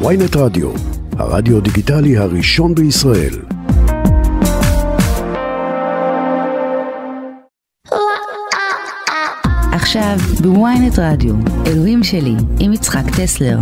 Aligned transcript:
ויינט 0.00 0.36
רדיו, 0.36 0.70
הרדיו 1.18 1.60
דיגיטלי 1.60 2.18
הראשון 2.18 2.74
בישראל. 2.74 3.34
עכשיו 9.72 10.16
בוויינט 10.42 10.98
רדיו, 10.98 11.34
אלוהים 11.66 12.04
שלי, 12.04 12.34
עם 12.58 12.72
יצחק 12.72 13.04
טסלר. 13.16 13.58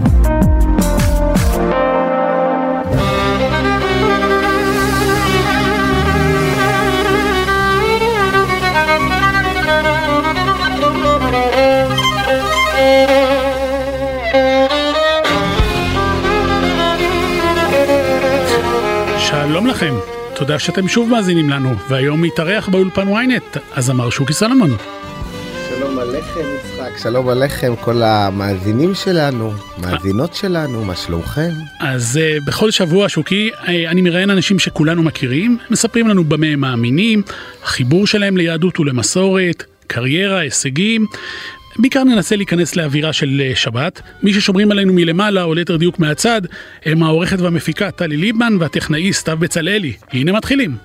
תודה 20.39 20.59
שאתם 20.59 20.89
שוב 20.89 21.11
מאזינים 21.11 21.51
לנו, 21.51 21.75
והיום 21.89 22.23
מתארח 22.23 22.69
באולפן 22.69 23.09
ynet, 23.09 23.59
הזמר 23.77 24.11
שוקי 24.11 24.33
סלומון. 24.33 24.71
שלום 25.69 25.99
עליכם 25.99 26.41
יצחק, 26.41 26.99
שלום 27.03 27.29
עליכם 27.29 27.75
כל 27.81 28.03
המאזינים 28.03 28.95
שלנו, 28.95 29.53
מאזינות 29.79 30.35
שלנו, 30.35 30.85
מה 30.85 30.97
שלומכם? 30.97 31.51
אז 31.81 32.21
uh, 32.21 32.45
בכל 32.47 32.71
שבוע 32.71 33.09
שוקי, 33.09 33.51
uh, 33.53 33.69
אני 33.69 34.03
מראיין 34.03 34.31
אנשים 34.31 34.59
שכולנו 34.59 35.03
מכירים, 35.03 35.59
מספרים 35.71 36.09
לנו 36.09 36.25
במה 36.25 36.47
הם 36.47 36.61
מאמינים, 36.61 37.23
החיבור 37.63 38.07
שלהם 38.07 38.37
ליהדות 38.37 38.81
ולמסורת, 38.81 39.65
קריירה, 39.87 40.39
הישגים. 40.39 41.07
בעיקר 41.79 42.05
ננסה 42.05 42.37
להיכנס 42.37 42.77
לאווירה 42.77 43.13
של 43.13 43.43
אה, 43.45 43.57
שבת. 43.57 44.03
מי 44.23 44.35
ששומרים 44.35 44.71
עלינו 44.71 44.93
מלמעלה, 44.93 45.43
או 45.43 45.55
ליתר 45.55 45.77
דיוק 45.77 45.99
מהצד, 45.99 46.43
הם 46.85 47.03
העורכת 47.03 47.41
והמפיקה 47.41 47.91
טלי 47.91 48.17
ליבמן 48.17 48.57
והטכנאי 48.61 49.13
סתיו 49.13 49.37
בצלאלי. 49.37 49.93
הנה 50.13 50.33
מתחילים. 50.33 50.77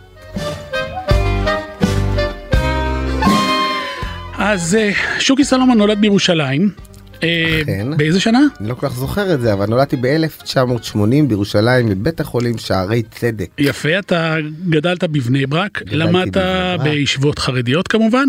אז 4.38 4.76
אה, 4.76 4.92
שוקי 5.20 5.44
סלומון 5.44 5.78
נולד 5.78 6.02
בירושלים. 6.02 6.93
אה, 7.24 7.62
אכן. 7.62 7.98
באיזה 7.98 8.20
שנה? 8.20 8.40
אני 8.60 8.70
לא 8.70 8.74
כל 8.74 8.88
כך 8.88 8.96
זוכר 8.96 9.34
את 9.34 9.42
זה, 9.42 9.54
אבל 9.54 9.66
נולדתי 9.66 9.96
ב-1980 10.02 10.98
בירושלים 11.28 11.90
בבית 11.90 12.20
החולים 12.20 12.58
שערי 12.58 13.04
צדק. 13.12 13.50
יפה, 13.58 14.00
אתה 14.00 14.36
גדלת 14.70 15.04
בבני 15.04 15.46
ברק, 15.46 15.82
למדת. 15.92 16.38
בישיבות 16.84 17.40
חרדיות 17.40 17.88
כמובן, 17.88 18.28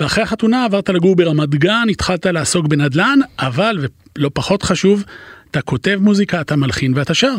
ואחרי 0.00 0.22
החתונה 0.22 0.64
עברת 0.64 0.88
לגור 0.88 1.16
ברמת 1.16 1.54
גן, 1.54 1.86
התחלת 1.90 2.26
לעסוק 2.26 2.66
בנדל"ן, 2.66 3.18
אבל, 3.38 3.86
ולא 4.18 4.30
פחות 4.34 4.62
חשוב, 4.62 5.04
אתה 5.50 5.60
כותב 5.62 5.98
מוזיקה, 6.00 6.40
אתה 6.40 6.56
מלחין 6.56 6.92
ואתה 6.96 7.14
שר. 7.14 7.34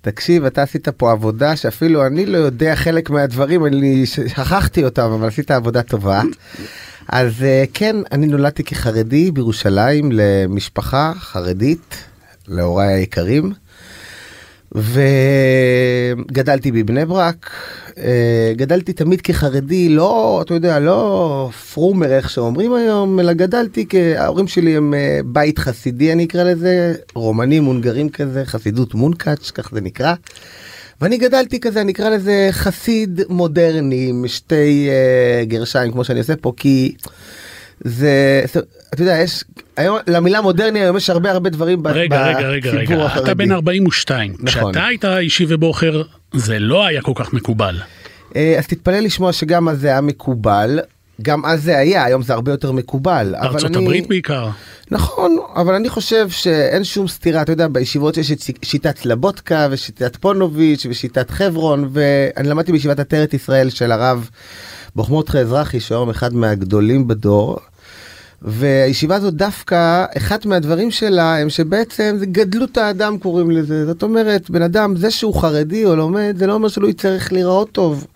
תקשיב, 0.00 0.44
אתה 0.44 0.62
עשית 0.62 0.88
פה 0.88 1.12
עבודה 1.12 1.56
שאפילו 1.56 2.06
אני 2.06 2.26
לא 2.26 2.38
יודע 2.38 2.76
חלק 2.76 3.10
מהדברים, 3.10 3.66
אני 3.66 4.06
שכחתי 4.06 4.84
אותם, 4.84 5.10
אבל 5.10 5.28
עשית 5.28 5.50
עבודה 5.50 5.82
טובה. 5.82 6.22
אז 7.08 7.42
אה, 7.42 7.64
כן, 7.74 7.96
אני 8.12 8.26
נולדתי 8.26 8.64
כחרדי 8.64 9.30
בירושלים 9.30 10.10
למשפחה 10.12 11.12
חרדית, 11.18 12.04
להוריי 12.48 12.94
היקרים. 12.94 13.52
וגדלתי 14.74 16.72
בבני 16.72 17.04
ברק, 17.04 17.50
אה, 17.98 18.52
גדלתי 18.56 18.92
תמיד 18.92 19.20
כחרדי, 19.20 19.88
לא, 19.88 20.42
אתה 20.46 20.54
יודע, 20.54 20.78
לא 20.78 21.50
פרומר 21.74 22.12
איך 22.12 22.30
שאומרים 22.30 22.74
היום, 22.74 23.20
אלא 23.20 23.32
גדלתי 23.32 23.86
ההורים 24.16 24.48
שלי 24.48 24.76
הם 24.76 24.94
אה, 24.94 25.20
בית 25.24 25.58
חסידי 25.58 26.12
אני 26.12 26.24
אקרא 26.24 26.42
לזה, 26.44 26.94
רומנים 27.14 27.64
הונגרים 27.64 28.08
כזה, 28.08 28.44
חסידות 28.44 28.94
מונקאץ', 28.94 29.50
כך 29.50 29.70
זה 29.72 29.80
נקרא. 29.80 30.14
ואני 31.00 31.16
גדלתי 31.18 31.60
כזה, 31.60 31.80
אני 31.80 31.92
אקרא 31.92 32.08
לזה 32.10 32.48
חסיד 32.50 33.20
מודרני 33.28 34.06
עם 34.08 34.24
שתי 34.28 34.88
אה, 34.90 35.44
גרשיים 35.44 35.92
כמו 35.92 36.04
שאני 36.04 36.18
עושה 36.18 36.36
פה, 36.36 36.52
כי 36.56 36.94
זה, 37.80 38.42
אתה 38.94 39.02
יודע, 39.02 39.16
יש, 39.18 39.44
היום, 39.76 39.98
למילה 40.06 40.40
מודרני 40.40 40.80
היום 40.80 40.96
יש 40.96 41.10
הרבה 41.10 41.30
הרבה 41.30 41.50
דברים 41.50 41.82
ב- 41.82 41.86
רגע, 41.86 42.26
רגע, 42.26 42.48
רגע, 42.48 42.70
בציבור 42.72 42.96
רגע, 42.96 43.04
החרדי. 43.06 43.24
אתה 43.24 43.34
בן 43.34 43.52
42. 43.52 44.34
נכון. 44.40 44.72
כשאתה 44.72 44.86
היית 44.86 45.04
אישי 45.04 45.46
ובוחר, 45.48 46.02
זה 46.34 46.58
לא 46.58 46.86
היה 46.86 47.02
כל 47.02 47.12
כך 47.14 47.32
מקובל. 47.32 47.80
אה, 48.36 48.54
אז 48.58 48.66
תתפלא 48.66 48.98
לשמוע 48.98 49.32
שגם 49.32 49.68
אז 49.68 49.80
זה 49.80 49.88
היה 49.88 50.00
מקובל, 50.00 50.80
גם 51.22 51.44
אז 51.44 51.62
זה 51.62 51.78
היה, 51.78 52.04
היום 52.04 52.22
זה 52.22 52.32
הרבה 52.32 52.52
יותר 52.52 52.72
מקובל. 52.72 53.34
ארצות 53.34 53.70
אני- 53.76 53.84
הברית 53.84 54.08
בעיקר. 54.08 54.48
נכון, 54.90 55.36
אבל 55.56 55.74
אני 55.74 55.88
חושב 55.88 56.30
שאין 56.30 56.84
שום 56.84 57.08
סתירה, 57.08 57.42
אתה 57.42 57.52
יודע, 57.52 57.68
בישיבות 57.68 58.16
יש 58.16 58.32
את 58.32 58.38
שיטת 58.64 58.98
סלבודקה 58.98 59.68
ושיטת 59.70 60.16
פונוביץ' 60.16 60.86
ושיטת 60.90 61.30
חברון, 61.30 61.88
ואני 61.92 62.48
למדתי 62.48 62.72
בישיבת 62.72 62.98
עטרת 63.00 63.34
ישראל 63.34 63.70
של 63.70 63.92
הרב 63.92 64.28
בוחמוטחה 64.96 65.38
אזרחי, 65.38 65.80
שהוא 65.80 65.96
היום 65.96 66.10
אחד 66.10 66.34
מהגדולים 66.34 67.08
בדור. 67.08 67.58
והישיבה 68.42 69.16
הזאת 69.16 69.34
דווקא, 69.34 70.04
אחד 70.16 70.38
מהדברים 70.44 70.90
שלה 70.90 71.38
הם 71.38 71.50
שבעצם 71.50 72.16
זה 72.18 72.26
גדלות 72.26 72.78
האדם 72.78 73.18
קוראים 73.18 73.50
לזה. 73.50 73.86
זאת 73.86 74.02
אומרת, 74.02 74.50
בן 74.50 74.62
אדם, 74.62 74.96
זה 74.96 75.10
שהוא 75.10 75.34
חרדי 75.40 75.84
או 75.84 75.96
לומד, 75.96 76.34
זה 76.38 76.46
לא 76.46 76.52
אומר 76.52 76.68
שלא 76.68 76.88
יצטרך 76.88 77.32
להיראות 77.32 77.72
טוב. 77.72 78.06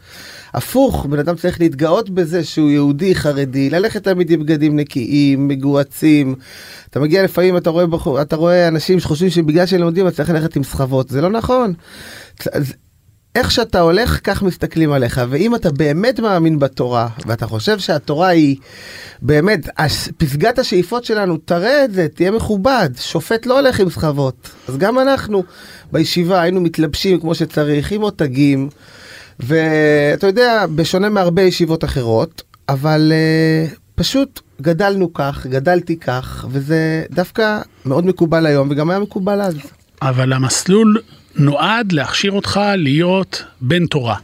הפוך, 0.55 1.07
בן 1.07 1.19
אדם 1.19 1.37
צריך 1.37 1.61
להתגאות 1.61 2.11
בזה 2.11 2.45
שהוא 2.45 2.71
יהודי 2.71 3.15
חרדי, 3.15 3.71
ללכת 3.71 4.05
תמיד 4.05 4.31
עם 4.31 4.41
בגדים 4.41 4.77
נקיים, 4.77 5.49
מגוהצים. 5.49 6.35
אתה 6.91 7.01
מגיע 7.01 7.23
לפעמים, 7.23 7.57
אתה 7.57 7.71
רואה, 7.71 7.87
בחור, 7.87 8.23
אתה 8.23 8.37
רואה 8.37 8.69
אנשים 8.69 9.01
שחושבים 9.01 9.31
שבגלל 9.31 9.67
שהם 9.67 9.81
לומדים 9.81 10.07
אתה 10.07 10.17
צריך 10.17 10.31
ללכת 10.31 10.57
עם 10.57 10.65
סחבות, 10.65 11.09
זה 11.09 11.21
לא 11.21 11.31
נכון. 11.31 11.73
איך 13.35 13.51
שאתה 13.51 13.81
הולך, 13.81 14.21
כך 14.25 14.43
מסתכלים 14.43 14.93
עליך, 14.93 15.21
ואם 15.29 15.55
אתה 15.55 15.71
באמת 15.71 16.21
מאמין 16.21 16.59
בתורה, 16.59 17.09
ואתה 17.27 17.47
חושב 17.47 17.79
שהתורה 17.79 18.29
היא 18.29 18.57
באמת, 19.23 19.69
פסגת 20.17 20.59
השאיפות 20.59 21.05
שלנו, 21.05 21.37
תראה 21.37 21.85
את 21.85 21.93
זה, 21.93 22.07
תהיה 22.09 22.31
מכובד, 22.31 22.91
שופט 22.97 23.47
לא 23.47 23.61
הולך 23.61 23.81
עם 23.81 23.91
סחבות. 23.91 24.51
אז 24.69 24.79
גם 24.79 24.99
אנחנו 24.99 25.45
בישיבה 25.93 26.41
היינו 26.41 26.61
מתלבשים 26.61 27.21
כמו 27.21 27.35
שצריך, 27.35 27.93
עם 27.93 28.01
מותגים, 28.01 28.69
ואתה 29.43 30.27
יודע, 30.27 30.67
בשונה 30.75 31.09
מהרבה 31.09 31.43
ישיבות 31.43 31.85
אחרות, 31.85 32.43
אבל 32.69 33.13
uh, 33.13 33.77
פשוט 33.95 34.41
גדלנו 34.63 35.13
כך, 35.13 35.47
גדלתי 35.47 35.97
כך, 35.97 36.47
וזה 36.51 37.05
דווקא 37.11 37.61
מאוד 37.85 38.07
מקובל 38.07 38.47
היום, 38.47 38.69
וגם 38.71 38.91
היה 38.91 38.99
מקובל 38.99 39.41
אז. 39.41 39.55
אבל 40.03 40.33
המסלול 40.33 41.01
נועד 41.37 41.93
להכשיר 41.93 42.33
אותך 42.33 42.61
להיות 42.77 43.43
בן 43.61 43.87
תורה. 43.87 44.17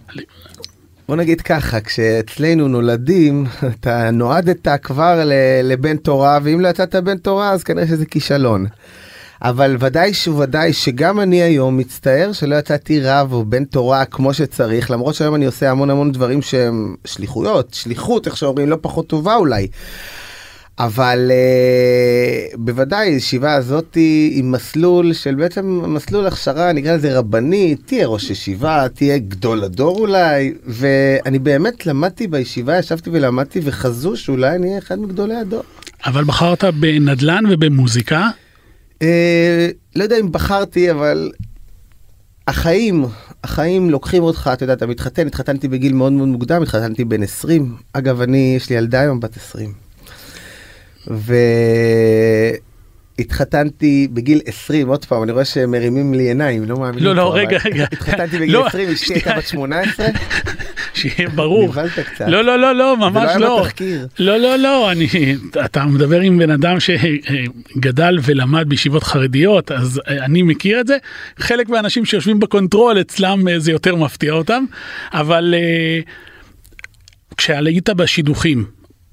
בוא 1.08 1.16
נגיד 1.16 1.40
ככה, 1.40 1.80
כשאצלנו 1.80 2.68
נולדים, 2.68 3.46
אתה 3.80 4.10
נועדת 4.10 4.68
כבר 4.82 5.22
לבן 5.62 5.96
תורה, 5.96 6.38
ואם 6.42 6.60
לא 6.60 6.68
יצאת 6.68 6.94
בן 6.94 7.18
תורה, 7.18 7.50
אז 7.50 7.62
כנראה 7.62 7.86
שזה 7.86 8.06
כישלון. 8.06 8.66
אבל 9.42 9.76
ודאי 9.80 10.14
שוודאי 10.14 10.72
שגם 10.72 11.20
אני 11.20 11.42
היום 11.42 11.76
מצטער 11.76 12.32
שלא 12.32 12.56
יצאתי 12.56 13.00
רב 13.00 13.32
או 13.32 13.44
בן 13.44 13.64
תורה 13.64 14.04
כמו 14.04 14.34
שצריך, 14.34 14.90
למרות 14.90 15.14
שהיום 15.14 15.34
אני 15.34 15.46
עושה 15.46 15.70
המון 15.70 15.90
המון 15.90 16.12
דברים 16.12 16.42
שהם 16.42 16.94
שליחויות, 17.04 17.74
שליחות, 17.74 18.26
איך 18.26 18.36
שאומרים, 18.36 18.68
לא 18.68 18.78
פחות 18.80 19.06
טובה 19.06 19.34
אולי. 19.34 19.68
אבל 20.78 21.30
uh, 21.30 22.56
בוודאי 22.56 23.08
הישיבה 23.08 23.54
הזאת 23.54 23.94
היא 23.94 24.44
מסלול 24.44 25.12
של 25.12 25.34
בעצם 25.34 25.82
מסלול 25.94 26.26
הכשרה 26.26 26.72
נקרא 26.72 26.94
לזה 26.94 27.18
רבני 27.18 27.76
תהיה 27.86 28.06
ראש 28.06 28.30
ישיבה 28.30 28.86
תהיה 28.94 29.18
גדול 29.18 29.64
הדור 29.64 29.98
אולי 29.98 30.54
ואני 30.66 31.38
באמת 31.38 31.86
למדתי 31.86 32.26
בישיבה 32.26 32.78
ישבתי 32.78 33.10
ולמדתי 33.10 33.60
וחזו 33.64 34.16
שאולי 34.16 34.56
אני 34.56 34.66
אהיה 34.68 34.78
אחד 34.78 34.98
מגדולי 34.98 35.36
הדור. 35.36 35.62
אבל 36.06 36.24
בחרת 36.24 36.64
בנדל"ן 36.64 37.44
ובמוזיקה. 37.50 38.28
Uh, 39.02 39.06
לא 39.96 40.02
יודע 40.02 40.16
אם 40.20 40.32
בחרתי 40.32 40.90
אבל 40.90 41.30
החיים 42.48 43.06
החיים 43.44 43.90
לוקחים 43.90 44.22
אותך 44.22 44.50
אתה 44.52 44.64
יודע 44.64 44.72
אתה 44.72 44.86
מתחתן 44.86 45.26
התחתנתי 45.26 45.68
בגיל 45.68 45.92
מאוד 45.92 46.12
מאוד 46.12 46.28
מוקדם 46.28 46.62
התחתנתי 46.62 47.04
בן 47.04 47.22
20 47.22 47.76
אגב 47.92 48.20
אני 48.20 48.54
יש 48.56 48.70
לי 48.70 48.76
ילדה 48.76 49.00
היום 49.00 49.20
בת 49.20 49.36
20. 49.36 49.72
והתחתנתי 53.18 54.08
בגיל 54.12 54.40
20 54.46 54.88
עוד 54.88 55.04
פעם 55.04 55.22
אני 55.22 55.32
רואה 55.32 55.44
שהם 55.44 55.70
מרימים 55.70 56.14
לי 56.14 56.22
עיניים 56.22 56.64
לא 56.64 56.76
מאמינים 56.78 57.04
לא, 57.04 57.14
לא, 57.14 57.34
רגע, 57.34 57.58
רגע. 57.64 57.86
התחתנתי 57.92 58.38
בגיל 58.38 58.52
לא, 58.54 58.66
20 58.66 58.88
אשתי 58.88 59.14
הייתה. 59.14 59.34
בת 59.36 59.46
18 59.46 60.06
שיהיה 60.98 61.28
ברור. 61.28 61.68
נבהלת 61.68 61.98
קצת. 61.98 62.24
לא, 62.28 62.44
לא, 62.44 62.58
לא, 62.58 62.74
לא, 62.74 62.96
ממש 62.96 63.28
היה 63.28 63.38
לא. 63.38 63.60
בתחקיר. 63.60 64.06
לא, 64.18 64.36
לא, 64.36 64.56
לא, 64.56 64.92
אני, 64.92 65.06
אתה 65.64 65.84
מדבר 65.84 66.20
עם 66.20 66.38
בן 66.38 66.50
אדם 66.50 66.76
שגדל 66.80 68.18
ולמד 68.22 68.68
בישיבות 68.68 69.02
חרדיות, 69.02 69.72
אז 69.72 70.00
אני 70.06 70.42
מכיר 70.42 70.80
את 70.80 70.86
זה. 70.86 70.96
חלק 71.38 71.68
מהאנשים 71.68 72.04
שיושבים 72.04 72.40
בקונטרול 72.40 73.00
אצלם 73.00 73.48
אה, 73.48 73.58
זה 73.58 73.72
יותר 73.72 73.96
מפתיע 73.96 74.32
אותם, 74.32 74.64
אבל 75.12 75.54
אה, 75.56 76.00
כשהיית 77.36 77.90
בשידוכים, 77.90 78.64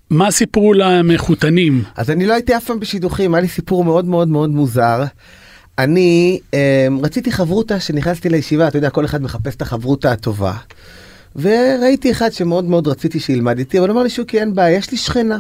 מה 0.10 0.32
סיפרו 0.32 0.74
למחותנים? 0.74 1.84
אז 1.96 2.10
אני 2.12 2.26
לא 2.26 2.34
הייתי 2.34 2.58
אף 2.58 2.66
פעם 2.66 2.80
בשידוכים 2.80 3.34
היה 3.34 3.42
לי 3.42 3.48
סיפור 3.48 3.84
מאוד 3.84 4.06
מאוד 4.06 4.28
מאוד 4.28 4.50
מוזר. 4.50 5.04
אני 5.78 6.40
אה, 6.54 6.88
רציתי 7.04 7.32
חברותה 7.32 7.80
שנכנסתי 7.80 8.30
לישיבה, 8.30 8.68
אתה 8.68 8.78
יודע, 8.78 8.90
כל 8.90 9.06
אחד 9.06 9.22
מחפש 9.22 9.56
את 9.56 9.62
החברותה 9.62 10.12
הטובה. 10.12 10.54
וראיתי 11.36 12.12
אחד 12.12 12.34
שמאוד 12.34 12.66
מאוד 12.66 12.88
רציתי 12.88 13.20
שילמד 13.20 13.60
איתי, 13.60 13.80
אבל 13.80 13.92
אמר 13.92 14.04
לי 14.04 14.10
שוקי, 14.10 14.40
אין 14.40 14.56
בעיה, 14.56 14.78
יש 14.78 14.92
לי 14.92 14.98
שכנה. 14.98 15.40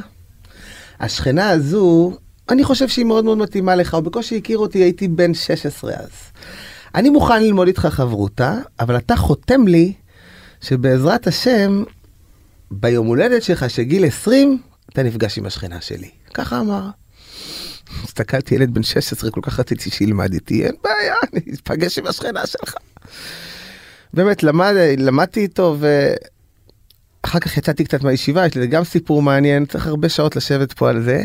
השכנה 0.99 1.49
הזו, 1.49 2.11
אני 2.49 2.63
חושב 2.63 2.87
שהיא 2.87 3.05
מאוד 3.05 3.25
מאוד 3.25 3.37
מתאימה 3.37 3.75
לך, 3.75 3.93
הוא 3.93 4.03
בקושי 4.03 4.37
הכיר 4.37 4.57
אותי, 4.57 4.77
הייתי 4.77 5.07
בן 5.07 5.33
16 5.33 5.93
אז. 5.93 6.09
אני 6.95 7.09
מוכן 7.09 7.43
ללמוד 7.43 7.67
איתך 7.67 7.85
חברותה, 7.85 8.57
אבל 8.79 8.97
אתה 8.97 9.15
חותם 9.15 9.67
לי 9.67 9.93
שבעזרת 10.61 11.27
השם, 11.27 11.83
ביום 12.71 13.07
הולדת 13.07 13.43
שלך, 13.43 13.69
שגיל 13.69 14.05
20, 14.05 14.61
אתה 14.89 15.03
נפגש 15.03 15.37
עם 15.37 15.45
השכנה 15.45 15.81
שלי. 15.81 16.09
ככה 16.33 16.59
אמר. 16.59 16.89
הסתכלתי, 18.03 18.55
ילד 18.55 18.73
בן 18.73 18.83
16, 18.83 19.31
כל 19.31 19.41
כך 19.43 19.59
רציתי 19.59 19.89
שילמד 19.89 20.33
איתי, 20.33 20.65
אין 20.65 20.75
בעיה, 20.83 21.15
אני 21.33 21.41
אפגש 21.55 21.99
עם 21.99 22.07
השכנה 22.07 22.47
שלך. 22.47 22.75
באמת, 24.15 24.43
למד, 24.43 24.73
למדתי 24.97 25.39
איתו, 25.39 25.77
ואחר 25.79 27.39
כך 27.39 27.57
יצאתי 27.57 27.83
קצת 27.83 28.03
מהישיבה, 28.03 28.45
יש 28.45 28.57
לזה 28.57 28.67
גם 28.67 28.83
סיפור 28.83 29.21
מעניין, 29.21 29.65
צריך 29.65 29.87
הרבה 29.87 30.09
שעות 30.09 30.35
לשבת 30.35 30.73
פה 30.73 30.89
על 30.89 31.01
זה. 31.01 31.23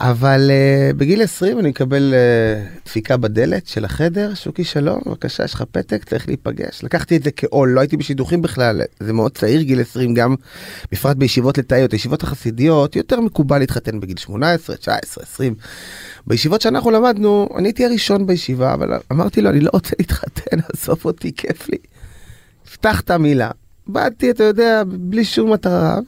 אבל 0.00 0.50
uh, 0.50 0.96
בגיל 0.96 1.22
20 1.22 1.58
אני 1.58 1.68
מקבל 1.68 2.14
uh, 2.14 2.86
דפיקה 2.86 3.16
בדלת 3.16 3.66
של 3.66 3.84
החדר, 3.84 4.34
שוקי 4.34 4.64
שלום, 4.64 5.00
בבקשה, 5.06 5.44
יש 5.44 5.54
לך 5.54 5.64
פתק, 5.70 6.04
צריך 6.04 6.28
להיפגש. 6.28 6.84
לקחתי 6.84 7.16
את 7.16 7.22
זה 7.22 7.30
כעול, 7.30 7.68
לא 7.68 7.80
הייתי 7.80 7.96
בשידוכים 7.96 8.42
בכלל, 8.42 8.80
זה 9.00 9.12
מאוד 9.12 9.32
צעיר 9.32 9.62
גיל 9.62 9.80
20 9.80 10.14
גם, 10.14 10.34
בפרט 10.92 11.16
בישיבות 11.16 11.58
לתאיות, 11.58 11.92
הישיבות 11.92 12.22
החסידיות, 12.22 12.96
יותר 12.96 13.20
מקובל 13.20 13.58
להתחתן 13.58 14.00
בגיל 14.00 14.16
18, 14.16 14.76
19, 14.76 15.24
20. 15.24 15.54
בישיבות 16.26 16.60
שאנחנו 16.60 16.90
למדנו, 16.90 17.48
אני 17.56 17.68
הייתי 17.68 17.84
הראשון 17.84 18.26
בישיבה, 18.26 18.74
אבל 18.74 18.98
אמרתי 19.12 19.40
לו, 19.40 19.50
אני 19.50 19.60
לא 19.60 19.70
רוצה 19.72 19.96
להתחתן, 19.98 20.56
עזוב 20.72 21.00
אותי, 21.04 21.32
כיף 21.36 21.68
לי. 21.68 21.78
פתח 22.72 23.00
את 23.00 23.10
המילה. 23.10 23.50
באתי, 23.86 24.30
אתה 24.30 24.44
יודע, 24.44 24.82
בלי 24.86 25.24
שום 25.24 25.52
מטרה, 25.52 25.98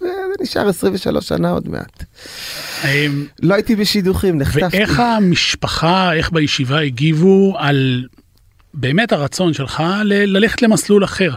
נשאר 0.41 0.69
23 0.69 1.29
שנה 1.29 1.51
עוד 1.51 1.69
מעט. 1.69 2.05
לא 3.43 3.55
הייתי 3.55 3.77
בשידוכים, 3.77 4.39
נחטפתי. 4.39 4.77
ואיך 4.77 5.01
המשפחה, 5.01 6.13
איך 6.15 6.33
בישיבה 6.33 6.81
הגיבו 6.81 7.55
על 7.59 8.05
באמת 8.75 9.13
הרצון 9.13 9.53
שלך 9.53 9.83
ל- 10.05 10.37
ללכת 10.37 10.63
למסלול 10.63 11.05
אחר? 11.05 11.35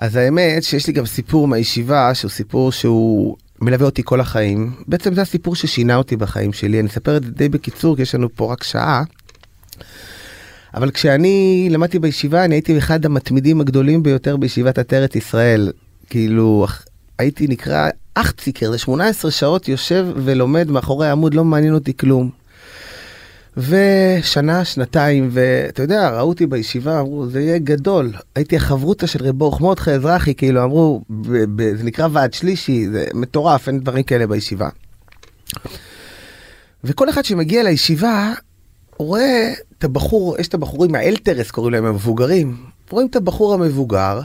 אז 0.00 0.16
האמת 0.16 0.62
שיש 0.62 0.86
לי 0.86 0.92
גם 0.92 1.06
סיפור 1.06 1.48
מהישיבה, 1.48 2.14
שהוא 2.14 2.30
סיפור 2.30 2.72
שהוא 2.72 3.36
מלווה 3.60 3.86
אותי 3.86 4.02
כל 4.04 4.20
החיים. 4.20 4.72
בעצם 4.86 5.14
זה 5.14 5.22
הסיפור 5.22 5.56
ששינה 5.56 5.96
אותי 5.96 6.16
בחיים 6.16 6.52
שלי. 6.52 6.80
אני 6.80 6.88
אספר 6.88 7.16
את 7.16 7.24
זה 7.24 7.30
די 7.30 7.48
בקיצור, 7.48 7.96
כי 7.96 8.02
יש 8.02 8.14
לנו 8.14 8.28
פה 8.34 8.52
רק 8.52 8.62
שעה. 8.62 9.02
אבל 10.74 10.90
כשאני 10.90 11.68
למדתי 11.70 11.98
בישיבה, 11.98 12.44
אני 12.44 12.54
הייתי 12.54 12.78
אחד 12.78 13.04
המתמידים 13.04 13.60
הגדולים 13.60 14.02
ביותר 14.02 14.36
בישיבת 14.36 14.78
עטרת 14.78 15.16
ישראל. 15.16 15.72
כאילו, 16.10 16.66
הייתי 17.18 17.46
נקרא 17.46 17.88
אכציקר, 18.14 18.70
זה 18.70 18.78
18 18.78 19.30
שעות 19.30 19.68
יושב 19.68 20.06
ולומד 20.16 20.70
מאחורי 20.70 21.08
העמוד, 21.08 21.34
לא 21.34 21.44
מעניין 21.44 21.74
אותי 21.74 21.96
כלום. 21.96 22.30
ושנה, 23.56 24.64
שנתיים, 24.64 25.28
ואתה 25.32 25.82
יודע, 25.82 26.08
ראו 26.10 26.28
אותי 26.28 26.46
בישיבה, 26.46 27.00
אמרו, 27.00 27.26
זה 27.26 27.40
יהיה 27.40 27.58
גדול. 27.58 28.12
הייתי 28.34 28.56
החברותא 28.56 29.06
של 29.06 29.24
רב 29.24 29.38
ברוך 29.38 29.60
מרדכי 29.60 29.90
אזרחי, 29.90 30.34
כאילו, 30.34 30.64
אמרו, 30.64 31.02
ב- 31.10 31.44
ב- 31.62 31.76
זה 31.76 31.84
נקרא 31.84 32.08
ועד 32.12 32.32
שלישי, 32.34 32.88
זה 32.88 33.04
מטורף, 33.14 33.68
אין 33.68 33.80
דברים 33.80 34.02
כאלה 34.02 34.26
בישיבה. 34.26 34.68
וכל 36.84 37.10
אחד 37.10 37.24
שמגיע 37.24 37.62
לישיבה, 37.62 38.32
רואה 38.98 39.52
את 39.78 39.84
הבחור, 39.84 40.36
יש 40.38 40.48
את 40.48 40.54
הבחורים 40.54 40.94
האלתרס, 40.94 41.50
קוראים 41.50 41.72
להם 41.72 41.84
המבוגרים, 41.84 42.56
רואים 42.90 43.08
את 43.08 43.16
הבחור 43.16 43.54
המבוגר, 43.54 44.20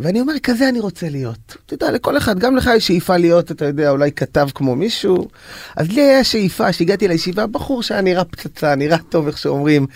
ואני 0.00 0.20
אומר, 0.20 0.38
כזה 0.42 0.68
אני 0.68 0.80
רוצה 0.80 1.08
להיות. 1.08 1.56
אתה 1.66 1.74
יודע, 1.74 1.90
לכל 1.90 2.16
אחד, 2.16 2.38
גם 2.38 2.56
לך 2.56 2.70
יש 2.76 2.86
שאיפה 2.86 3.16
להיות, 3.16 3.50
אתה 3.50 3.64
יודע, 3.64 3.90
אולי 3.90 4.12
כתב 4.12 4.48
כמו 4.54 4.76
מישהו. 4.76 5.28
אז 5.76 5.88
לי 5.88 6.00
היה 6.00 6.24
שאיפה, 6.24 6.72
שהגעתי 6.72 7.08
לישיבה, 7.08 7.46
בחור 7.46 7.82
שהיה 7.82 8.00
נראה 8.00 8.24
פצצה, 8.24 8.74
נראה 8.74 8.98
טוב, 9.08 9.26
איך 9.26 9.38
שאומרים, 9.38 9.86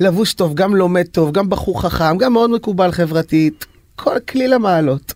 לבוש 0.00 0.34
טוב, 0.34 0.54
גם 0.54 0.76
לומד 0.76 1.06
טוב, 1.06 1.32
גם 1.32 1.48
בחור 1.50 1.82
חכם, 1.82 2.18
גם 2.18 2.32
מאוד 2.32 2.50
מקובל 2.50 2.92
חברתית, 2.92 3.66
כל 3.96 4.16
כליל 4.28 4.52
המעלות. 4.52 5.14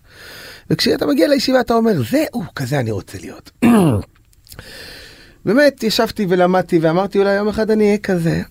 וכשאתה 0.69 1.05
מגיע 1.05 1.27
לישיבה 1.27 1.59
אתה 1.59 1.73
אומר, 1.73 2.03
זהו, 2.11 2.43
כזה 2.55 2.79
אני 2.79 2.91
רוצה 2.91 3.17
להיות. 3.21 3.51
באמת, 5.45 5.83
ישבתי 5.83 6.25
ולמדתי 6.29 6.79
ואמרתי, 6.79 7.19
אולי 7.19 7.35
יום 7.35 7.47
אחד 7.47 7.71
אני 7.71 7.85
אהיה 7.85 7.97
כזה. 7.97 8.41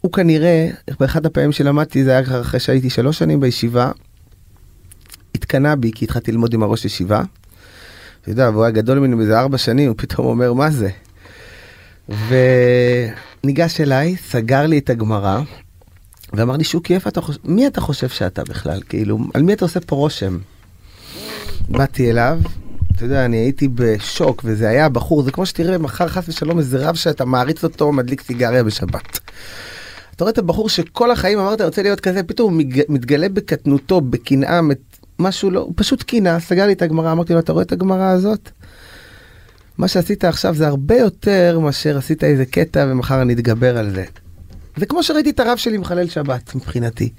הוא 0.00 0.12
כנראה, 0.12 0.68
באחד 1.00 1.26
הפעמים 1.26 1.52
שלמדתי, 1.52 2.04
זה 2.04 2.10
היה 2.10 2.40
אחרי 2.40 2.60
שהייתי 2.60 2.90
שלוש 2.90 3.18
שנים 3.18 3.40
בישיבה, 3.40 3.90
התקנא 5.34 5.74
בי 5.74 5.90
כי 5.94 6.04
התחלתי 6.04 6.32
ללמוד 6.32 6.54
עם 6.54 6.62
הראש 6.62 6.84
ישיבה. 6.84 7.22
אתה 8.22 8.30
יודע, 8.30 8.50
והוא 8.50 8.64
היה 8.64 8.70
גדול 8.70 8.98
ממני 8.98 9.16
באיזה 9.16 9.38
ארבע 9.38 9.58
שנים, 9.58 9.88
הוא 9.88 9.94
פתאום 9.98 10.26
אומר, 10.26 10.52
מה 10.52 10.70
זה? 10.70 10.90
וניגש 12.08 13.80
אליי, 13.80 14.16
סגר 14.16 14.66
לי 14.66 14.78
את 14.78 14.90
הגמרא, 14.90 15.40
ואמר 16.32 16.56
לי, 16.56 16.64
שוקי, 16.64 16.94
איפה 16.94 17.08
אתה 17.08 17.20
חושב, 17.20 17.38
מי 17.44 17.66
אתה 17.66 17.80
חושב 17.80 18.08
שאתה 18.08 18.44
בכלל? 18.44 18.80
כאילו, 18.88 19.18
על 19.34 19.42
מי 19.42 19.52
אתה 19.52 19.64
עושה 19.64 19.80
פה 19.80 19.96
רושם? 19.96 20.38
באתי 21.68 22.10
אליו, 22.10 22.38
אתה 22.96 23.04
יודע, 23.04 23.24
אני 23.24 23.36
הייתי 23.36 23.68
בשוק, 23.74 24.42
וזה 24.44 24.68
היה 24.68 24.88
בחור, 24.88 25.22
זה 25.22 25.30
כמו 25.30 25.46
שתראה 25.46 25.78
מחר 25.78 26.08
חס 26.08 26.28
ושלום 26.28 26.58
איזה 26.58 26.88
רב 26.88 26.94
שאתה 26.94 27.24
מעריץ 27.24 27.64
אותו, 27.64 27.92
מדליק 27.92 28.20
סיגריה 28.20 28.64
בשבת. 28.64 29.18
אתה 30.16 30.24
רואה 30.24 30.32
את 30.32 30.38
הבחור 30.38 30.68
שכל 30.68 31.10
החיים 31.10 31.38
אמרת, 31.38 31.60
רוצה 31.60 31.82
להיות 31.82 32.00
כזה, 32.00 32.22
פתאום 32.22 32.54
הוא 32.54 32.62
מתגלה 32.88 33.28
בקטנותו, 33.28 34.00
בקנאה, 34.00 34.60
משהו 35.18 35.50
לא, 35.50 35.60
הוא 35.60 35.72
פשוט 35.76 36.02
קינה, 36.02 36.40
סגר 36.40 36.66
לי 36.66 36.72
את 36.72 36.82
הגמרא, 36.82 37.12
אמרתי 37.12 37.32
לו, 37.32 37.38
אתה 37.38 37.52
רואה 37.52 37.64
את 37.64 37.72
הגמרא 37.72 38.10
הזאת? 38.10 38.50
מה 39.78 39.88
שעשית 39.88 40.24
עכשיו 40.24 40.54
זה 40.54 40.66
הרבה 40.66 40.96
יותר 40.96 41.58
מאשר 41.62 41.98
עשית 41.98 42.24
איזה 42.24 42.46
קטע 42.46 42.86
ומחר 42.88 43.22
אני 43.22 43.32
אתגבר 43.32 43.78
על 43.78 43.90
זה. 43.90 44.04
זה 44.76 44.86
כמו 44.86 45.02
שראיתי 45.02 45.30
את 45.30 45.40
הרב 45.40 45.56
שלי 45.56 45.78
מחלל 45.78 46.08
שבת 46.08 46.54
מבחינתי. 46.54 47.12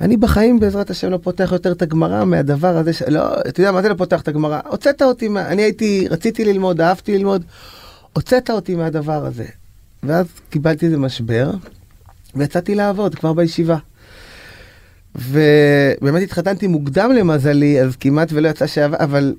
אני 0.00 0.16
בחיים 0.16 0.60
בעזרת 0.60 0.90
השם 0.90 1.10
לא 1.10 1.18
פותח 1.22 1.48
יותר 1.52 1.72
את 1.72 1.82
הגמרא 1.82 2.24
מהדבר 2.24 2.76
הזה, 2.76 2.92
ש... 2.92 3.02
לא, 3.02 3.40
אתה 3.48 3.60
יודע 3.60 3.72
מה 3.72 3.82
זה 3.82 3.88
לא 3.88 3.94
פותח 3.94 4.20
את 4.20 4.28
הגמרא? 4.28 4.60
הוצאת 4.68 5.02
אותי, 5.02 5.28
מה... 5.28 5.48
אני 5.48 5.62
הייתי, 5.62 6.08
רציתי 6.10 6.44
ללמוד, 6.44 6.80
אהבתי 6.80 7.18
ללמוד, 7.18 7.44
הוצאת 8.12 8.50
אותי 8.50 8.74
מהדבר 8.74 9.26
הזה. 9.26 9.46
ואז 10.02 10.26
קיבלתי 10.50 10.86
איזה 10.86 10.98
משבר, 10.98 11.50
ויצאתי 12.34 12.74
לעבוד 12.74 13.14
כבר 13.14 13.32
בישיבה. 13.32 13.76
ובאמת 15.14 16.22
התחתנתי 16.22 16.66
מוקדם 16.66 17.12
למזלי, 17.12 17.80
אז 17.80 17.96
כמעט 17.96 18.28
ולא 18.32 18.48
יצא 18.48 18.66
שעבר, 18.66 18.96
אבל 19.00 19.34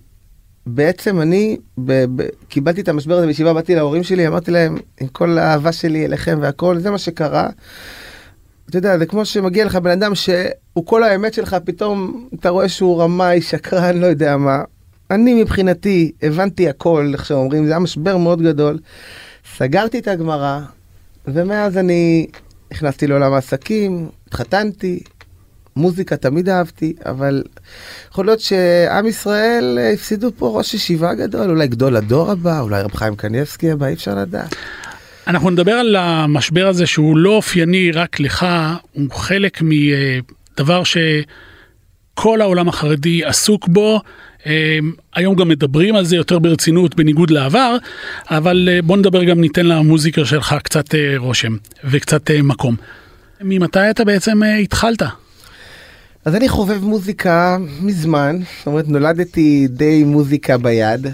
בעצם 0.65 1.21
אני 1.21 1.57
ב- 1.77 2.05
ב- 2.15 2.27
קיבלתי 2.47 2.81
את 2.81 2.87
המשבר 2.89 3.17
הזה 3.17 3.27
בישיבה, 3.27 3.53
באתי 3.53 3.75
להורים 3.75 4.03
שלי, 4.03 4.27
אמרתי 4.27 4.51
להם, 4.51 4.77
עם 5.01 5.07
כל 5.07 5.37
האהבה 5.37 5.71
שלי 5.71 6.05
אליכם 6.05 6.39
והכל, 6.41 6.79
זה 6.79 6.91
מה 6.91 6.97
שקרה. 6.97 7.49
אתה 8.69 8.77
יודע, 8.77 8.97
זה 8.97 9.05
כמו 9.05 9.25
שמגיע 9.25 9.65
לך 9.65 9.75
בן 9.75 9.91
אדם 9.91 10.15
שהוא 10.15 10.85
כל 10.85 11.03
האמת 11.03 11.33
שלך, 11.33 11.57
פתאום 11.65 12.27
אתה 12.39 12.49
רואה 12.49 12.69
שהוא 12.69 13.01
רמאי, 13.01 13.41
שקרן, 13.41 13.97
לא 13.97 14.05
יודע 14.05 14.37
מה. 14.37 14.61
אני 15.11 15.33
מבחינתי 15.33 16.11
הבנתי 16.21 16.69
הכל, 16.69 17.11
איך 17.13 17.25
שאומרים, 17.25 17.65
זה 17.65 17.71
היה 17.71 17.79
משבר 17.79 18.17
מאוד 18.17 18.41
גדול. 18.41 18.79
סגרתי 19.57 19.99
את 19.99 20.07
הגמרא, 20.07 20.59
ומאז 21.27 21.77
אני 21.77 22.27
נכנסתי 22.71 23.07
לעולם 23.07 23.33
העסקים, 23.33 24.09
התחתנתי, 24.27 25.03
מוזיקה 25.75 26.17
תמיד 26.17 26.49
אהבתי, 26.49 26.93
אבל 27.05 27.43
יכול 28.11 28.25
להיות 28.25 28.39
שעם 28.39 29.07
ישראל 29.07 29.77
אה, 29.81 29.91
הפסידו 29.91 30.31
פה 30.37 30.57
ראש 30.57 30.73
ישיבה 30.73 31.13
גדול, 31.13 31.49
אולי 31.49 31.67
גדול 31.67 31.95
הדור 31.95 32.31
הבא, 32.31 32.59
אולי 32.59 32.81
רב 32.81 32.95
חיים 32.95 33.15
קניבסקי 33.15 33.71
הבא, 33.71 33.87
אי 33.87 33.93
אפשר 33.93 34.15
לדעת. 34.15 34.55
אנחנו 35.27 35.49
נדבר 35.49 35.71
על 35.71 35.95
המשבר 35.95 36.67
הזה 36.67 36.85
שהוא 36.85 37.17
לא 37.17 37.29
אופייני 37.29 37.91
רק 37.91 38.19
לך, 38.19 38.45
הוא 38.91 39.11
חלק 39.11 39.61
מדבר 39.61 40.83
שכל 40.83 42.41
העולם 42.41 42.69
החרדי 42.69 43.23
עסוק 43.23 43.67
בו. 43.67 44.01
אה, 44.45 44.79
היום 45.15 45.35
גם 45.35 45.47
מדברים 45.47 45.95
על 45.95 46.05
זה 46.05 46.15
יותר 46.15 46.39
ברצינות 46.39 46.95
בניגוד 46.95 47.29
לעבר, 47.29 47.77
אבל 48.29 48.69
אה, 48.71 48.81
בוא 48.81 48.97
נדבר 48.97 49.23
גם 49.23 49.41
ניתן 49.41 49.65
למוזיקה 49.65 50.25
שלך 50.25 50.55
קצת 50.63 50.85
רושם 51.17 51.55
וקצת 51.83 52.31
מקום. 52.31 52.75
ממתי 53.41 53.89
אתה 53.89 54.03
בעצם 54.03 54.43
התחלת? 54.43 55.01
אז 56.25 56.35
אני 56.35 56.49
חובב 56.49 56.83
מוזיקה 56.83 57.57
מזמן, 57.81 58.39
זאת 58.57 58.67
אומרת 58.67 58.87
נולדתי 58.87 59.67
די 59.67 60.03
מוזיקה 60.03 60.57
ביד, 60.57 61.07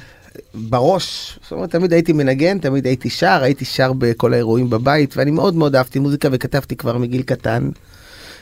בראש, 0.53 1.39
זאת 1.43 1.51
אומרת 1.51 1.71
תמיד 1.71 1.93
הייתי 1.93 2.13
מנגן, 2.13 2.59
תמיד 2.59 2.85
הייתי 2.85 3.09
שר, 3.09 3.39
הייתי 3.43 3.65
שר 3.65 3.93
בכל 3.93 4.33
האירועים 4.33 4.69
בבית, 4.69 5.17
ואני 5.17 5.31
מאוד 5.31 5.55
מאוד 5.55 5.75
אהבתי 5.75 5.99
מוזיקה 5.99 6.29
וכתבתי 6.31 6.75
כבר 6.75 6.97
מגיל 6.97 7.21
קטן. 7.21 7.69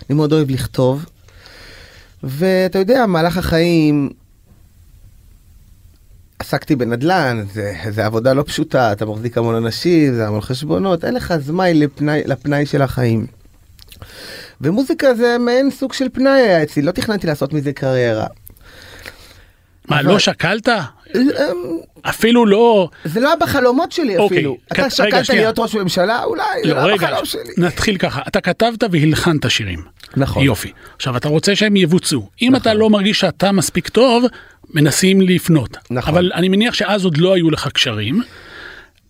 אני 0.09 0.15
מאוד 0.15 0.33
אוהב 0.33 0.51
לכתוב. 0.51 1.05
ואתה 2.23 2.79
יודע, 2.79 3.05
מהלך 3.05 3.37
החיים, 3.37 4.09
עסקתי 6.39 6.75
בנדל"ן, 6.75 7.43
זה, 7.53 7.73
זה 7.89 8.05
עבודה 8.05 8.33
לא 8.33 8.43
פשוטה, 8.43 8.91
אתה 8.91 9.05
מחזיק 9.05 9.37
המון 9.37 9.55
אנשים, 9.55 10.15
זה 10.15 10.27
המון 10.27 10.41
חשבונות, 10.41 11.05
אין 11.05 11.13
לך 11.13 11.33
זמן 11.37 11.67
לפנאי, 11.73 12.21
לפנאי 12.25 12.65
של 12.65 12.81
החיים. 12.81 13.25
ומוזיקה 14.61 15.13
זה 15.13 15.37
מעין 15.39 15.71
סוג 15.71 15.93
של 15.93 16.05
פנאי 16.13 16.31
היה 16.41 16.63
אצלי, 16.63 16.81
לא 16.81 16.91
תכננתי 16.91 17.27
לעשות 17.27 17.53
מזה 17.53 17.73
קריירה. 17.73 18.25
מה, 19.89 19.99
אבל- 19.99 20.05
לא 20.09 20.19
שקלת? 20.19 20.69
אמ, 20.69 21.21
אפילו 22.01 22.45
לא... 22.45 22.89
זה 23.05 23.19
לא 23.19 23.27
היה 23.27 23.35
בחלומות 23.35 23.91
שלי 23.91 24.17
אוקיי, 24.17 24.37
אפילו. 24.37 24.57
כ- 24.69 24.71
אתה 24.79 24.89
שקלת 24.89 25.25
שנייה. 25.25 25.41
להיות 25.41 25.59
ראש 25.59 25.75
ממשלה? 25.75 26.23
אולי, 26.23 26.43
זה 26.63 26.69
לא, 26.69 26.75
לא 26.75 26.85
היה 26.85 26.93
רגע, 26.93 27.07
בחלום 27.07 27.25
שלי. 27.25 27.41
נתחיל 27.57 27.97
ככה, 27.97 28.21
אתה 28.27 28.41
כתבת 28.41 28.83
והלחנת 28.91 29.51
שירים. 29.51 29.79
נכון. 30.17 30.43
יופי. 30.43 30.71
עכשיו, 30.95 31.17
אתה 31.17 31.27
רוצה 31.29 31.55
שהם 31.55 31.75
יבוצעו. 31.75 32.29
אם 32.41 32.55
אתה 32.55 32.73
לא 32.73 32.89
מרגיש 32.89 33.19
שאתה 33.19 33.51
מספיק 33.51 33.89
טוב, 33.89 34.25
מנסים 34.73 35.21
לפנות. 35.21 35.77
נכון. 35.91 36.13
אבל 36.13 36.31
אני 36.35 36.49
מניח 36.49 36.73
שאז 36.73 37.03
עוד 37.05 37.17
לא 37.17 37.33
היו 37.33 37.49
לך 37.51 37.67
קשרים, 37.73 38.21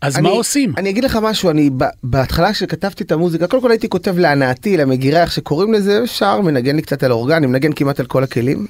אז 0.01 0.17
מה 0.17 0.29
אני- 0.29 0.37
עושים? 0.37 0.73
אני 0.77 0.89
אגיד 0.89 1.03
לך 1.03 1.15
משהו, 1.21 1.49
אני 1.49 1.69
בהתחלה 2.03 2.53
כשכתבתי 2.53 3.03
את 3.03 3.11
המוזיקה, 3.11 3.47
קודם 3.47 3.61
כל 3.61 3.71
הייתי 3.71 3.89
כותב 3.89 4.17
להנאתי, 4.17 4.77
למגירה, 4.77 5.21
איך 5.21 5.31
שקוראים 5.31 5.73
לזה, 5.73 6.07
שר, 6.07 6.41
מנגן 6.41 6.75
לי 6.75 6.81
קצת 6.81 7.03
על 7.03 7.11
אורגן, 7.11 7.35
אני 7.35 7.47
מנגן 7.47 7.73
כמעט 7.73 7.99
על 7.99 8.05
כל 8.05 8.23
הכלים. 8.23 8.67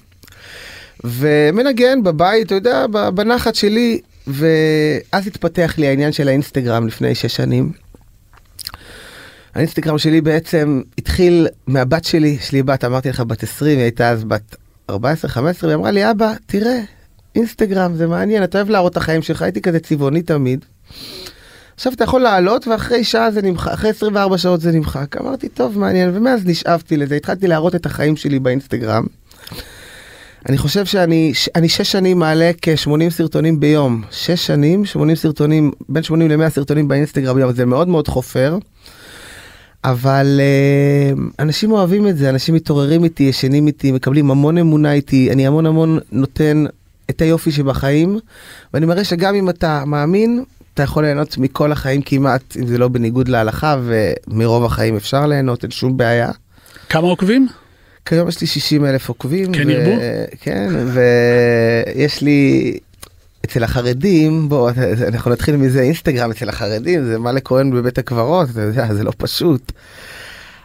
ומנגן 1.03 2.03
בבית, 2.03 2.45
אתה 2.45 2.55
יודע, 2.55 2.85
בנחת 3.13 3.55
שלי, 3.55 3.99
ואז 4.27 5.27
התפתח 5.27 5.73
לי 5.77 5.87
העניין 5.87 6.11
של 6.11 6.27
האינסטגרם 6.27 6.87
לפני 6.87 7.15
שש 7.15 7.35
שנים. 7.35 7.71
האינסטגרם 9.55 9.97
שלי 9.97 10.21
בעצם 10.21 10.81
התחיל 10.97 11.47
מהבת 11.67 12.05
שלי, 12.05 12.27
יש 12.27 12.51
לי 12.51 12.63
בת, 12.63 12.83
אמרתי 12.85 13.09
לך, 13.09 13.19
בת 13.19 13.43
20, 13.43 13.77
היא 13.77 13.83
הייתה 13.83 14.09
אז 14.09 14.23
בת 14.23 14.55
14-15, 14.91 14.95
והיא 15.63 15.75
אמרה 15.75 15.91
לי, 15.91 16.11
אבא, 16.11 16.33
תראה, 16.45 16.79
אינסטגרם 17.35 17.95
זה 17.95 18.07
מעניין, 18.07 18.43
אתה 18.43 18.57
אוהב 18.57 18.69
להראות 18.69 18.91
את 18.91 18.97
החיים 18.97 19.21
שלך, 19.21 19.41
הייתי 19.41 19.61
כזה 19.61 19.79
צבעוני 19.79 20.21
תמיד. 20.21 20.65
עכשיו 21.75 21.93
אתה 21.93 22.03
יכול 22.03 22.21
לעלות 22.21 22.67
ואחרי 22.67 23.03
שעה 23.03 23.31
זה 23.31 23.41
נמחק, 23.41 23.71
אחרי 23.71 23.89
24 23.89 24.37
שעות 24.37 24.61
זה 24.61 24.71
נמחק. 24.71 25.17
אמרתי, 25.17 25.49
טוב, 25.49 25.79
מעניין, 25.79 26.11
ומאז 26.13 26.45
נשאבתי 26.45 26.97
לזה, 26.97 27.15
התחלתי 27.15 27.47
להראות 27.47 27.75
את 27.75 27.85
החיים 27.85 28.15
שלי 28.15 28.39
באינסטגרם. 28.39 29.05
אני 30.49 30.57
חושב 30.57 30.85
שאני 30.85 31.33
אני 31.55 31.69
שש 31.69 31.91
שנים 31.91 32.19
מעלה 32.19 32.51
כ-80 32.61 33.09
סרטונים 33.09 33.59
ביום. 33.59 34.03
שש 34.11 34.47
שנים, 34.47 34.85
80 34.85 35.15
סרטונים, 35.15 35.71
בין 35.89 36.03
80 36.03 36.31
ל-100 36.31 36.49
סרטונים 36.49 36.87
באינסטגרם 36.87 37.35
ביום, 37.35 37.53
זה 37.53 37.65
מאוד 37.65 37.87
מאוד 37.87 38.07
חופר. 38.07 38.57
אבל 39.83 40.39
אה, 40.39 41.13
אנשים 41.39 41.71
אוהבים 41.71 42.07
את 42.07 42.17
זה, 42.17 42.29
אנשים 42.29 42.55
מתעוררים 42.55 43.03
איתי, 43.03 43.23
ישנים 43.23 43.67
איתי, 43.67 43.91
מקבלים 43.91 44.31
המון 44.31 44.57
אמונה 44.57 44.93
איתי, 44.93 45.31
אני 45.31 45.47
המון 45.47 45.65
המון 45.65 45.99
נותן 46.11 46.65
את 47.09 47.21
היופי 47.21 47.51
שבחיים, 47.51 48.19
ואני 48.73 48.85
מראה 48.85 49.03
שגם 49.03 49.35
אם 49.35 49.49
אתה 49.49 49.83
מאמין, 49.85 50.43
אתה 50.77 50.83
יכול 50.83 51.03
ליהנות 51.05 51.37
מכל 51.37 51.71
החיים 51.71 52.01
כמעט, 52.01 52.57
אם 52.59 52.67
זה 52.67 52.77
לא 52.77 52.87
בניגוד 52.87 53.27
להלכה, 53.27 53.77
ומרוב 53.83 54.65
החיים 54.65 54.95
אפשר 54.95 55.25
ליהנות, 55.25 55.63
אין 55.63 55.71
שום 55.71 55.97
בעיה. 55.97 56.31
כמה 56.89 57.07
עוקבים? 57.07 57.47
כיום 58.05 58.27
יש 58.27 58.41
לי 58.41 58.47
60 58.47 58.85
אלף 58.85 59.09
עוקבים. 59.09 59.53
כן 59.53 59.67
ו- 59.67 59.71
ירבו? 59.71 60.01
כן, 60.41 60.69
ויש 61.95 62.21
לי... 62.21 62.77
אצל 63.45 63.63
החרדים, 63.63 64.49
בוא, 64.49 64.71
אנחנו 65.13 65.31
נתחיל 65.31 65.55
מזה, 65.55 65.81
אינסטגרם 65.81 66.31
אצל 66.31 66.49
החרדים, 66.49 67.05
זה 67.05 67.19
מה 67.19 67.31
לכהן 67.31 67.71
בבית 67.71 67.97
הקברות, 67.97 68.49
אתה 68.49 68.61
יודע, 68.61 68.93
זה 68.93 69.03
לא 69.03 69.11
פשוט. 69.17 69.71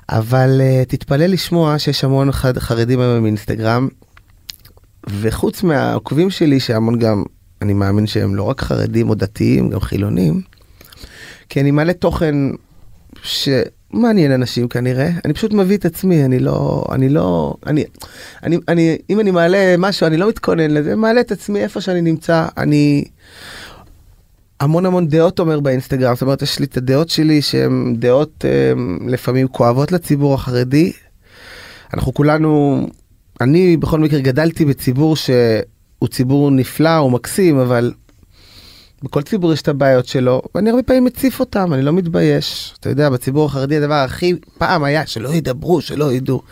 אבל 0.08 0.60
uh, 0.60 0.88
תתפלא 0.88 1.26
לשמוע 1.26 1.78
שיש 1.78 2.04
המון 2.04 2.32
חד, 2.32 2.58
חרדים 2.58 3.00
היום 3.00 3.16
עם 3.16 3.26
אינסטגרם, 3.26 3.88
וחוץ 5.20 5.62
מהעוקבים 5.62 6.30
שלי, 6.30 6.60
שהמון 6.60 6.98
גם, 6.98 7.24
אני 7.62 7.72
מאמין 7.72 8.06
שהם 8.06 8.34
לא 8.34 8.42
רק 8.42 8.60
חרדים 8.60 9.10
או 9.10 9.14
דתיים, 9.14 9.70
גם 9.70 9.80
חילונים, 9.80 10.40
כי 11.48 11.60
אני 11.60 11.70
מעלה 11.70 11.92
תוכן 11.92 12.34
שמעניין 13.22 14.32
אנשים 14.32 14.68
כנראה, 14.68 15.10
אני 15.24 15.34
פשוט 15.34 15.52
מביא 15.52 15.76
את 15.76 15.84
עצמי, 15.84 16.24
אני 16.24 16.38
לא, 16.38 16.84
אני 16.92 17.08
לא, 17.08 17.54
אני, 17.66 17.84
אני, 18.42 18.56
אני, 18.68 18.98
אם 19.10 19.20
אני 19.20 19.30
מעלה 19.30 19.74
משהו, 19.78 20.06
אני 20.06 20.16
לא 20.16 20.28
מתכונן 20.28 20.70
לזה, 20.70 20.96
מעלה 20.96 21.20
את 21.20 21.32
עצמי 21.32 21.60
איפה 21.60 21.80
שאני 21.80 22.00
נמצא, 22.00 22.46
אני 22.56 23.04
המון 24.60 24.86
המון 24.86 25.08
דעות 25.08 25.38
אומר 25.38 25.60
באינסטגרם, 25.60 26.14
זאת 26.14 26.22
אומרת, 26.22 26.42
יש 26.42 26.58
לי 26.58 26.66
את 26.66 26.76
הדעות 26.76 27.08
שלי 27.08 27.42
שהן 27.42 27.96
דעות 27.98 28.44
אה, 28.44 28.72
לפעמים 29.06 29.48
כואבות 29.48 29.92
לציבור 29.92 30.34
החרדי. 30.34 30.92
אנחנו 31.94 32.14
כולנו, 32.14 32.80
אני 33.40 33.76
בכל 33.76 34.00
מקרה 34.00 34.20
גדלתי 34.20 34.64
בציבור 34.64 35.16
שהוא 36.02 36.08
ציבור 36.08 36.50
נפלא, 36.50 36.96
הוא 36.96 37.12
מקסים, 37.12 37.58
אבל 37.58 37.92
בכל 39.02 39.22
ציבור 39.22 39.52
יש 39.52 39.62
את 39.62 39.68
הבעיות 39.68 40.06
שלו, 40.06 40.42
ואני 40.54 40.70
הרבה 40.70 40.82
פעמים 40.82 41.04
מציף 41.04 41.40
אותם, 41.40 41.72
אני 41.72 41.82
לא 41.82 41.92
מתבייש. 41.92 42.74
אתה 42.80 42.88
יודע, 42.88 43.10
בציבור 43.10 43.46
החרדי 43.46 43.76
הדבר 43.76 43.94
הכי 43.94 44.34
פעם 44.58 44.84
היה 44.84 45.06
שלא 45.06 45.28
ידברו, 45.28 45.80
שלא 45.80 46.12
ידעו. 46.12 46.42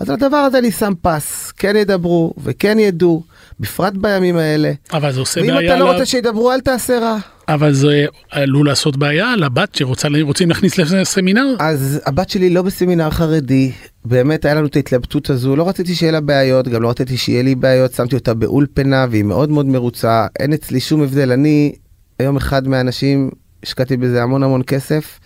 אז 0.00 0.10
על 0.10 0.14
הדבר 0.14 0.36
הזה 0.36 0.58
אני 0.58 0.70
שם 0.70 0.92
פס, 1.02 1.52
כן 1.56 1.76
ידברו 1.76 2.34
וכן 2.38 2.78
ידעו, 2.78 3.22
בפרט 3.60 3.92
בימים 3.96 4.36
האלה. 4.36 4.72
אבל 4.92 5.12
זה 5.12 5.20
עושה 5.20 5.40
ואם 5.40 5.54
בעיה, 5.54 5.74
אתה 5.74 5.84
לא 5.84 5.92
רוצה 5.92 6.06
שידברו, 6.06 6.52
אל 6.52 6.60
תעשה 6.60 6.98
רע. 6.98 7.18
אבל 7.48 7.72
זה 7.72 8.06
עלול 8.30 8.66
לעשות 8.66 8.96
בעיה 8.96 9.36
לבת 9.36 9.74
שרוצים 9.74 10.48
להכניס 10.48 10.78
לסמינר? 10.78 11.46
אז 11.58 12.00
הבת 12.06 12.30
שלי 12.30 12.50
לא 12.50 12.62
בסמינר 12.62 13.10
חרדי, 13.10 13.72
באמת 14.04 14.44
היה 14.44 14.54
לנו 14.54 14.66
את 14.66 14.76
ההתלבטות 14.76 15.30
הזו, 15.30 15.56
לא 15.56 15.68
רציתי 15.68 15.94
שיהיה 15.94 16.12
לה 16.12 16.20
בעיות, 16.20 16.68
גם 16.68 16.82
לא 16.82 16.90
רציתי 16.90 17.16
שיהיה 17.16 17.42
לי 17.42 17.54
בעיות, 17.54 17.92
שמתי 17.92 18.14
אותה 18.14 18.34
באולפנה 18.34 19.06
והיא 19.10 19.24
מאוד 19.24 19.50
מאוד 19.50 19.66
מרוצה, 19.66 20.26
אין 20.38 20.52
אצלי 20.52 20.80
שום 20.80 21.02
הבדל, 21.02 21.32
אני 21.32 21.72
היום 22.18 22.36
אחד 22.36 22.68
מהאנשים, 22.68 23.30
השקעתי 23.62 23.96
בזה 23.96 24.22
המון 24.22 24.42
המון 24.42 24.62
כסף. 24.66 25.18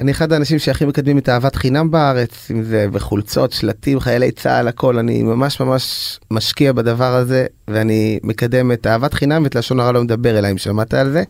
אני 0.00 0.10
אחד 0.10 0.32
האנשים 0.32 0.58
שהכי 0.58 0.84
מקדמים 0.84 1.18
את 1.18 1.28
אהבת 1.28 1.56
חינם 1.56 1.90
בארץ, 1.90 2.50
אם 2.50 2.62
זה 2.62 2.86
בחולצות, 2.92 3.52
שלטים, 3.52 4.00
חיילי 4.00 4.32
צה"ל, 4.32 4.68
הכל, 4.68 4.98
אני 4.98 5.22
ממש 5.22 5.60
ממש 5.60 6.18
משקיע 6.30 6.72
בדבר 6.72 7.14
הזה, 7.14 7.46
ואני 7.68 8.18
מקדם 8.22 8.72
את 8.72 8.86
אהבת 8.86 9.14
חינם 9.14 9.42
ואת 9.44 9.54
לשון 9.54 9.80
הרע 9.80 9.92
לא 9.92 10.02
מדבר 10.02 10.38
אליי, 10.38 10.52
אם 10.52 10.58
שמעת 10.58 10.94
על 10.94 11.10
זה. 11.10 11.22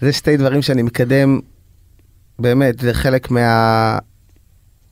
זה 0.00 0.12
שתי 0.12 0.36
דברים 0.36 0.62
שאני 0.62 0.82
מקדם, 0.82 1.40
באמת, 2.38 2.78
זה 2.80 2.94
חלק 2.94 3.30
מה... 3.30 3.98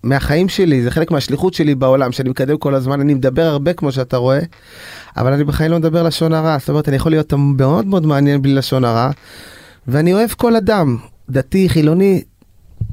מהחיים 0.02 0.48
שלי, 0.48 0.82
זה 0.82 0.90
חלק 0.90 1.10
מהשליחות 1.10 1.54
שלי 1.54 1.74
בעולם, 1.74 2.12
שאני 2.12 2.30
מקדם 2.30 2.58
כל 2.58 2.74
הזמן, 2.74 3.00
אני 3.00 3.14
מדבר 3.14 3.42
הרבה 3.42 3.72
כמו 3.72 3.92
שאתה 3.92 4.16
רואה, 4.16 4.40
אבל 5.16 5.32
אני 5.32 5.44
בחיים 5.44 5.70
לא 5.70 5.78
מדבר 5.78 6.02
לשון 6.02 6.32
הרע, 6.32 6.56
זאת 6.58 6.68
אומרת, 6.68 6.88
אני 6.88 6.96
יכול 6.96 7.12
להיות 7.12 7.32
מאוד 7.32 7.86
מאוד 7.86 8.06
מעניין 8.06 8.42
בלי 8.42 8.54
לשון 8.54 8.84
הרע, 8.84 9.10
ואני 9.88 10.14
אוהב 10.14 10.30
כל 10.30 10.56
אדם, 10.56 10.96
דתי, 11.30 11.68
חילוני, 11.68 12.22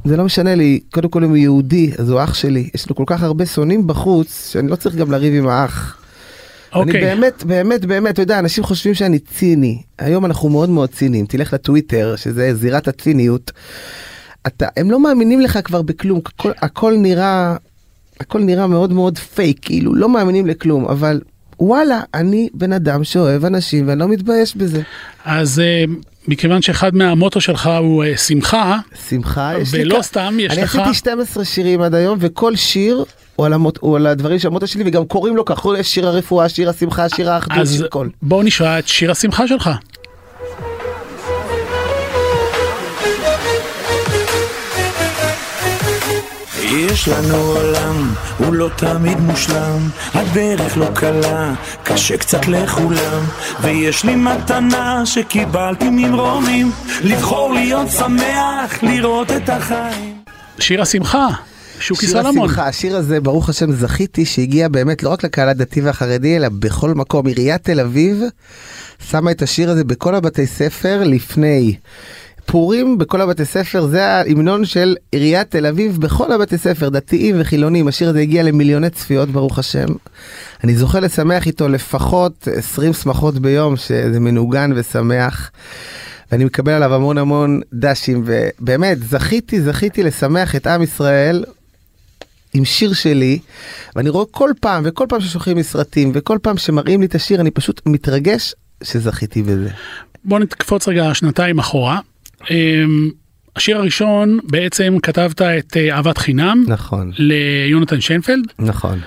זה 0.06 0.18
לא 0.18 0.24
משנה 0.24 0.56
לי, 0.56 0.80
קודם 0.92 1.10
כל 1.10 1.24
אם 1.24 1.30
הוא 1.30 1.38
יהודי, 1.38 1.92
אז 1.98 2.10
הוא 2.10 2.24
אח 2.24 2.34
שלי, 2.34 2.70
יש 2.76 2.90
לו 2.90 2.96
כל 2.96 3.04
כך 3.08 3.24
הרבה 3.24 3.46
שונאים 3.46 3.88
בחוץ, 3.88 4.50
שאני 4.52 4.68
לא 4.68 4.76
צריך 4.76 4.96
גם 4.96 5.12
לריב 5.12 5.34
עם 5.34 5.48
האח. 5.48 5.98
אני 6.74 6.82
אוקיי. 6.82 7.02
באמת, 7.02 7.44
באמת, 7.44 7.86
באמת, 7.86 8.14
אתה 8.14 8.22
יודע, 8.22 8.40
אנשים 8.40 8.64
חושבים 8.64 8.94
שאני 8.94 9.20
ציני. 9.20 9.82
היום 10.00 10.26
אנחנו 10.26 10.50
מאוד 10.50 10.70
מאוד 10.70 10.90
ציניים. 10.90 11.26
תלך 11.26 11.54
לטוויטר, 11.54 12.16
שזה 12.16 12.54
זירת 12.56 12.88
הציניות. 12.88 13.52
אתה, 14.48 14.68
הם 14.78 14.92
לא 14.92 15.00
מאמינים 15.00 15.42
לך 15.42 15.60
כבר 15.64 15.82
בכלום, 15.82 16.20
הכל, 16.26 16.52
הכל 16.58 16.94
נראה, 16.98 17.56
הכל 18.20 18.44
נראה 18.44 18.68
מאוד 18.68 18.94
מאוד 18.94 19.18
פייק, 19.18 19.60
כאילו, 19.62 19.96
לא 19.96 20.10
מאמינים 20.10 20.48
לכלום, 20.48 20.86
אבל 20.86 21.22
וואלה, 21.60 22.02
אני 22.14 22.50
בן 22.54 22.74
אדם 22.74 23.04
שאוהב 23.04 23.46
אנשים 23.46 23.88
ואני 23.88 24.00
לא 24.00 24.08
מתבייש 24.08 24.56
בזה. 24.56 24.82
אז 25.26 25.60
אה, 25.60 25.84
מכיוון 26.32 26.62
שאחד 26.62 26.96
מהמוטו 26.96 27.42
שלך 27.42 27.70
הוא 27.80 28.04
אה, 28.04 28.18
שמחה, 28.18 28.78
שמחה, 29.10 29.52
יש 29.62 29.74
לי... 29.74 29.82
ולא 29.82 30.00
כ- 30.00 30.02
סתם 30.06 30.38
יש 30.40 30.52
אני 30.52 30.62
לך... 30.62 30.76
עשיתי 30.76 30.94
12 30.94 31.46
שירים 31.46 31.82
עד 31.82 31.96
היום, 31.96 32.18
וכל 32.22 32.56
שיר 32.56 33.04
הוא 33.36 33.46
על, 33.46 33.54
המוט, 33.54 33.78
הוא 33.82 33.96
על 33.96 34.08
הדברים 34.08 34.40
של 34.40 34.48
המוטו 34.48 34.68
שלי, 34.68 34.84
וגם 34.86 35.06
קוראים 35.06 35.36
לו 35.36 35.46
ככה, 35.46 35.70
יש 35.80 35.88
שיר 35.88 36.08
הרפואה, 36.08 36.50
שיר 36.50 36.70
השמחה, 36.70 37.10
שיר 37.10 37.32
האחדות, 37.32 37.58
אז 37.58 37.74
שיר 37.76 37.86
הכל. 37.86 38.08
בואו 38.22 38.44
נשמע 38.44 38.80
את 38.80 38.88
שיר 38.88 39.12
השמחה 39.12 39.48
שלך. 39.48 39.70
יש 46.78 47.08
לנו 47.08 47.36
עולם, 47.36 48.14
הוא 48.38 48.54
לא 48.54 48.70
תמיד 48.76 49.20
מושלם, 49.20 49.90
הדרך 50.14 50.78
לא 50.78 50.88
קלה, 50.94 51.54
קשה 51.84 52.18
קצת 52.18 52.48
לכולם, 52.48 53.24
ויש 53.62 54.04
לי 54.04 54.16
מתנה 54.16 55.06
שקיבלתי 55.06 55.90
ממרומים, 55.90 56.72
לבחור 57.04 57.54
להיות 57.54 57.90
שמח, 57.90 58.84
לראות 58.84 59.32
את 59.32 59.50
החיים. 59.50 60.16
שיר 60.60 60.82
השמחה, 60.82 61.28
שוקי 61.80 62.06
שיר 62.08 62.22
סלמון. 62.22 62.46
השמחה, 62.50 62.68
השיר 62.68 62.96
הזה, 62.96 63.20
ברוך 63.20 63.50
השם, 63.50 63.72
זכיתי 63.72 64.26
שהגיע 64.26 64.68
באמת 64.68 65.04
לא 65.04 65.10
רק 65.10 65.24
לקהל 65.24 65.50
הדתי 65.50 65.82
והחרדי, 65.82 66.38
אלא 66.38 66.50
בכל 66.50 66.94
מקום. 66.94 67.28
עיריית 67.28 67.64
תל 67.64 67.80
אביב 67.80 68.24
שמה 69.10 69.32
את 69.32 69.42
השיר 69.42 69.70
הזה 69.70 69.84
בכל 69.84 70.16
הבתי 70.16 70.48
ספר 70.48 71.04
לפני 71.04 71.76
פורים 72.52 72.98
בכל 72.98 73.22
הבתי 73.22 73.46
ספר 73.46 73.86
זה 73.86 74.06
ההמנון 74.06 74.66
של 74.66 74.96
עיריית 75.12 75.52
תל 75.52 75.66
אביב 75.66 75.98
בכל 75.98 76.32
הבתי 76.32 76.58
ספר 76.58 76.90
דתיים 76.90 77.36
וחילונים 77.40 77.88
השיר 77.88 78.10
הזה 78.10 78.20
הגיע 78.20 78.44
למיליוני 78.44 78.90
צפיות 78.90 79.30
ברוך 79.30 79.60
השם. 79.60 79.86
אני 80.64 80.76
זוכה 80.76 81.00
לשמח 81.00 81.48
איתו 81.48 81.70
לפחות 81.70 82.48
20 82.56 82.94
שמחות 82.94 83.40
ביום 83.40 83.76
שזה 83.76 84.20
מנוגן 84.20 84.72
ושמח. 84.76 85.52
ואני 86.32 86.46
מקבל 86.46 86.72
עליו 86.72 86.94
המון 86.94 87.18
המון 87.18 87.62
דשים 87.74 88.24
ובאמת 88.26 88.98
זכיתי 89.04 89.62
זכיתי 89.62 90.04
לשמח 90.04 90.56
את 90.56 90.68
עם 90.68 90.84
ישראל 90.84 91.44
עם 92.54 92.66
שיר 92.66 92.94
שלי 92.94 93.40
ואני 93.96 94.10
רואה 94.10 94.26
כל 94.32 94.50
פעם 94.60 94.84
וכל 94.86 95.06
פעם 95.10 95.22
ששולחים 95.22 95.58
לי 95.58 95.64
סרטים 95.64 96.12
וכל 96.14 96.38
פעם 96.42 96.58
שמראים 96.58 97.00
לי 97.02 97.06
את 97.06 97.16
השיר 97.16 97.42
אני 97.42 97.52
פשוט 97.52 97.82
מתרגש 97.86 98.56
שזכיתי 98.84 99.42
בזה. 99.42 99.70
בוא 100.24 100.40
נקפוץ 100.40 100.88
רגע 100.88 101.14
שנתיים 101.14 101.60
אחורה. 101.60 102.00
אמ, 102.50 103.10
השיר 103.56 103.78
הראשון 103.78 104.40
בעצם 104.44 104.98
כתבת 105.04 105.42
את 105.42 105.78
אה, 105.78 105.96
אהבת 105.96 106.18
חינם 106.18 106.64
נכון 106.68 107.12
ליונתן 107.16 108.02
שיינפלד. 108.02 108.44
נכון. 108.60 109.00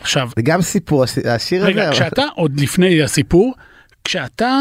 עכשיו, 0.00 0.30
זה 0.36 0.42
גם 0.42 0.62
סיפור 0.62 1.02
הש- 1.04 1.18
השיר 1.18 1.64
רגע, 1.64 1.82
הזה. 1.82 1.92
כשאתה 1.92 2.22
עוד 2.34 2.60
לפני 2.60 3.02
הסיפור, 3.02 3.54
כשאתה 4.04 4.60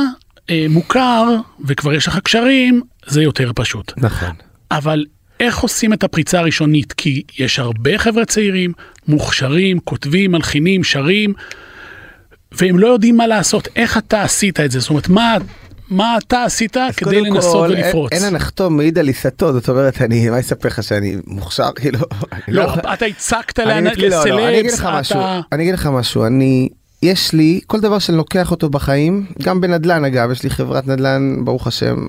אה, 0.49 0.65
מוכר 0.69 1.23
וכבר 1.65 1.93
יש 1.93 2.07
לך 2.07 2.19
קשרים, 2.19 2.81
זה 3.07 3.23
יותר 3.23 3.51
פשוט. 3.55 3.93
נכון. 3.97 4.35
אבל 4.71 5.05
איך 5.39 5.57
עושים 5.59 5.93
את 5.93 6.03
הפריצה 6.03 6.39
הראשונית? 6.39 6.93
כי 6.93 7.21
יש 7.39 7.59
הרבה 7.59 7.97
חבר'ה 7.97 8.25
צעירים, 8.25 8.73
מוכשרים, 9.07 9.79
כותבים, 9.79 10.31
מלחינים, 10.31 10.83
שרים, 10.83 11.33
והם 12.51 12.79
לא 12.79 12.87
יודעים 12.87 13.17
מה 13.17 13.27
לעשות. 13.27 13.67
איך 13.75 13.97
אתה 13.97 14.21
עשית 14.23 14.59
את 14.59 14.71
זה? 14.71 14.79
זאת 14.79 14.89
אומרת, 14.89 15.09
מה, 15.09 15.37
מה 15.91 16.17
אתה 16.17 16.43
עשית 16.43 16.77
כדי 16.97 17.21
לנסות 17.21 17.67
כל, 17.67 17.73
ולפרוץ? 17.73 18.11
אין 18.11 18.23
אין 18.23 18.33
הנחתום 18.35 18.77
מעיד 18.77 18.99
על 18.99 19.07
עיסתו 19.07 19.53
זאת 19.53 19.69
אומרת 19.69 20.01
אני 20.01 20.29
מה 20.29 20.39
אספר 20.39 20.67
לך 20.67 20.83
שאני 20.83 21.17
מוכשר 21.27 21.71
כאילו. 21.81 21.99
לא, 22.47 22.61
יכול- 22.61 22.79
אתה 22.93 23.05
הצקת 23.05 23.59
אגיד- 23.59 23.99
לא, 24.11 24.25
לא, 24.25 24.47
אני 24.47 24.59
אגיד 24.59 24.65
לסלבס, 24.71 24.79
לך 24.79 24.89
משהו, 24.93 25.19
אתה... 25.19 25.39
אני 25.51 25.63
אגיד 25.63 25.73
לך 25.73 25.85
משהו, 25.87 26.25
אני, 26.25 26.69
יש 27.03 27.33
לי, 27.33 27.59
כל 27.67 27.79
דבר 27.79 27.99
שאני 27.99 28.17
לוקח 28.17 28.51
אותו 28.51 28.69
בחיים, 28.69 29.25
גם 29.43 29.61
בנדל"ן 29.61 30.05
אגב, 30.05 30.31
יש 30.31 30.43
לי 30.43 30.49
חברת 30.49 30.87
נדל"ן, 30.87 31.35
ברוך 31.45 31.67
השם, 31.67 32.07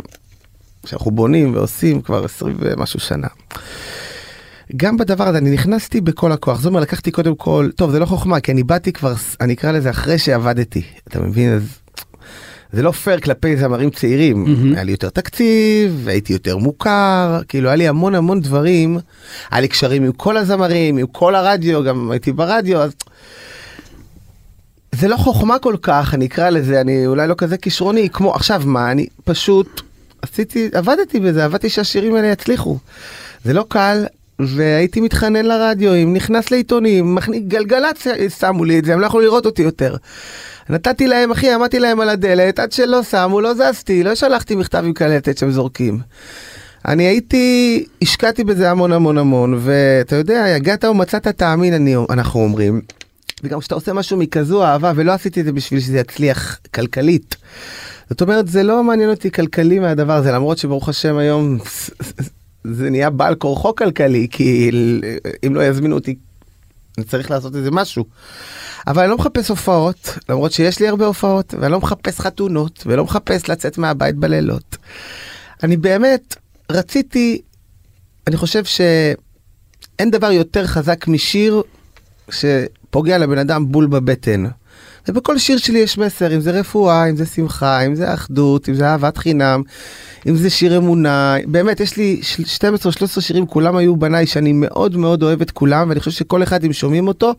שאנחנו 0.86 1.10
בונים 1.10 1.54
ועושים 1.54 2.02
כבר 2.02 2.24
20 2.24 2.56
ומשהו 2.60 3.00
שנה. 3.00 3.28
גם 4.76 4.96
בדבר 4.96 5.24
הזה 5.28 5.38
אני 5.38 5.50
נכנסתי 5.50 6.00
בכל 6.00 6.32
הכוח, 6.32 6.56
זאת 6.60 6.66
אומרת 6.66 6.82
לקחתי 6.82 7.10
קודם 7.10 7.34
כל, 7.34 7.68
טוב 7.76 7.90
זה 7.90 7.98
לא 7.98 8.06
חוכמה 8.06 8.40
כי 8.40 8.52
אני 8.52 8.62
באתי 8.62 8.92
כבר, 8.92 9.12
אני 9.40 9.52
אקרא 9.52 9.72
לזה 9.72 9.90
אחרי 9.90 10.18
שעבדתי, 10.18 10.82
אתה 11.08 11.20
מבין? 11.20 11.52
אז 11.54 11.62
זה 12.72 12.82
לא 12.82 12.90
פייר 12.90 13.20
כלפי 13.20 13.56
זמרים 13.56 13.90
צעירים, 13.90 14.44
מהמם. 14.44 14.74
היה 14.74 14.84
לי 14.84 14.92
יותר 14.92 15.08
תקציב, 15.08 16.08
הייתי 16.08 16.32
יותר 16.32 16.56
מוכר, 16.56 17.40
כאילו 17.48 17.68
היה 17.68 17.76
לי 17.76 17.88
המון 17.88 18.14
המון 18.14 18.40
דברים, 18.40 18.98
היה 19.50 19.60
לי 19.60 19.68
קשרים 19.68 20.04
עם 20.04 20.12
כל 20.12 20.36
הזמרים, 20.36 20.98
עם 20.98 21.06
כל 21.06 21.34
הרדיו, 21.34 21.84
גם 21.84 22.10
הייתי 22.10 22.32
ברדיו, 22.32 22.78
אז... 22.78 22.92
זה 24.94 25.08
לא 25.08 25.16
חוכמה 25.16 25.58
כל 25.58 25.76
כך, 25.82 26.14
אני 26.14 26.26
אקרא 26.26 26.50
לזה, 26.50 26.80
אני 26.80 27.06
אולי 27.06 27.28
לא 27.28 27.34
כזה 27.38 27.56
כישרוני, 27.56 28.08
כמו 28.12 28.34
עכשיו 28.34 28.62
מה, 28.64 28.90
אני 28.90 29.06
פשוט 29.24 29.80
עשיתי, 30.22 30.68
עבדתי 30.72 31.20
בזה, 31.20 31.44
עבדתי 31.44 31.68
שהשירים 31.68 32.14
האלה 32.14 32.28
יצליחו. 32.28 32.78
זה 33.44 33.52
לא 33.52 33.64
קל, 33.68 34.06
והייתי 34.38 35.00
מתחנן 35.00 35.44
לרדיו, 35.44 35.94
אם 35.94 36.14
נכנס 36.14 36.50
לעיתונים, 36.50 37.14
מכניס, 37.14 37.42
גלגלצ 37.48 38.06
שמו 38.38 38.64
לי 38.64 38.78
את 38.78 38.84
זה, 38.84 38.94
הם 38.94 39.00
לא 39.00 39.06
יכלו 39.06 39.20
לראות 39.20 39.46
אותי 39.46 39.62
יותר. 39.62 39.96
נתתי 40.68 41.06
להם, 41.06 41.30
אחי, 41.30 41.50
עמדתי 41.50 41.78
להם 41.78 42.00
על 42.00 42.08
הדלת, 42.08 42.58
עד 42.58 42.72
שלא 42.72 43.02
שמו, 43.02 43.40
לא 43.40 43.54
זזתי, 43.54 44.02
לא 44.02 44.14
שלחתי 44.14 44.54
מכתב 44.54 44.82
עם 44.84 44.92
קלטת 44.92 45.38
שהם 45.38 45.50
זורקים. 45.50 45.98
אני 46.88 47.02
הייתי, 47.04 47.84
השקעתי 48.02 48.44
בזה 48.44 48.70
המון 48.70 48.92
המון 48.92 49.18
המון, 49.18 49.58
ואתה 49.60 50.16
יודע, 50.16 50.44
הגעת 50.44 50.84
ומצאת 50.84 51.28
תאמין, 51.28 51.74
אני, 51.74 51.94
אנחנו 52.10 52.40
אומרים. 52.40 52.80
וגם 53.42 53.60
כשאתה 53.60 53.74
עושה 53.74 53.92
משהו 53.92 54.16
מכזו 54.16 54.64
אהבה, 54.64 54.92
ולא 54.96 55.12
עשיתי 55.12 55.40
את 55.40 55.44
זה 55.44 55.52
בשביל 55.52 55.80
שזה 55.80 55.98
יצליח 55.98 56.58
כלכלית. 56.74 57.36
זאת 58.10 58.20
אומרת, 58.20 58.48
זה 58.48 58.62
לא 58.62 58.84
מעניין 58.84 59.10
אותי 59.10 59.30
כלכלי 59.30 59.78
מהדבר 59.78 60.12
הזה, 60.12 60.32
למרות 60.32 60.58
שברוך 60.58 60.88
השם 60.88 61.16
היום 61.16 61.58
זה 62.64 62.90
נהיה 62.90 63.10
בעל 63.10 63.34
כורחו 63.34 63.74
כלכלי, 63.74 64.26
כי 64.30 64.70
אם 65.46 65.54
לא 65.54 65.64
יזמינו 65.64 65.94
אותי, 65.94 66.14
אני 66.98 67.06
צריך 67.06 67.30
לעשות 67.30 67.56
איזה 67.56 67.70
משהו. 67.70 68.04
אבל 68.86 69.02
אני 69.02 69.10
לא 69.10 69.16
מחפש 69.16 69.48
הופעות, 69.48 70.18
למרות 70.28 70.52
שיש 70.52 70.80
לי 70.80 70.88
הרבה 70.88 71.06
הופעות, 71.06 71.54
ואני 71.60 71.72
לא 71.72 71.80
מחפש 71.80 72.20
חתונות, 72.20 72.82
ולא 72.86 73.04
מחפש 73.04 73.48
לצאת 73.48 73.78
מהבית 73.78 74.16
בלילות. 74.16 74.76
אני 75.62 75.76
באמת 75.76 76.36
רציתי, 76.70 77.42
אני 78.26 78.36
חושב 78.36 78.64
שאין 78.64 80.10
דבר 80.10 80.30
יותר 80.30 80.66
חזק 80.66 81.08
משיר 81.08 81.62
שפוגע 82.30 83.18
לבן 83.18 83.38
אדם 83.38 83.72
בול 83.72 83.86
בבטן. 83.86 84.44
ובכל 85.08 85.38
שיר 85.38 85.58
שלי 85.58 85.78
יש 85.78 85.98
מסר, 85.98 86.34
אם 86.34 86.40
זה 86.40 86.50
רפואה, 86.50 87.10
אם 87.10 87.16
זה 87.16 87.26
שמחה, 87.26 87.80
אם 87.80 87.94
זה 87.94 88.14
אחדות, 88.14 88.68
אם 88.68 88.74
זה 88.74 88.86
אהבת 88.86 89.16
חינם, 89.16 89.62
אם 90.28 90.36
זה 90.36 90.50
שיר 90.50 90.76
אמונה. 90.76 91.36
באמת, 91.46 91.80
יש 91.80 91.96
לי 91.96 92.20
12-13 93.16 93.20
שירים, 93.20 93.46
כולם 93.46 93.76
היו 93.76 93.96
בניי, 93.96 94.26
שאני 94.26 94.52
מאוד 94.52 94.96
מאוד 94.96 95.22
אוהב 95.22 95.40
את 95.40 95.50
כולם, 95.50 95.88
ואני 95.88 96.00
חושב 96.00 96.10
שכל 96.10 96.42
אחד, 96.42 96.64
אם 96.64 96.72
שומעים 96.72 97.08
אותו, 97.08 97.34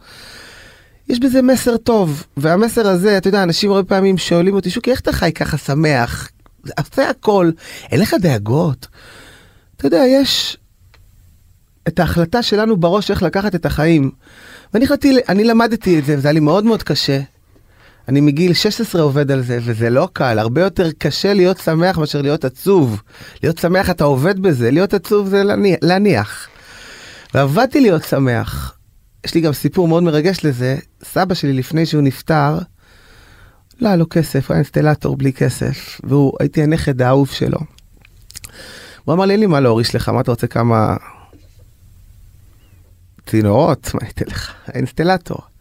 יש 1.09 1.19
בזה 1.19 1.41
מסר 1.41 1.77
טוב. 1.77 2.23
והמסר 2.37 2.87
הזה, 2.87 3.17
אתה 3.17 3.27
יודע, 3.27 3.43
אנשים 3.43 3.71
הרבה 3.71 3.89
פעמים 3.89 4.17
שואלים 4.17 4.53
אותי, 4.53 4.69
שוקי, 4.69 4.91
איך 4.91 4.99
אתה 4.99 5.11
חי 5.11 5.31
ככה 5.31 5.57
שמח? 5.57 6.29
עושה 6.77 7.09
הכל, 7.09 7.51
אין 7.91 7.99
לך 7.99 8.15
דאגות. 8.21 8.87
אתה 9.77 9.87
יודע, 9.87 10.03
יש 10.07 10.57
את 11.87 11.99
ההחלטה 11.99 12.43
שלנו 12.43 12.77
בראש 12.77 13.11
איך 13.11 13.23
לקחת 13.23 13.55
את 13.55 13.65
החיים. 13.65 14.11
ואני 14.73 14.85
החלטתי, 14.85 15.17
אני 15.29 15.43
למדתי 15.43 15.99
את 15.99 16.05
זה, 16.05 16.15
וזה 16.17 16.27
היה 16.27 16.33
לי 16.33 16.39
מאוד 16.39 16.65
מאוד 16.65 16.83
קשה. 16.83 17.19
אני 18.07 18.21
מגיל 18.21 18.53
16 18.53 19.01
עובד 19.01 19.31
על 19.31 19.41
זה, 19.41 19.59
וזה 19.61 19.89
לא 19.89 20.09
קל, 20.13 20.39
הרבה 20.39 20.61
יותר 20.61 20.91
קשה 20.97 21.33
להיות 21.33 21.57
שמח 21.57 21.97
מאשר 21.97 22.21
להיות 22.21 22.45
עצוב. 22.45 23.01
להיות 23.43 23.57
שמח 23.57 23.89
אתה 23.89 24.03
עובד 24.03 24.39
בזה, 24.39 24.71
להיות 24.71 24.93
עצוב 24.93 25.27
זה 25.27 25.43
להניח. 25.81 26.47
ועבדתי 27.33 27.81
להיות 27.81 28.03
שמח. 28.03 28.75
יש 29.25 29.33
לי 29.33 29.41
גם 29.41 29.53
סיפור 29.53 29.87
מאוד 29.87 30.03
מרגש 30.03 30.45
לזה, 30.45 30.77
סבא 31.03 31.33
שלי 31.33 31.53
לפני 31.53 31.85
שהוא 31.85 32.01
נפטר, 32.01 32.59
לא 33.81 33.87
היה 33.87 33.97
לו 33.97 34.05
כסף, 34.09 34.47
הוא 34.47 34.53
היה 34.53 34.57
אינסטלטור 34.57 35.17
בלי 35.17 35.33
כסף, 35.33 36.01
והוא, 36.03 36.33
הייתי 36.39 36.63
הנכד 36.63 37.01
האהוב 37.01 37.29
שלו. 37.29 37.59
הוא 39.05 39.13
אמר 39.13 39.25
לי, 39.25 39.33
אין 39.33 39.39
לי 39.39 39.45
מה 39.45 39.59
להוריש 39.59 39.95
לך, 39.95 40.09
מה 40.09 40.21
אתה 40.21 40.31
רוצה 40.31 40.47
כמה 40.47 40.97
צינורות? 43.25 43.91
מה 43.93 43.99
אני 44.01 44.09
אתן 44.09 44.25
לך? 44.27 44.53
האינסטלטור. 44.67 45.52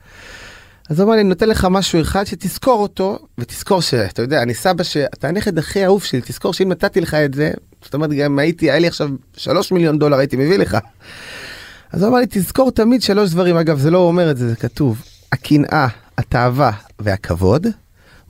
אז 0.92 1.00
הוא 1.00 1.06
אמר 1.06 1.14
לי, 1.14 1.20
אני 1.20 1.28
נותן 1.28 1.48
לך 1.48 1.66
משהו 1.70 2.00
אחד 2.00 2.24
שתזכור 2.24 2.82
אותו, 2.82 3.18
ותזכור 3.38 3.82
שאתה 3.82 4.22
יודע, 4.22 4.42
אני 4.42 4.54
סבא 4.54 4.82
שאתה 4.82 5.28
הנכד 5.28 5.58
הכי 5.58 5.84
אהוב 5.84 6.04
שלי, 6.04 6.20
תזכור 6.24 6.52
שאם 6.52 6.68
נתתי 6.68 7.00
לך 7.00 7.14
את 7.14 7.34
זה, 7.34 7.50
זאת 7.84 7.94
אומרת, 7.94 8.10
גם 8.10 8.38
הייתי, 8.38 8.70
היה 8.70 8.78
לי 8.78 8.86
עכשיו 8.86 9.08
שלוש 9.36 9.72
מיליון 9.72 9.98
דולר 9.98 10.18
הייתי 10.18 10.36
מביא 10.36 10.58
לך. 10.58 10.76
אז 11.92 12.02
הוא 12.02 12.08
אמר 12.08 12.18
לי, 12.18 12.26
תזכור 12.30 12.70
תמיד 12.70 13.02
שלוש 13.02 13.30
דברים, 13.30 13.56
אגב, 13.56 13.78
זה 13.78 13.90
לא 13.90 13.98
אומר 13.98 14.30
את 14.30 14.36
זה, 14.36 14.48
זה 14.48 14.56
כתוב. 14.56 15.02
הקנאה, 15.32 15.86
התאווה 16.18 16.70
והכבוד 16.98 17.66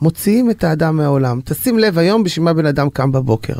מוציאים 0.02 0.50
את 0.50 0.64
האדם 0.64 0.96
מהעולם. 0.96 1.40
תשים 1.44 1.78
לב 1.78 1.98
היום 1.98 2.24
בשביל 2.24 2.44
מה 2.44 2.52
בן 2.52 2.66
אדם 2.66 2.90
קם 2.90 3.12
בבוקר. 3.12 3.54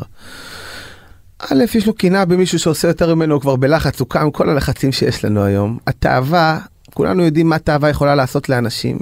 א', 1.39 1.63
יש 1.75 1.87
לו 1.87 1.93
קנאה 1.93 2.25
במישהו 2.25 2.59
שעושה 2.59 2.87
יותר 2.87 3.15
ממנו, 3.15 3.33
הוא 3.33 3.41
כבר 3.41 3.55
בלחץ, 3.55 3.99
הוא 3.99 4.07
קם, 4.09 4.31
כל 4.31 4.49
הלחצים 4.49 4.91
שיש 4.91 5.25
לנו 5.25 5.43
היום. 5.43 5.77
התאווה, 5.87 6.59
כולנו 6.93 7.23
יודעים 7.23 7.49
מה 7.49 7.59
תאווה 7.59 7.89
יכולה 7.89 8.15
לעשות 8.15 8.49
לאנשים. 8.49 8.97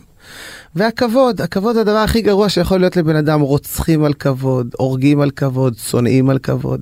והכבוד, 0.76 1.42
הכבוד 1.42 1.76
זה 1.76 1.82
הדבר 1.82 1.98
הכי 1.98 2.22
גרוע 2.22 2.50
שיכול 2.50 2.80
להיות 2.80 2.98
לבן 2.98 3.16
אדם, 3.16 3.42
רוצחים 3.42 4.04
על 4.04 4.14
כבוד, 4.14 4.76
הורגים 4.78 5.22
על 5.22 5.32
כבוד, 5.32 5.78
שונאים 5.78 6.30
על 6.30 6.40
כבוד. 6.40 6.82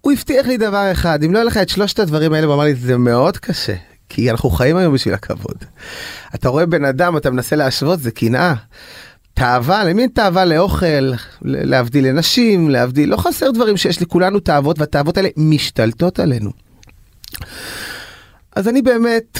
הוא 0.00 0.12
הבטיח 0.12 0.46
לי 0.46 0.56
דבר 0.56 0.92
אחד, 0.92 1.22
אם 1.24 1.32
לא 1.32 1.38
יהיה 1.38 1.44
לך 1.44 1.56
את 1.56 1.68
שלושת 1.68 1.98
הדברים 1.98 2.32
האלה, 2.32 2.46
הוא 2.46 2.54
אמר 2.54 2.64
לי, 2.64 2.74
זה 2.74 2.98
מאוד 2.98 3.36
קשה, 3.36 3.74
כי 4.08 4.30
אנחנו 4.30 4.50
חיים 4.50 4.76
היום 4.76 4.94
בשביל 4.94 5.14
הכבוד. 5.14 5.56
אתה 6.34 6.48
רואה 6.48 6.66
בן 6.66 6.84
אדם, 6.84 7.16
אתה 7.16 7.30
מנסה 7.30 7.56
להשוות, 7.56 8.00
זה 8.00 8.10
קנאה. 8.10 8.54
תאווה, 9.34 9.84
למי 9.84 10.02
אין 10.02 10.10
תאווה 10.10 10.44
לאוכל, 10.44 11.12
להבדיל 11.42 12.06
לנשים, 12.08 12.70
להבדיל, 12.70 13.08
לא 13.08 13.16
חסר 13.16 13.50
דברים 13.50 13.76
שיש 13.76 14.02
לכולנו 14.02 14.40
תאוות, 14.40 14.78
והתאוות 14.78 15.16
האלה 15.16 15.28
משתלטות 15.36 16.20
עלינו. 16.20 16.50
אז 18.56 18.68
אני 18.68 18.82
באמת 18.82 19.38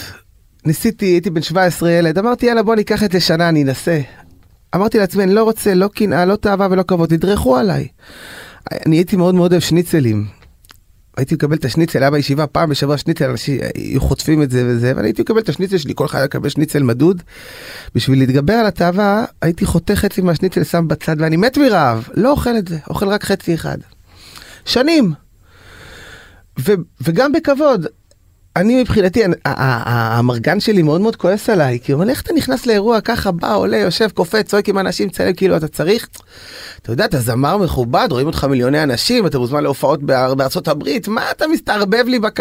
ניסיתי, 0.68 1.06
הייתי 1.06 1.30
בן 1.30 1.42
17 1.42 1.90
ילד, 1.90 2.18
אמרתי 2.18 2.46
יאללה 2.46 2.62
בוא 2.62 2.74
ניקח 2.74 3.02
את 3.02 3.12
זה 3.12 3.20
שנה, 3.20 3.48
אני 3.48 3.62
אנסה. 3.62 4.00
אמרתי 4.74 4.98
לעצמי, 4.98 5.22
אני 5.22 5.34
לא 5.34 5.44
רוצה 5.44 5.74
לא 5.74 5.88
קנאה, 5.88 6.24
לא 6.24 6.36
תאווה 6.36 6.68
ולא 6.70 6.82
כבוד, 6.82 7.08
תדרכו 7.08 7.56
עליי. 7.56 7.88
אני 8.86 8.96
הייתי 8.96 9.16
מאוד 9.16 9.34
מאוד 9.34 9.52
אוהב 9.52 9.62
שניצלים. 9.62 10.26
הייתי 11.16 11.34
מקבל 11.34 11.56
את 11.56 11.64
השניצל, 11.64 12.02
היה 12.02 12.10
בישיבה 12.10 12.46
פעם 12.46 12.70
בשבוע 12.70 12.98
שניצל, 12.98 13.30
אנשים 13.30 13.60
היו 13.74 14.00
חוטפים 14.00 14.42
את 14.42 14.50
זה 14.50 14.64
וזה, 14.66 14.92
ואני 14.96 15.08
הייתי 15.08 15.22
מקבל 15.22 15.38
את 15.38 15.48
השניצל 15.48 15.78
שלי, 15.78 15.92
כל 15.96 16.06
אחד 16.06 16.18
היה 16.18 16.26
מקבל 16.26 16.48
שניצל 16.48 16.82
מדוד. 16.82 17.22
בשביל 17.94 18.18
להתגבר 18.18 18.52
על 18.52 18.66
התאווה, 18.66 19.24
הייתי 19.42 19.66
חותך 19.66 19.94
חצי 19.94 20.20
מהשניצל, 20.20 20.64
שם 20.64 20.88
בצד, 20.88 21.16
ואני 21.18 21.36
מת 21.36 21.58
מרעב, 21.58 22.08
לא 22.14 22.30
אוכל 22.30 22.56
את 22.58 22.68
זה, 22.68 22.78
אוכל 22.90 23.08
רק 23.08 23.24
חצי 23.24 23.54
אחד. 23.54 23.78
שנים. 24.64 25.12
ו, 26.58 26.72
וגם 27.00 27.32
בכבוד. 27.32 27.86
אני 28.58 28.80
מבחינתי, 28.80 29.22
המרגן 29.44 30.60
שלי 30.60 30.82
מאוד 30.82 31.00
מאוד 31.00 31.16
כועס 31.16 31.50
עליי, 31.50 31.78
כי 31.82 31.92
הוא 31.92 32.00
אומר, 32.00 32.10
איך 32.10 32.22
אתה 32.22 32.32
נכנס 32.32 32.66
לאירוע 32.66 33.00
ככה, 33.00 33.30
בא, 33.30 33.54
עולה, 33.54 33.76
יושב, 33.76 34.08
קופץ, 34.14 34.46
צועק 34.46 34.68
עם 34.68 34.78
אנשים, 34.78 35.08
צלם, 35.08 35.32
כאילו 35.32 35.56
אתה 35.56 35.68
צריך, 35.68 36.08
אתה 36.82 36.92
יודע, 36.92 37.04
אתה 37.04 37.18
זמר 37.18 37.56
מכובד, 37.56 38.08
רואים 38.10 38.26
אותך 38.26 38.44
מיליוני 38.44 38.82
אנשים, 38.82 39.26
אתה 39.26 39.38
מוזמן 39.38 39.62
להופעות 39.62 40.02
באר- 40.02 40.34
בארצות 40.34 40.68
הברית, 40.68 41.08
מה 41.08 41.30
אתה 41.30 41.46
מסתערבב 41.48 42.04
לי 42.06 42.18
בק... 42.18 42.40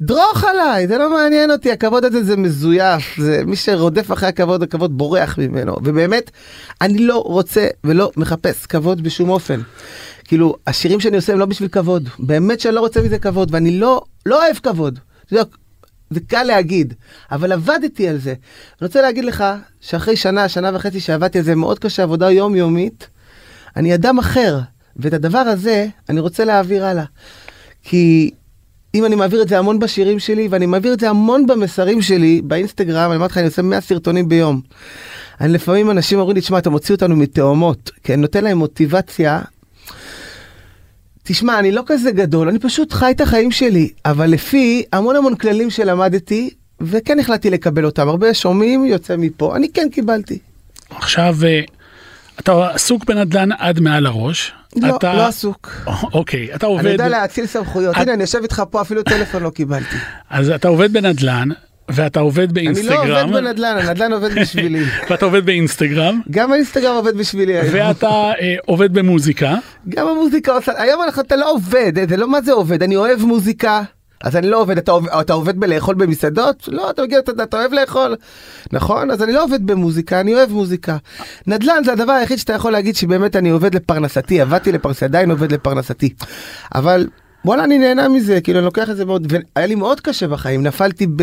דרוך 0.00 0.44
עליי, 0.44 0.88
זה 0.88 0.98
לא 0.98 1.10
מעניין 1.10 1.50
אותי, 1.50 1.72
הכבוד 1.72 2.04
הזה 2.04 2.24
זה 2.24 2.36
מזויף, 2.36 3.16
זה 3.18 3.42
מי 3.46 3.56
שרודף 3.56 4.12
אחרי 4.12 4.28
הכבוד, 4.28 4.62
הכבוד 4.62 4.98
בורח 4.98 5.38
ממנו, 5.38 5.76
ובאמת, 5.84 6.30
אני 6.80 6.98
לא 6.98 7.22
רוצה 7.26 7.66
ולא 7.84 8.10
מחפש 8.16 8.66
כבוד 8.66 9.02
בשום 9.02 9.28
אופן. 9.30 9.60
כאילו, 10.24 10.54
השירים 10.66 11.00
שאני 11.00 11.16
עושה 11.16 11.32
הם 11.32 11.38
לא 11.38 11.46
בשביל 11.46 11.68
כבוד, 11.68 12.08
באמת 12.18 12.60
שאני 12.60 12.74
לא 12.74 12.80
רוצה 12.80 13.02
מזה 13.02 13.18
כבוד, 13.18 13.54
ואני 13.54 13.78
לא, 13.78 14.02
לא 14.26 14.44
אוהב 14.44 14.56
כבוד. 14.56 14.98
יודע, 15.32 15.50
זה 16.10 16.20
קל 16.20 16.42
להגיד, 16.42 16.94
אבל 17.30 17.52
עבדתי 17.52 18.08
על 18.08 18.18
זה. 18.18 18.30
אני 18.30 18.86
רוצה 18.86 19.02
להגיד 19.02 19.24
לך 19.24 19.44
שאחרי 19.80 20.16
שנה, 20.16 20.48
שנה 20.48 20.70
וחצי 20.74 21.00
שעבדתי 21.00 21.38
על 21.38 21.44
זה 21.44 21.54
מאוד 21.54 21.78
קשה, 21.78 22.02
עבודה 22.02 22.30
יומיומית, 22.30 23.08
אני 23.76 23.94
אדם 23.94 24.18
אחר, 24.18 24.58
ואת 24.96 25.12
הדבר 25.12 25.38
הזה 25.38 25.86
אני 26.08 26.20
רוצה 26.20 26.44
להעביר 26.44 26.84
הלאה. 26.84 27.04
כי 27.82 28.30
אם 28.94 29.04
אני 29.04 29.14
מעביר 29.14 29.42
את 29.42 29.48
זה 29.48 29.58
המון 29.58 29.78
בשירים 29.78 30.18
שלי, 30.18 30.48
ואני 30.50 30.66
מעביר 30.66 30.92
את 30.92 31.00
זה 31.00 31.10
המון 31.10 31.46
במסרים 31.46 32.02
שלי, 32.02 32.42
באינסטגרם, 32.44 33.10
אני 33.10 33.16
אמרתי 33.16 33.32
לך, 33.32 33.38
אני 33.38 33.46
עושה 33.46 33.62
100 33.62 33.80
סרטונים 33.80 34.28
ביום. 34.28 34.60
אני 35.40 35.52
לפעמים 35.52 35.90
אנשים 35.90 36.18
אומרים 36.18 36.34
לי, 36.34 36.40
תשמע, 36.40 36.58
אתה 36.58 36.70
מוציא 36.70 36.94
אותנו 36.94 37.16
מתאומות, 37.16 37.90
כי 38.02 38.14
אני 38.14 38.22
נותן 38.22 38.44
להם 38.44 38.58
מוטיבציה. 38.58 39.40
תשמע, 41.26 41.58
אני 41.58 41.72
לא 41.72 41.82
כזה 41.86 42.10
גדול, 42.10 42.48
אני 42.48 42.58
פשוט 42.58 42.92
חי 42.92 43.10
את 43.10 43.20
החיים 43.20 43.50
שלי, 43.50 43.88
אבל 44.04 44.26
לפי 44.30 44.82
המון 44.92 45.16
המון 45.16 45.34
כללים 45.34 45.70
שלמדתי, 45.70 46.50
וכן 46.80 47.18
החלטתי 47.18 47.50
לקבל 47.50 47.84
אותם. 47.84 48.08
הרבה 48.08 48.34
שומעים, 48.34 48.84
יוצא 48.84 49.16
מפה, 49.18 49.56
אני 49.56 49.68
כן 49.74 49.88
קיבלתי. 49.92 50.38
עכשיו, 50.90 51.36
אה, 51.44 51.60
אתה 52.40 52.68
עסוק 52.70 53.04
בנדל"ן 53.04 53.48
עד 53.58 53.80
מעל 53.80 54.06
הראש. 54.06 54.52
לא, 54.76 54.96
אתה... 54.96 55.14
לא 55.14 55.26
עסוק. 55.26 55.70
אוקיי, 56.14 56.54
אתה 56.54 56.66
עובד... 56.66 56.84
אני 56.84 56.92
יודע 56.92 57.08
להאציל 57.08 57.46
סמכויות. 57.46 57.96
את- 57.96 58.00
הנה, 58.00 58.14
אני 58.14 58.22
יושב 58.22 58.38
איתך 58.42 58.62
פה, 58.70 58.80
אפילו 58.80 59.02
טלפון 59.02 59.42
לא 59.42 59.50
קיבלתי. 59.50 59.96
אז 60.30 60.50
אתה 60.50 60.68
עובד 60.68 60.92
בנדל"ן, 60.92 61.48
ואתה 61.88 62.20
עובד 62.20 62.42
אני 62.44 62.52
באינסטגרם. 62.52 63.08
לא 63.08 63.22
עובד 63.22 63.32
בנדל"ן, 63.32 63.76
הנדל"ן 63.78 64.12
עובד 64.12 64.38
בשבילי. 64.38 64.84
ואתה 65.10 65.24
עובד 65.24 65.46
באינסטגרם, 65.46 66.20
גם 66.30 66.52
האינסטגרם 66.52 66.94
עובד 66.94 67.16
בשבילי 67.16 67.52
היום. 67.58 67.66
ואתה 67.72 68.08
אה, 68.40 68.54
עובד 68.66 68.92
במוזיקה. 68.94 69.54
גם 69.88 70.06
המוזיקה 70.08 70.52
עושה, 70.52 70.72
היום 70.82 71.02
אנחנו, 71.02 71.22
אתה 71.22 71.36
לא 71.36 71.50
עובד, 71.52 71.92
זה 72.08 72.16
לא 72.16 72.28
מה 72.28 72.40
זה 72.42 72.52
עובד, 72.52 72.82
אני 72.82 72.96
אוהב 72.96 73.22
מוזיקה. 73.22 73.82
אז 74.24 74.36
אני 74.36 74.46
לא 74.46 74.60
עובד, 74.60 74.78
אתה, 74.78 74.92
עובד- 74.92 75.08
אתה 75.20 75.32
עובד 75.32 75.60
בלאכול 75.60 75.94
במסעדות? 75.94 76.68
לא, 76.72 76.90
אתה 76.90 77.02
מגיע, 77.02 77.18
אתה, 77.18 77.32
אתה 77.42 77.56
אוהב 77.60 77.72
לאכול. 77.72 78.16
נכון? 78.72 79.10
אז 79.10 79.22
אני 79.22 79.32
לא 79.32 79.44
עובד 79.44 79.66
במוזיקה, 79.66 80.20
אני 80.20 80.34
אוהב 80.34 80.52
מוזיקה. 80.52 80.96
נדל"ן 81.46 81.82
זה 81.84 81.92
הדבר 81.92 82.12
היחיד 82.12 82.38
שאתה 82.38 82.52
יכול 82.52 82.72
להגיד 82.72 82.96
שבאמת 82.96 83.36
אני 83.36 83.50
עובד 83.50 83.74
לפרנסתי, 83.74 84.40
עבדתי 84.40 84.72
לפרנסתי, 84.72 85.04
עדיין 85.04 85.30
עובד 85.30 85.52
לפרנסתי. 85.52 86.14
אבל 86.74 87.06
וואלה, 87.44 87.64
אני 87.64 87.78
נהנה 87.78 88.08
מזה, 88.08 88.40
כאילו 88.40 88.58
אני 88.58 88.64
לוקח 88.64 88.90
את 88.90 88.96
זה 88.96 89.04
מאוד, 89.04 89.32
והיה 89.56 89.66
לי 89.66 89.74
מאוד 89.74 90.00
קשה 90.00 90.28
בחיים, 90.28 90.62
נפלתי 90.62 91.06
ב... 91.16 91.22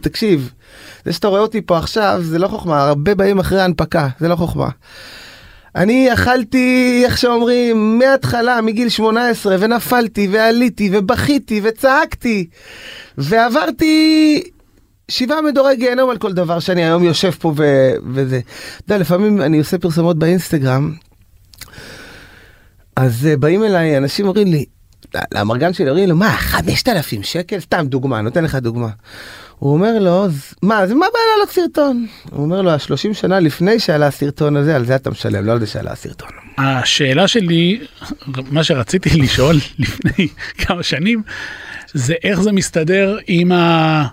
תקשיב, 0.00 0.52
זה 1.04 1.12
שאתה 1.12 1.28
רואה 1.28 1.40
אותי 1.40 1.60
פה 1.60 1.78
עכשיו, 1.78 2.18
זה 2.22 2.38
לא 2.38 2.48
חוכמה, 2.48 2.88
הרבה 2.88 3.14
באים 3.14 3.38
אחרי 3.38 3.60
ההנפקה, 3.60 4.08
זה 4.20 4.28
לא 4.28 4.36
חוכמה. 4.36 4.68
אני 5.76 6.12
אכלתי, 6.12 7.02
איך 7.04 7.18
שאומרים, 7.18 7.98
מההתחלה, 7.98 8.60
מגיל 8.60 8.88
18, 8.88 9.56
ונפלתי, 9.60 10.28
ועליתי, 10.30 10.90
ובכיתי, 10.92 11.60
וצעקתי, 11.64 12.46
ועברתי 13.18 14.42
שבעה 15.08 15.42
מדורי 15.42 15.76
גיהנום 15.76 16.10
על 16.10 16.18
כל 16.18 16.32
דבר 16.32 16.58
שאני 16.58 16.84
היום 16.84 17.02
יושב 17.02 17.30
פה 17.30 17.52
ו... 17.56 17.90
וזה. 18.14 18.40
אתה 18.76 18.84
יודע, 18.84 18.98
לפעמים 18.98 19.42
אני 19.42 19.58
עושה 19.58 19.78
פרסומות 19.78 20.18
באינסטגרם, 20.18 20.92
אז 22.96 23.28
uh, 23.32 23.36
באים 23.36 23.64
אליי, 23.64 23.96
אנשים 23.96 24.26
אומרים 24.26 24.46
לי, 24.46 24.64
למרגן 25.34 25.72
שלי 25.72 25.90
אומרים 25.90 26.08
לו, 26.08 26.16
מה, 26.16 26.36
5,000 26.36 27.22
שקל? 27.22 27.60
סתם 27.60 27.86
דוגמה, 27.88 28.20
נותן 28.20 28.44
לך 28.44 28.54
דוגמה. 28.54 28.88
הוא 29.58 29.72
אומר 29.72 29.98
לו, 29.98 30.24
"אז 30.24 30.54
מה, 30.62 30.78
אז 30.80 30.92
מה 30.92 31.06
הבעיה 31.06 31.24
לעלות 31.34 31.50
סרטון? 31.50 32.06
הוא 32.30 32.44
אומר 32.44 32.62
לו, 32.62 32.70
ה-30 32.70 33.14
שנה 33.14 33.40
לפני 33.40 33.80
שעלה 33.80 34.06
הסרטון 34.06 34.56
הזה, 34.56 34.76
על 34.76 34.84
זה 34.84 34.96
אתה 34.96 35.10
משלם, 35.10 35.46
לא 35.46 35.52
על 35.52 35.60
זה 35.60 35.66
שעלה 35.66 35.92
הסרטון. 35.92 36.28
השאלה 36.58 37.28
שלי, 37.28 37.80
מה 38.50 38.64
שרציתי 38.64 39.10
לשאול 39.22 39.56
לפני 39.78 40.28
כמה 40.66 40.82
שנים, 40.82 41.22
זה 41.92 42.14
איך 42.24 42.40
זה 42.40 42.52
מסתדר 42.52 43.18
עם 43.26 43.52
ה... 43.52 44.06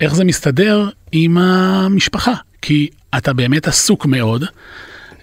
איך 0.00 0.14
זה 0.14 0.24
מסתדר 0.24 0.88
עם 1.12 1.38
המשפחה? 1.38 2.34
כי 2.62 2.88
אתה 3.16 3.32
באמת 3.32 3.68
עסוק 3.68 4.06
מאוד, 4.06 4.44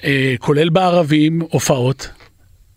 אה, 0.03 0.35
כולל 0.39 0.69
בערבים, 0.69 1.41
הופעות, 1.51 2.09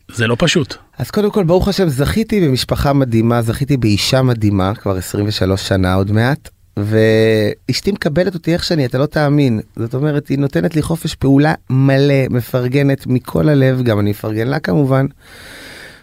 זה 0.09 0.27
לא 0.27 0.37
פשוט. 0.39 0.75
אז 1.01 1.11
קודם 1.11 1.31
כל, 1.31 1.45
ברוך 1.45 1.69
השם, 1.69 1.89
זכיתי 1.89 2.41
במשפחה 2.41 2.93
מדהימה, 2.93 3.43
זכיתי 3.43 3.77
באישה 3.77 4.23
מדהימה, 4.23 4.75
כבר 4.75 4.97
23 4.97 5.69
שנה 5.69 5.95
עוד 5.95 6.13
מעט, 6.13 6.49
ואשתי 6.77 7.93
מקבלת 7.93 8.35
אותי 8.35 8.53
איך 8.53 8.65
שאני, 8.65 8.87
אתה 8.87 8.99
לא 8.99 9.07
תאמין. 9.07 9.61
זאת 9.77 9.95
אומרת, 9.95 10.29
היא 10.29 10.39
נותנת 10.39 10.77
לי 10.77 10.83
חופש 10.83 11.15
פעולה 11.15 11.55
מלא, 11.71 12.29
מפרגנת 12.31 13.07
מכל 13.07 13.49
הלב, 13.49 13.83
גם 13.83 14.01
אני 14.01 14.11
מפרגן 14.11 14.49
לה 14.49 14.59
כמובן. 14.59 15.07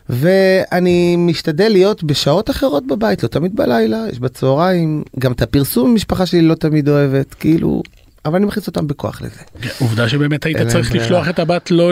ואני 0.09 1.15
משתדל 1.15 1.69
להיות 1.69 2.03
בשעות 2.03 2.49
אחרות 2.49 2.87
בבית, 2.87 3.23
לא 3.23 3.27
תמיד 3.27 3.55
בלילה, 3.55 4.05
יש 4.11 4.19
בצהריים, 4.19 5.03
גם 5.19 5.31
את 5.31 5.41
הפרסום 5.41 5.91
המשפחה 5.91 6.25
שלי 6.25 6.41
לא 6.41 6.55
תמיד 6.55 6.89
אוהבת, 6.89 7.33
כאילו, 7.33 7.83
אבל 8.27 8.35
אני 8.35 8.45
מכניס 8.45 8.67
אותם 8.67 8.87
בכוח 8.87 9.21
לזה. 9.21 9.69
עובדה 9.79 10.09
שבאמת 10.09 10.45
היית 10.45 10.57
צריך. 10.67 10.95
לשלוח 10.95 11.29
את 11.29 11.39
הבת 11.39 11.71
לא. 11.71 11.91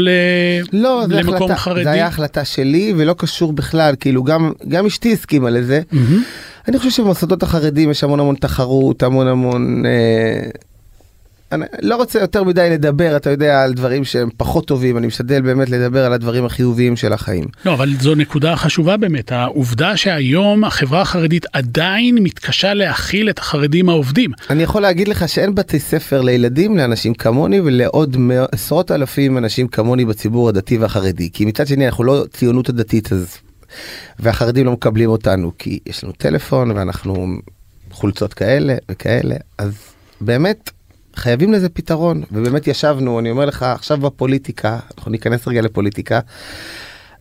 לא, 0.74 1.04
למקום 1.10 1.56
חרדי. 1.56 1.84
זה 1.84 1.92
היה 1.92 2.08
החלטה 2.08 2.46
שלי 2.46 2.94
ולא 2.98 3.16
קשור 3.18 3.54
בכלל, 3.54 3.96
כאילו 4.00 4.24
גם, 4.24 4.52
גם 4.68 4.86
אשתי 4.86 5.14
הסכימה 5.14 5.50
לזה. 5.50 5.82
אני 6.68 6.78
חושב 6.78 6.92
שבמוסדות 6.92 7.44
החרדים 7.44 7.92
יש 7.92 8.04
המון 8.04 8.20
המון 8.20 8.36
תחרות, 8.36 9.04
המון 9.04 9.28
המון... 9.28 9.84
אני 11.52 11.66
לא 11.82 11.96
רוצה 11.96 12.20
יותר 12.20 12.44
מדי 12.44 12.70
לדבר, 12.72 13.18
אתה 13.18 13.30
יודע, 13.30 13.64
על 13.64 13.74
דברים 13.74 14.06
שהם 14.06 14.30
פחות 14.38 14.68
טובים, 14.68 14.98
אני 14.98 15.08
משתדל 15.08 15.42
באמת 15.42 15.70
לדבר 15.70 16.06
על 16.06 16.14
הדברים 16.14 16.46
החיוביים 16.46 16.96
של 16.96 17.14
החיים. 17.14 17.46
לא, 17.66 17.74
אבל 17.74 17.94
זו 18.00 18.16
נקודה 18.16 18.56
חשובה 18.56 18.98
באמת, 18.98 19.32
העובדה 19.32 19.98
שהיום 19.98 20.64
החברה 20.64 21.02
החרדית 21.02 21.46
עדיין 21.54 22.18
מתקשה 22.18 22.74
להכיל 22.74 23.30
את 23.30 23.40
החרדים 23.40 23.90
העובדים. 23.90 24.32
אני 24.50 24.64
יכול 24.64 24.82
להגיד 24.82 25.08
לך 25.08 25.30
שאין 25.30 25.56
בתי 25.56 25.80
ספר 25.80 26.22
לילדים 26.22 26.78
לאנשים 26.78 27.14
כמוני 27.14 27.60
ולעוד 27.60 28.18
עשרות 28.52 28.92
אלפים 28.92 29.38
אנשים 29.38 29.68
כמוני 29.68 30.06
בציבור 30.06 30.50
הדתי 30.50 30.78
והחרדי. 30.78 31.30
כי 31.34 31.46
מצד 31.46 31.68
שני 31.68 31.86
אנחנו 31.86 32.04
לא 32.04 32.26
ציונות 32.34 32.70
הדתית 32.70 33.14
אז... 33.14 33.38
והחרדים 34.20 34.66
לא 34.66 34.72
מקבלים 34.72 35.10
אותנו 35.10 35.52
כי 35.58 35.80
יש 35.86 36.04
לנו 36.04 36.14
טלפון 36.14 36.72
ואנחנו 36.72 37.28
חולצות 37.92 38.34
כאלה 38.34 38.76
וכאלה 38.92 39.36
אז 39.58 39.74
באמת 40.22 40.70
חייבים 41.16 41.54
לזה 41.54 41.70
פתרון 41.70 42.24
ובאמת 42.32 42.68
ישבנו 42.68 43.20
אני 43.20 43.32
אומר 43.32 43.46
לך 43.46 43.64
עכשיו 43.64 43.98
בפוליטיקה 43.98 44.80
אנחנו 44.98 45.12
ניכנס 45.12 45.48
רגע 45.48 45.62
לפוליטיקה. 45.62 46.20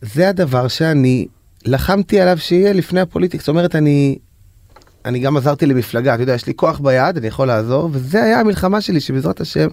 זה 0.02 0.28
הדבר 0.28 0.68
שאני 0.68 1.26
לחמתי 1.64 2.20
עליו 2.20 2.38
שיהיה 2.38 2.72
לפני 2.72 3.00
הפוליטיקה 3.00 3.42
זאת 3.42 3.48
אומרת 3.48 3.76
אני 3.76 4.18
אני 5.04 5.18
גם 5.18 5.36
עזרתי 5.36 5.66
למפלגה, 5.66 6.14
אתה 6.14 6.22
יודע, 6.22 6.34
יש 6.34 6.46
לי 6.46 6.54
כוח 6.54 6.80
ביד, 6.80 7.16
אני 7.16 7.26
יכול 7.26 7.46
לעזור, 7.46 7.88
וזה 7.92 8.22
היה 8.22 8.40
המלחמה 8.40 8.80
שלי, 8.80 9.00
שבעזרת 9.00 9.40
השם 9.40 9.68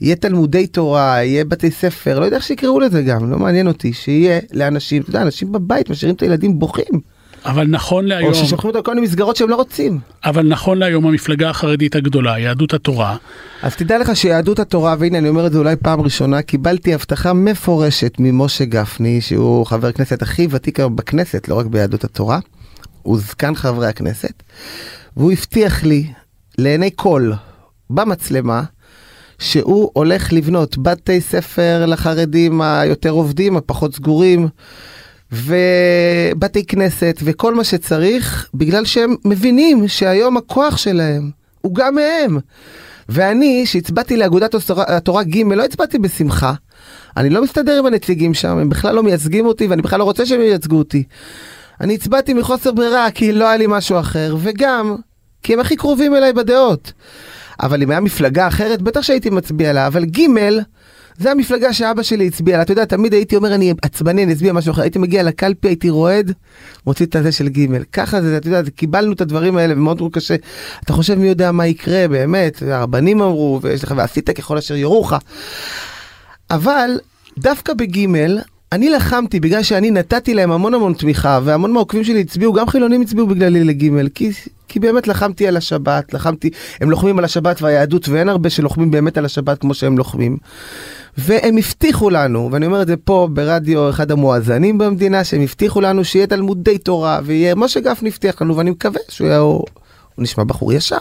יהיה 0.00 0.16
תלמודי 0.16 0.66
תורה, 0.66 1.24
יהיה 1.24 1.44
בתי 1.44 1.70
ספר, 1.70 2.20
לא 2.20 2.24
יודע 2.24 2.36
איך 2.36 2.44
שיקראו 2.44 2.80
לזה 2.80 3.02
גם, 3.02 3.30
לא 3.30 3.38
מעניין 3.38 3.68
אותי, 3.68 3.92
שיהיה 3.92 4.40
לאנשים, 4.52 5.02
אתה 5.02 5.10
יודע, 5.10 5.22
אנשים 5.22 5.52
בבית 5.52 5.90
משאירים 5.90 6.16
את 6.16 6.22
הילדים 6.22 6.58
בוכים, 6.58 7.00
אבל 7.44 7.66
נכון 7.66 8.04
להיום, 8.04 8.28
או 8.28 8.34
ששולחים 8.34 8.68
אותם 8.68 8.78
לכל 8.78 8.94
מיני 8.94 9.06
מסגרות 9.06 9.36
שהם 9.36 9.48
לא 9.48 9.56
רוצים. 9.56 9.98
אבל 10.24 10.48
נכון 10.48 10.78
להיום 10.78 11.06
המפלגה 11.06 11.50
החרדית 11.50 11.96
הגדולה, 11.96 12.38
יהדות 12.38 12.74
התורה, 12.74 13.16
אז 13.62 13.76
תדע 13.76 13.98
לך 13.98 14.16
שיהדות 14.16 14.58
התורה, 14.58 14.94
והנה 14.98 15.18
אני 15.18 15.28
אומר 15.28 15.46
את 15.46 15.52
זה 15.52 15.58
אולי 15.58 15.76
פעם 15.76 16.00
ראשונה, 16.00 16.42
קיבלתי 16.42 16.94
הבטחה 16.94 17.32
מפורשת 17.32 18.12
ממשה 18.18 18.64
גפני, 18.64 19.20
שהוא 19.20 19.66
חבר 19.66 19.88
הכנסת 19.88 20.22
הכי 20.22 20.46
ותיק 20.50 20.80
היום 20.80 20.96
בכנסת, 20.96 21.48
לא 21.48 21.54
רק 21.54 21.66
ביהדות 21.66 22.04
התורה, 22.04 22.38
הוא 23.02 23.18
זקן 23.18 23.54
חברי 23.54 23.86
הכנסת, 23.86 24.42
והוא 25.16 25.32
הבטיח 25.32 25.84
לי, 25.84 26.06
לעיני 26.58 26.90
כל, 26.96 27.32
במצלמה, 27.90 28.62
שהוא 29.38 29.90
הולך 29.92 30.32
לבנות 30.32 30.78
בתי 30.78 31.20
ספר 31.20 31.86
לחרדים 31.86 32.60
היותר 32.60 33.10
עובדים, 33.10 33.56
הפחות 33.56 33.94
סגורים, 33.94 34.48
ובתי 35.32 36.66
כנסת 36.66 37.20
וכל 37.24 37.54
מה 37.54 37.64
שצריך, 37.64 38.48
בגלל 38.54 38.84
שהם 38.84 39.14
מבינים 39.24 39.88
שהיום 39.88 40.36
הכוח 40.36 40.76
שלהם 40.76 41.30
הוא 41.60 41.74
גם 41.74 41.94
מהם. 41.94 42.38
ואני, 43.08 43.66
שהצבעתי 43.66 44.16
לאגודת 44.16 44.54
התורה- 44.54 45.24
ג', 45.24 45.52
לא 45.52 45.64
הצבעתי 45.64 45.98
בשמחה. 45.98 46.52
אני 47.16 47.30
לא 47.30 47.42
מסתדר 47.42 47.78
עם 47.78 47.86
הנציגים 47.86 48.34
שם, 48.34 48.58
הם 48.58 48.68
בכלל 48.68 48.94
לא 48.94 49.02
מייצגים 49.02 49.46
אותי, 49.46 49.66
ואני 49.66 49.82
בכלל 49.82 49.98
לא 49.98 50.04
רוצה 50.04 50.26
שהם 50.26 50.40
ייצגו 50.40 50.76
אותי. 50.76 51.02
אני 51.80 51.94
הצבעתי 51.94 52.34
מחוסר 52.34 52.72
ברירה, 52.72 53.10
כי 53.10 53.32
לא 53.32 53.48
היה 53.48 53.56
לי 53.56 53.66
משהו 53.68 54.00
אחר, 54.00 54.36
וגם, 54.40 54.96
כי 55.42 55.52
הם 55.52 55.60
הכי 55.60 55.76
קרובים 55.76 56.16
אליי 56.16 56.32
בדעות. 56.32 56.92
אבל 57.62 57.82
אם 57.82 57.90
היה 57.90 58.00
מפלגה 58.00 58.48
אחרת, 58.48 58.82
בטח 58.82 59.02
שהייתי 59.02 59.30
מצביע 59.30 59.72
לה, 59.72 59.86
אבל 59.86 60.04
ג' 60.04 60.20
זה 61.20 61.30
המפלגה 61.30 61.72
שאבא 61.72 62.02
שלי 62.02 62.26
הצביע 62.26 62.56
לה. 62.56 62.62
אתה 62.62 62.72
יודע, 62.72 62.84
תמיד 62.84 63.12
הייתי 63.12 63.36
אומר, 63.36 63.54
אני 63.54 63.74
עצבני, 63.82 64.24
אני 64.24 64.32
אצביע 64.32 64.52
משהו 64.52 64.72
אחר. 64.72 64.82
הייתי 64.82 64.98
מגיע 64.98 65.22
לקלפי, 65.22 65.68
הייתי 65.68 65.90
רועד, 65.90 66.32
מוציא 66.86 67.06
את 67.06 67.16
הזה 67.16 67.32
של 67.32 67.48
ג'. 67.48 67.82
ככה 67.92 68.22
זה, 68.22 68.36
אתה 68.36 68.48
יודע, 68.48 68.70
קיבלנו 68.70 69.12
את 69.12 69.20
הדברים 69.20 69.56
האלה, 69.56 69.74
ומאוד 69.74 70.00
מאוד 70.00 70.12
קשה. 70.12 70.36
אתה 70.84 70.92
חושב 70.92 71.14
מי 71.14 71.28
יודע 71.28 71.52
מה 71.52 71.66
יקרה, 71.66 72.08
באמת, 72.08 72.62
הרבנים 72.62 73.22
אמרו, 73.22 73.58
ויש 73.62 73.84
לך, 73.84 73.94
ועשית 73.96 74.30
ככל 74.30 74.58
אשר 74.58 74.76
יורוך. 74.76 75.12
אבל 76.50 76.90
דווקא 77.38 77.74
בגימל, 77.74 78.38
אני 78.72 78.90
לחמתי 78.90 79.40
בגלל 79.40 79.62
שאני 79.62 79.90
נתתי 79.90 80.34
להם 80.34 80.52
המון 80.52 80.74
המון 80.74 80.94
תמיכה, 80.94 81.40
והמון 81.44 81.72
מהעוקבים 81.72 82.04
שלי 82.04 82.20
הצביעו, 82.20 82.52
גם 82.52 82.68
חילונים 82.68 83.00
הצביעו 83.00 83.26
בגללי 83.26 83.64
לגימל, 83.64 84.08
כי, 84.08 84.30
כי 84.68 84.80
באמת 84.80 85.08
לחמתי 85.08 85.46
על 85.46 85.56
השבת, 85.56 86.14
לחמתי, 86.14 86.50
הם 86.80 86.90
לוחמים 86.90 87.18
על 87.18 87.24
השבת 87.24 87.62
והיהדות, 87.62 88.08
ואין 88.08 88.28
הרבה 88.28 88.50
שלוחמים 88.50 88.90
באמת 88.90 89.18
על 89.18 89.24
השבת 89.24 89.60
כמו 89.60 89.74
שהם 89.74 89.98
לוחמים. 89.98 90.36
והם 91.18 91.56
הבטיחו 91.56 92.10
לנו, 92.10 92.48
ואני 92.52 92.66
אומר 92.66 92.82
את 92.82 92.86
זה 92.86 92.96
פה 92.96 93.28
ברדיו 93.32 93.90
אחד 93.90 94.10
המואזנים 94.10 94.78
במדינה, 94.78 95.24
שהם 95.24 95.42
הבטיחו 95.42 95.80
לנו 95.80 96.04
שיהיה 96.04 96.26
תלמודי 96.26 96.78
תורה, 96.78 97.20
ויהיה, 97.24 97.54
משה 97.54 97.80
גפני 97.80 98.08
הבטיח 98.08 98.42
לנו, 98.42 98.56
ואני 98.56 98.70
מקווה 98.70 99.00
שהוא 99.08 99.26
יהיה, 99.26 99.38
הוא, 99.38 99.64
הוא 100.14 100.22
נשמע 100.22 100.44
בחור 100.44 100.72
ישר. 100.72 100.96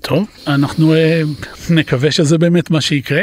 טוב, 0.00 0.26
אנחנו 0.46 0.94
אה, 0.94 1.22
נקווה 1.70 2.10
שזה 2.10 2.38
באמת 2.38 2.70
מה 2.70 2.80
שיקרה. 2.80 3.22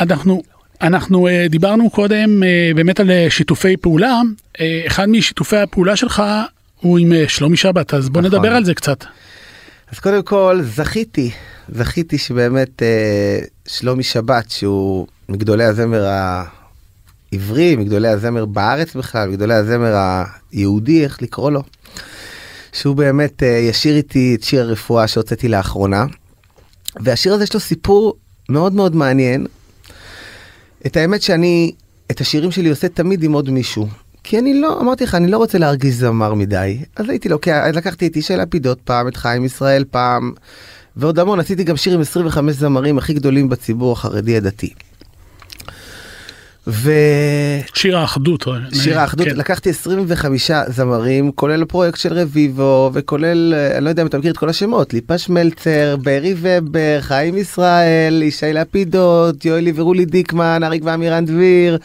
אנחנו, 0.00 0.42
אנחנו 0.80 1.28
אה, 1.28 1.46
דיברנו 1.50 1.90
קודם 1.90 2.42
אה, 2.42 2.70
באמת 2.74 3.00
על 3.00 3.10
אה, 3.10 3.26
שיתופי 3.30 3.76
פעולה. 3.76 4.20
אה, 4.60 4.82
אחד 4.86 5.08
משיתופי 5.08 5.56
הפעולה 5.56 5.96
שלך 5.96 6.22
הוא 6.80 6.98
עם 6.98 7.12
אה, 7.12 7.24
שלומי 7.28 7.56
שבת, 7.56 7.94
אז 7.94 8.08
בוא 8.08 8.22
נכון. 8.22 8.34
נדבר 8.34 8.54
על 8.54 8.64
זה 8.64 8.74
קצת. 8.74 9.04
אז 9.94 10.00
קודם 10.00 10.22
כל 10.22 10.60
זכיתי, 10.62 11.30
זכיתי 11.68 12.18
שבאמת 12.18 12.82
אה, 12.82 13.38
שלומי 13.66 14.02
שבת 14.02 14.50
שהוא 14.50 15.06
מגדולי 15.28 15.64
הזמר 15.64 16.04
העברי, 17.32 17.76
מגדולי 17.76 18.08
הזמר 18.08 18.44
בארץ 18.44 18.96
בכלל, 18.96 19.28
מגדולי 19.28 19.54
הזמר 19.54 19.94
היהודי, 20.52 21.04
איך 21.04 21.22
לקרוא 21.22 21.50
לו, 21.50 21.62
שהוא 22.72 22.96
באמת 22.96 23.42
אה, 23.42 23.48
ישיר 23.48 23.96
איתי 23.96 24.34
את 24.34 24.42
שיר 24.42 24.60
הרפואה 24.60 25.08
שהוצאתי 25.08 25.48
לאחרונה. 25.48 26.06
והשיר 27.00 27.34
הזה 27.34 27.44
יש 27.44 27.54
לו 27.54 27.60
סיפור 27.60 28.16
מאוד 28.48 28.72
מאוד 28.72 28.96
מעניין. 28.96 29.46
את 30.86 30.96
האמת 30.96 31.22
שאני 31.22 31.72
את 32.10 32.20
השירים 32.20 32.50
שלי 32.50 32.68
עושה 32.68 32.88
תמיד 32.88 33.22
עם 33.22 33.32
עוד 33.32 33.50
מישהו. 33.50 33.88
כי 34.24 34.38
אני 34.38 34.60
לא, 34.60 34.80
אמרתי 34.80 35.04
לך, 35.04 35.14
אני 35.14 35.30
לא 35.30 35.36
רוצה 35.36 35.58
להרגיש 35.58 35.94
זמר 35.94 36.34
מדי. 36.34 36.78
אז 36.96 37.08
הייתי 37.08 37.28
לוקח, 37.28 37.64
לקחתי 37.74 38.06
את 38.06 38.16
ישי 38.16 38.36
לפידות 38.36 38.80
פעם, 38.80 39.08
את 39.08 39.16
חיים 39.16 39.44
ישראל 39.44 39.84
פעם, 39.90 40.32
ועוד 40.96 41.18
המון, 41.18 41.40
עשיתי 41.40 41.64
גם 41.64 41.76
שיר 41.76 41.94
עם 41.94 42.00
25 42.00 42.56
זמרים 42.56 42.98
הכי 42.98 43.14
גדולים 43.14 43.48
בציבור 43.48 43.92
החרדי 43.92 44.36
הדתי. 44.36 44.74
ושיר 46.66 47.74
שיר 47.74 47.98
האחדות. 47.98 48.48
אה, 48.96 49.02
האחדות, 49.02 49.26
כן. 49.26 49.36
לקחתי 49.36 49.70
25 49.70 50.50
זמרים, 50.68 51.32
כולל 51.32 51.62
הפרויקט 51.62 51.98
של 51.98 52.12
רביבו, 52.12 52.90
וכולל, 52.94 53.54
אה, 53.54 53.76
אני 53.76 53.84
לא 53.84 53.88
יודע 53.88 54.02
אם 54.02 54.06
אתה 54.06 54.18
מכיר 54.18 54.30
את 54.32 54.36
כל 54.36 54.48
השמות, 54.48 54.94
ליפא 54.94 55.28
שמלצר, 55.28 55.96
ברי 56.02 56.34
ובר, 56.36 57.00
חיים 57.00 57.38
ישראל, 57.38 58.22
ישי 58.22 58.52
לפידות, 58.52 59.44
יואלי 59.44 59.72
ורולי 59.76 60.04
דיקמן, 60.04 60.60
אריק 60.64 60.82
ואמירן 60.84 61.24
דביר, 61.24 61.78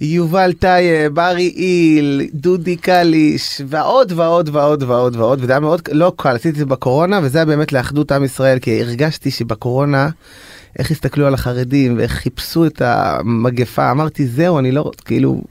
יובל 0.00 0.52
טייב, 0.52 1.18
ארי 1.18 1.52
איל, 1.56 2.22
דודי 2.34 2.76
קליש, 2.76 3.60
ועוד 3.66 4.12
ועוד 4.16 4.48
ועוד 4.52 4.82
ועוד 4.82 5.16
ועוד, 5.16 5.38
וזה 5.42 5.52
היה 5.52 5.60
מאוד 5.60 5.88
לא 5.92 6.12
קל, 6.16 6.34
עשיתי 6.34 6.48
את 6.48 6.54
זה 6.56 6.66
בקורונה, 6.66 7.20
וזה 7.22 7.38
היה 7.38 7.44
באמת 7.44 7.72
לאחדות 7.72 8.12
עם 8.12 8.24
ישראל, 8.24 8.58
כי 8.58 8.80
הרגשתי 8.82 9.30
שבקורונה, 9.30 10.08
איך 10.78 10.90
הסתכלו 10.90 11.26
על 11.26 11.34
החרדים, 11.34 11.98
ואיך 11.98 12.12
חיפשו 12.12 12.66
את 12.66 12.82
המגפה, 12.84 13.90
אמרתי 13.90 14.26
זהו, 14.26 14.58
אני 14.58 14.72
לא, 14.72 14.90
כאילו, 15.04 15.42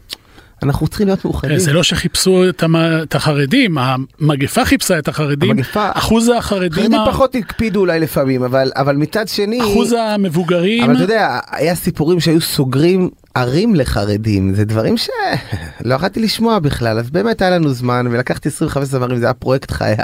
אנחנו 0.63 0.88
צריכים 0.88 1.08
להיות 1.08 1.26
מאוחדים. 1.26 1.54
אה, 1.54 1.60
זה 1.60 1.74
לא 1.74 1.84
שחיפשו 1.84 2.50
את, 2.50 2.63
המ... 2.63 2.76
את 2.76 3.16
החרדים, 3.16 3.78
המגפה 3.78 4.66
חיפשה 4.66 5.00
את 5.00 5.08
החרדים, 5.08 5.52
המגפה- 5.52 5.92
אחוז 5.94 6.32
החרדים, 6.38 6.84
חרדים 6.84 7.00
ה... 7.00 7.06
פחות 7.12 7.36
הקפידו 7.36 7.80
אולי 7.80 8.00
לפעמים, 8.00 8.44
אבל, 8.44 8.72
אבל 8.76 8.96
מצד 8.96 9.28
שני, 9.28 9.62
אחוז 9.62 9.96
המבוגרים, 10.00 10.84
אבל 10.84 10.94
אתה 10.96 11.04
יודע, 11.04 11.40
היה 11.52 11.76
סיפורים 11.76 12.20
שהיו 12.20 12.42
סוגרים 12.42 13.10
ערים 13.38 13.76
לחרדים, 13.76 14.54
זה 14.56 14.65
דברים 14.65 14.97
שלא 14.97 15.93
יכולתי 15.95 16.19
לשמוע 16.19 16.60
בכלל, 16.60 17.00
אז 17.00 17.10
באמת 17.10 17.41
היה 17.41 17.52
לנו 17.52 17.73
זמן, 17.73 18.08
ולקחתי 18.12 18.50
25 18.50 18.88
זמרים, 18.88 19.17
זה 19.17 19.26
היה 19.26 19.34
פרויקט 19.34 19.71
חיי. 19.71 19.95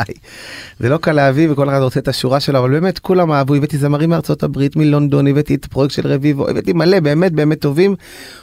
זה 0.80 0.90
לא 0.90 0.98
קל 0.98 1.12
להביא 1.12 1.52
וכל 1.52 1.70
אחד 1.70 1.80
רוצה 1.82 2.00
את 2.00 2.08
השורה 2.08 2.40
שלו, 2.40 2.60
אבל 2.60 2.70
באמת 2.70 3.00
כולם 3.00 3.32
אהבו, 3.32 3.56
הבאתי 3.56 3.78
זמרים 3.78 4.10
מארצות 4.10 4.44
הברית, 4.44 4.76
מלונדון, 4.76 5.28
הבאתי 5.28 5.56
את 5.56 5.66
הפרויקט 5.66 5.94
של 5.94 6.08
רביבו, 6.08 6.50
הבאתי 6.50 6.74
מלא, 6.74 7.00
באמת 7.00 7.32
באמת 7.32 7.62
טובים. 7.62 7.96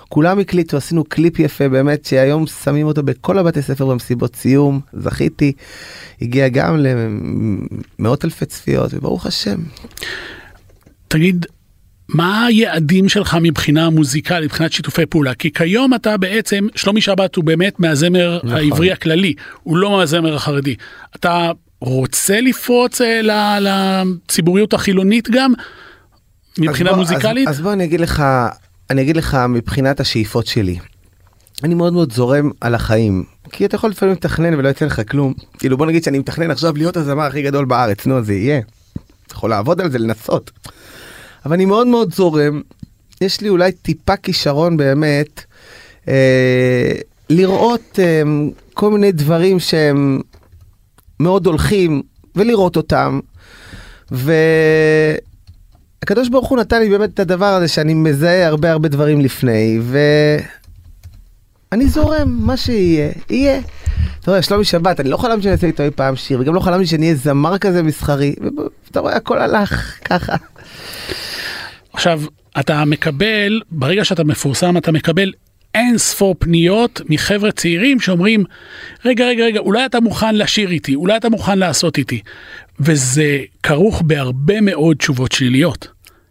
כולם 0.08 0.38
הקליטו, 0.38 0.76
עשינו 0.76 1.04
קליפ 1.04 1.38
יפה 1.38 1.68
באמת, 1.68 2.04
שהיום 2.04 2.46
שמים 2.46 2.86
אותו 2.86 3.02
בכל 3.02 3.38
הבתי 3.38 3.62
ספר 3.62 3.86
במסיבות 3.86 4.36
סיום, 4.36 4.80
זכיתי, 4.92 5.52
הגיע 6.22 6.48
גם 6.48 6.76
למאות 7.98 8.24
אלפי 8.24 8.46
צפיות, 8.46 8.94
וברוך 8.94 9.26
השם. 9.26 9.58
תגיד, 11.08 11.46
מה 12.14 12.46
היעדים 12.46 13.08
שלך 13.08 13.36
מבחינה 13.42 13.90
מוזיקלית, 13.90 14.44
מבחינת 14.44 14.72
שיתופי 14.72 15.06
פעולה? 15.06 15.34
כי 15.34 15.52
כיום 15.52 15.94
אתה 15.94 16.16
בעצם, 16.16 16.66
שלומי 16.76 17.00
שבת 17.00 17.36
הוא 17.36 17.44
באמת 17.44 17.80
מהזמר 17.80 18.36
נכון. 18.44 18.52
העברי 18.58 18.92
הכללי, 18.92 19.34
הוא 19.62 19.76
לא 19.76 19.90
מהזמר 19.90 20.34
החרדי. 20.34 20.74
אתה 21.16 21.50
רוצה 21.80 22.40
לפרוץ 22.40 23.00
אה, 23.00 23.20
לציבוריות 23.60 24.74
החילונית 24.74 25.30
גם, 25.30 25.52
מבחינה 26.58 26.90
אז 26.90 26.96
בוא- 26.96 27.02
מוזיקלית? 27.04 27.48
אז, 27.48 27.54
אז 27.56 27.60
בוא 27.60 27.72
אני 27.72 27.84
אגיד 27.84 28.00
לך, 28.00 28.22
אני 28.90 29.02
אגיד 29.02 29.16
לך 29.16 29.38
מבחינת 29.48 30.00
השאיפות 30.00 30.46
שלי. 30.46 30.78
אני 31.64 31.74
מאוד 31.74 31.92
מאוד 31.92 32.12
זורם 32.12 32.50
על 32.60 32.74
החיים. 32.74 33.24
כי 33.52 33.64
אתה 33.64 33.74
יכול 33.76 33.90
לפעמים 33.90 34.14
לתכנן 34.14 34.54
ולא 34.54 34.68
יצא 34.68 34.84
לך 34.86 35.00
כלום. 35.10 35.34
כאילו 35.58 35.76
בוא 35.76 35.86
נגיד 35.86 36.04
שאני 36.04 36.18
מתכנן 36.18 36.50
עכשיו 36.50 36.76
להיות 36.76 36.96
הזמר 36.96 37.22
הכי 37.22 37.42
גדול 37.42 37.64
בארץ, 37.64 38.06
נו 38.06 38.22
זה 38.24 38.34
יהיה. 38.34 38.60
יכול 39.32 39.50
לעבוד 39.50 39.80
על 39.80 39.90
זה, 39.90 39.98
לנסות. 39.98 40.50
אבל 41.44 41.52
אני 41.52 41.64
מאוד 41.64 41.86
מאוד 41.86 42.14
זורם. 42.14 42.60
יש 43.20 43.40
לי 43.40 43.48
אולי 43.48 43.72
טיפה 43.72 44.16
כישרון 44.16 44.76
באמת 44.76 45.44
אה, 46.08 46.92
לראות 47.30 47.98
אה, 47.98 48.22
כל 48.74 48.90
מיני 48.90 49.12
דברים 49.12 49.60
שהם 49.60 50.20
מאוד 51.20 51.46
הולכים 51.46 52.02
ולראות 52.36 52.76
אותם. 52.76 53.20
והקדוש 54.10 55.18
ברוך 56.28 56.48
הוא 56.48 56.58
נתן 56.58 56.80
לי 56.80 56.88
באמת 56.88 57.10
את 57.14 57.20
הדבר 57.20 57.46
הזה 57.46 57.68
שאני 57.68 57.94
מזהה 57.94 58.46
הרבה 58.46 58.70
הרבה 58.70 58.88
דברים 58.88 59.20
לפני 59.20 59.80
ואני 61.72 61.88
זורם 61.88 62.28
מה 62.28 62.56
שיהיה 62.56 63.12
יהיה. 63.30 63.60
אתה 64.20 64.30
רואה 64.30 64.42
שלומי 64.42 64.64
שבת 64.64 65.00
אני 65.00 65.08
לא 65.08 65.16
חלמתי 65.16 65.42
שאני 65.42 65.52
אעשה 65.52 65.66
איתו 65.66 65.82
אי 65.82 65.90
פעם 65.90 66.16
שיר 66.16 66.40
וגם 66.40 66.54
לא 66.54 66.60
חלמתי 66.60 66.86
שאני 66.86 67.06
אהיה 67.06 67.16
זמר 67.16 67.58
כזה 67.58 67.82
מסחרי 67.82 68.34
ואתה 68.86 69.00
רואה 69.00 69.16
הכל 69.16 69.38
הלך 69.38 69.98
ככה. 70.04 70.36
עכשיו, 71.92 72.22
אתה 72.60 72.84
מקבל, 72.84 73.60
ברגע 73.70 74.04
שאתה 74.04 74.24
מפורסם, 74.24 74.76
אתה 74.76 74.92
מקבל 74.92 75.32
אין 75.74 75.98
ספור 75.98 76.34
פניות 76.38 77.00
מחבר'ה 77.08 77.52
צעירים 77.52 78.00
שאומרים, 78.00 78.44
רגע, 79.04 79.26
רגע, 79.26 79.44
רגע, 79.44 79.60
אולי 79.60 79.86
אתה 79.86 80.00
מוכן 80.00 80.34
לשיר 80.34 80.70
איתי, 80.70 80.94
אולי 80.94 81.16
אתה 81.16 81.28
מוכן 81.28 81.58
לעשות 81.58 81.98
איתי. 81.98 82.20
וזה 82.80 83.38
כרוך 83.62 84.02
בהרבה 84.02 84.60
מאוד 84.60 84.96
תשובות 84.96 85.32
שליליות. 85.32 85.88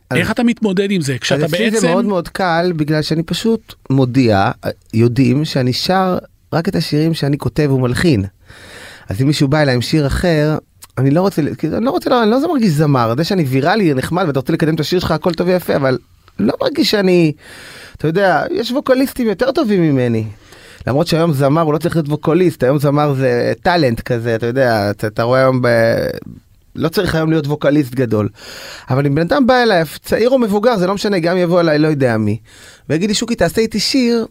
אז- 0.09 0.17
איך 0.17 0.31
אתה 0.31 0.43
מתמודד 0.43 0.91
עם 0.91 1.01
זה? 1.01 1.17
כשאתה 1.17 1.45
אצלי 1.45 1.71
זה 1.71 1.77
בעצם... 1.77 1.87
מאוד 1.87 2.05
מאוד 2.05 2.27
קל 2.27 2.71
בגלל 2.75 3.01
שאני 3.01 3.23
פשוט 3.23 3.73
מודיע 3.89 4.51
יודעים 4.93 5.45
שאני 5.45 5.73
שר 5.73 6.17
רק 6.53 6.69
את 6.69 6.75
השירים 6.75 7.13
שאני 7.13 7.37
כותב 7.37 7.71
ומלחין. 7.71 8.25
אז 9.09 9.21
אם 9.21 9.27
מישהו 9.27 9.47
בא 9.47 9.61
אליי 9.61 9.75
עם 9.75 9.81
שיר 9.81 10.07
אחר 10.07 10.57
אני 10.99 11.11
לא 11.11 11.21
רוצה 11.21 11.41
אני 11.41 11.85
לא 11.85 11.91
רוצה 11.91 12.23
אני 12.23 12.31
לא 12.31 12.53
מרגיש 12.53 12.69
זמר 12.69 13.13
זה 13.17 13.23
שאני 13.23 13.43
ויראלי 13.43 13.93
נחמד 13.93 14.23
ואתה 14.27 14.39
רוצה 14.39 14.53
לקדם 14.53 14.75
את 14.75 14.79
השיר 14.79 14.99
שלך 14.99 15.11
הכל 15.11 15.33
טוב 15.33 15.47
ויפה 15.47 15.75
אבל 15.75 15.97
לא 16.39 16.53
מרגיש 16.61 16.91
שאני 16.91 17.33
אתה 17.97 18.07
יודע 18.07 18.43
יש 18.51 18.71
ווקליסטים 18.71 19.27
יותר 19.27 19.51
טובים 19.51 19.81
ממני. 19.81 20.25
למרות 20.87 21.07
שהיום 21.07 21.33
זמר 21.33 21.61
הוא 21.61 21.73
לא 21.73 21.77
צריך 21.77 21.95
להיות 21.95 22.09
ווקוליסט 22.09 22.63
היום 22.63 22.79
זמר 22.79 23.13
זה 23.13 23.53
טאלנט 23.63 23.99
כזה 24.01 24.35
אתה 24.35 24.45
יודע 24.45 24.91
אתה, 24.91 25.07
אתה 25.07 25.23
רואה 25.23 25.39
היום 25.39 25.61
ב... 25.61 25.67
לא 26.75 26.89
צריך 26.89 27.15
היום 27.15 27.29
להיות 27.29 27.47
ווקליסט 27.47 27.95
גדול. 27.95 28.29
אבל 28.89 29.05
אם 29.05 29.15
בן 29.15 29.21
אדם 29.21 29.47
בא 29.47 29.63
אליי, 29.63 29.83
צעיר 30.03 30.29
או 30.29 30.39
מבוגר, 30.39 30.77
זה 30.77 30.87
לא 30.87 30.93
משנה, 30.93 31.19
גם 31.19 31.37
יבוא 31.37 31.59
אליי 31.59 31.79
לא 31.79 31.87
יודע 31.87 32.17
מי, 32.17 32.37
ויגיד 32.89 33.09
לי 33.09 33.15
שוקי 33.15 33.35
תעשה 33.35 33.61
איתי 33.61 33.79
שיר, 33.79 34.25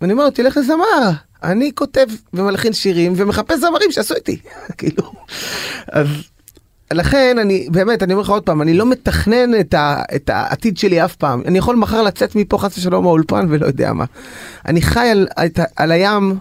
ואני 0.00 0.12
אומר 0.12 0.24
לו 0.24 0.30
תלך 0.30 0.56
לזמר, 0.56 1.10
אני 1.42 1.70
כותב 1.74 2.06
ומלחין 2.34 2.72
שירים 2.72 3.12
ומחפש 3.16 3.58
זמרים 3.58 3.92
שעשו 3.92 4.14
איתי, 4.14 4.38
כאילו. 4.78 5.12
אז 5.92 6.06
לכן 6.92 7.36
אני 7.40 7.68
באמת 7.70 8.02
אני 8.02 8.12
אומר 8.12 8.22
לך 8.22 8.30
עוד 8.30 8.42
פעם 8.42 8.62
אני 8.62 8.74
לא 8.74 8.86
מתכנן 8.86 9.60
את, 9.60 9.74
ה, 9.74 10.02
את 10.14 10.30
העתיד 10.30 10.78
שלי 10.78 11.04
אף 11.04 11.16
פעם 11.16 11.42
אני 11.46 11.58
יכול 11.58 11.76
מחר 11.76 12.02
לצאת 12.02 12.36
מפה 12.36 12.58
חס 12.58 12.78
ושלום 12.78 13.04
מהאולפן 13.04 13.46
ולא 13.48 13.66
יודע 13.66 13.92
מה. 13.92 14.04
אני 14.66 14.82
חי 14.82 15.08
על, 15.08 15.26
את, 15.46 15.60
על 15.76 15.92
הים 15.92 16.38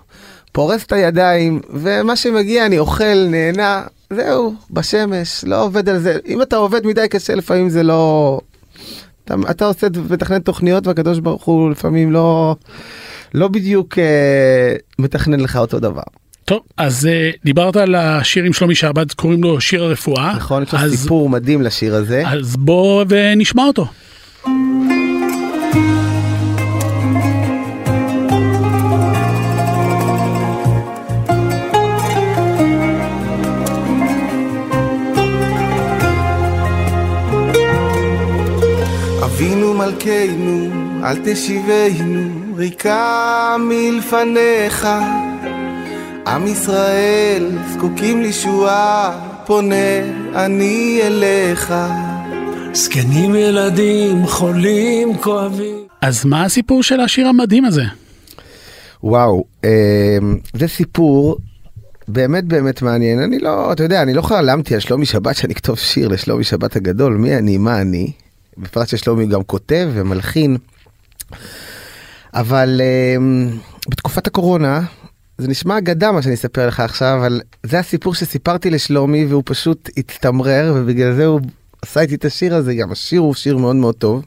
פורס 0.52 0.86
את 0.86 0.92
הידיים 0.92 1.62
ומה 1.70 2.16
שמגיע 2.16 2.66
אני 2.66 2.80
אוכל 2.80 3.28
נהנה 3.30 3.84
זהו 4.14 4.54
בשמש 4.72 5.44
לא 5.44 5.64
עובד 5.64 5.90
על 5.90 6.00
זה 6.00 6.18
אם 6.28 6.42
אתה 6.42 6.56
עובד 6.56 6.86
מדי 6.86 7.08
קשה 7.08 7.36
לפעמים 7.36 7.70
זה 7.70 7.84
לא 7.84 8.40
אתה, 9.26 9.36
אתה 9.52 9.66
עושה 9.66 9.88
מתכנן 10.10 10.40
תוכניות 10.40 10.88
והקדוש 10.88 11.20
ברוך 11.20 11.44
הוא 11.44 11.72
לפעמים 11.72 12.12
לא 12.12 12.56
לא 13.34 13.48
בדיוק 13.48 14.00
אה, 14.00 14.76
מתכנן 15.00 15.40
לך 15.40 15.56
אותו 15.56 15.80
דבר. 15.80 16.04
טוב, 16.46 16.62
אז 16.78 17.08
uh, 17.08 17.38
דיברת 17.46 17.76
על 17.76 17.96
השיר 17.96 18.44
עם 18.44 18.54
שלומי 18.54 18.76
שעבד, 18.76 19.12
קוראים 19.12 19.44
לו 19.44 19.62
שיר 19.62 19.84
הרפואה. 19.84 20.34
נכון, 20.36 20.64
יש 20.64 20.74
לו 20.74 20.80
אז, 20.80 20.96
סיפור 20.96 21.30
מדהים 21.30 21.62
לשיר 21.62 21.96
הזה. 21.96 22.24
אז 22.26 22.56
בוא 22.56 23.06
ונשמע 23.10 23.64
אותו. 23.64 23.88
אבינו 39.24 39.74
מלכנו, 39.74 40.70
אל 41.04 41.18
תשיבנו, 41.24 42.47
ריקה 42.58 43.56
מלפניך. 43.60 44.88
עם 46.28 46.48
ישראל 46.48 47.58
זקוקים 47.74 48.22
לישועה, 48.22 49.20
פונה 49.46 50.00
אני 50.36 51.00
אליך. 51.04 51.74
זקנים 52.74 53.36
ילדים, 53.36 54.26
חולים, 54.26 55.18
כואבים. 55.18 55.78
אז 56.02 56.26
מה 56.26 56.44
הסיפור 56.44 56.84
של 56.84 57.00
השיר 57.00 57.28
המדהים 57.28 57.66
הזה? 57.66 57.84
וואו, 59.04 59.44
אה, 59.66 60.18
זה 60.54 60.68
סיפור 60.68 61.38
באמת 62.08 62.44
באמת 62.44 62.82
מעניין. 62.82 63.20
אני 63.20 63.40
לא, 63.40 63.72
אתה 63.72 63.84
יודע, 63.84 64.02
אני 64.02 64.14
לא 64.14 64.22
חלמתי 64.22 64.74
על 64.74 64.80
שלומי 64.80 65.06
שבת 65.06 65.36
שאני 65.36 65.54
אכתוב 65.54 65.78
שיר 65.78 66.08
לשלומי 66.08 66.44
שבת 66.44 66.76
הגדול, 66.76 67.14
מי 67.14 67.38
אני, 67.38 67.58
מה 67.58 67.82
אני. 67.82 68.12
בפרט 68.58 68.88
ששלומי 68.88 69.26
גם 69.26 69.44
כותב 69.44 69.90
ומלחין. 69.94 70.58
אבל 72.40 72.82
אה, 72.84 73.16
בתקופת 73.90 74.28
הקורונה, 74.28 74.82
זה 75.38 75.48
נשמע 75.48 75.78
אגדה 75.78 76.12
מה 76.12 76.22
שאני 76.22 76.34
אספר 76.34 76.68
לך 76.68 76.80
עכשיו, 76.80 77.18
אבל 77.20 77.42
זה 77.64 77.80
הסיפור 77.80 78.16
שסיפרתי 78.16 78.70
לשלומי 78.70 79.26
והוא 79.26 79.44
פשוט 79.46 79.90
הצטמרר 79.98 80.74
ובגלל 80.76 81.16
זה 81.16 81.26
הוא 81.26 81.42
עשה 81.82 82.02
איתי 82.02 82.16
את 82.16 82.26
השיר 82.26 82.56
הזה, 82.56 82.76
גם 82.76 82.92
השיר 82.92 83.20
הוא 83.20 83.34
שיר 83.34 83.58
מאוד 83.58 83.76
מאוד 83.76 83.96
טוב. 83.96 84.26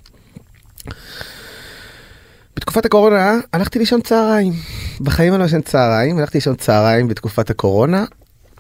בתקופת 2.57 2.85
הקורונה 2.85 3.39
הלכתי 3.53 3.79
לישון 3.79 4.01
צהריים. 4.01 4.53
בחיים 5.01 5.33
אני 5.33 5.41
לא 5.41 5.47
ישן 5.47 5.61
צהריים, 5.61 6.19
הלכתי 6.19 6.39
לישון 6.39 6.55
צהריים 6.55 7.09
בתקופת 7.09 7.51
הקורונה, 7.51 8.05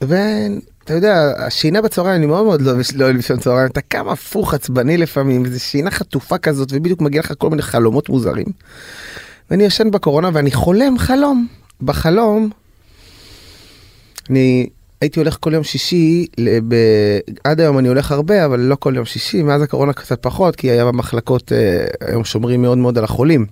ואתה 0.00 0.94
יודע, 0.94 1.32
השינה 1.36 1.82
בצהריים, 1.82 2.16
אני 2.16 2.26
מאוד 2.26 2.44
מאוד 2.44 2.62
לא 2.62 2.72
לא 2.94 3.04
אוהב 3.04 3.16
לישון 3.16 3.38
צהריים, 3.38 3.66
אתה 3.66 3.80
קם 3.80 4.08
הפוך 4.08 4.54
עצבני 4.54 4.96
לפעמים, 4.96 5.48
זו 5.48 5.60
שינה 5.60 5.90
חטופה 5.90 6.38
כזאת, 6.38 6.68
ובדיוק 6.72 7.00
מגיע 7.00 7.20
לך 7.20 7.32
כל 7.38 7.50
מיני 7.50 7.62
חלומות 7.62 8.08
מוזרים. 8.08 8.46
ואני 9.50 9.64
ישן 9.64 9.90
בקורונה 9.90 10.30
ואני 10.32 10.50
חולם 10.50 10.98
חלום. 10.98 11.46
בחלום, 11.82 12.50
אני 14.30 14.68
הייתי 15.00 15.20
הולך 15.20 15.36
כל 15.40 15.54
יום 15.54 15.64
שישי, 15.64 16.26
ב... 16.68 16.74
עד 17.44 17.60
היום 17.60 17.78
אני 17.78 17.88
הולך 17.88 18.12
הרבה, 18.12 18.44
אבל 18.44 18.60
לא 18.60 18.74
כל 18.74 18.92
יום 18.96 19.04
שישי, 19.04 19.42
מאז 19.42 19.62
הקורונה 19.62 19.92
קצת 19.92 20.22
פחות, 20.22 20.56
כי 20.56 20.70
היה 20.70 20.84
במחלקות, 20.84 21.52
אה, 21.52 21.86
היום 22.08 22.24
שומרים 22.24 22.62
מאוד 22.62 22.78
מאוד 22.78 22.98
על 22.98 23.04
החולים. 23.04 23.46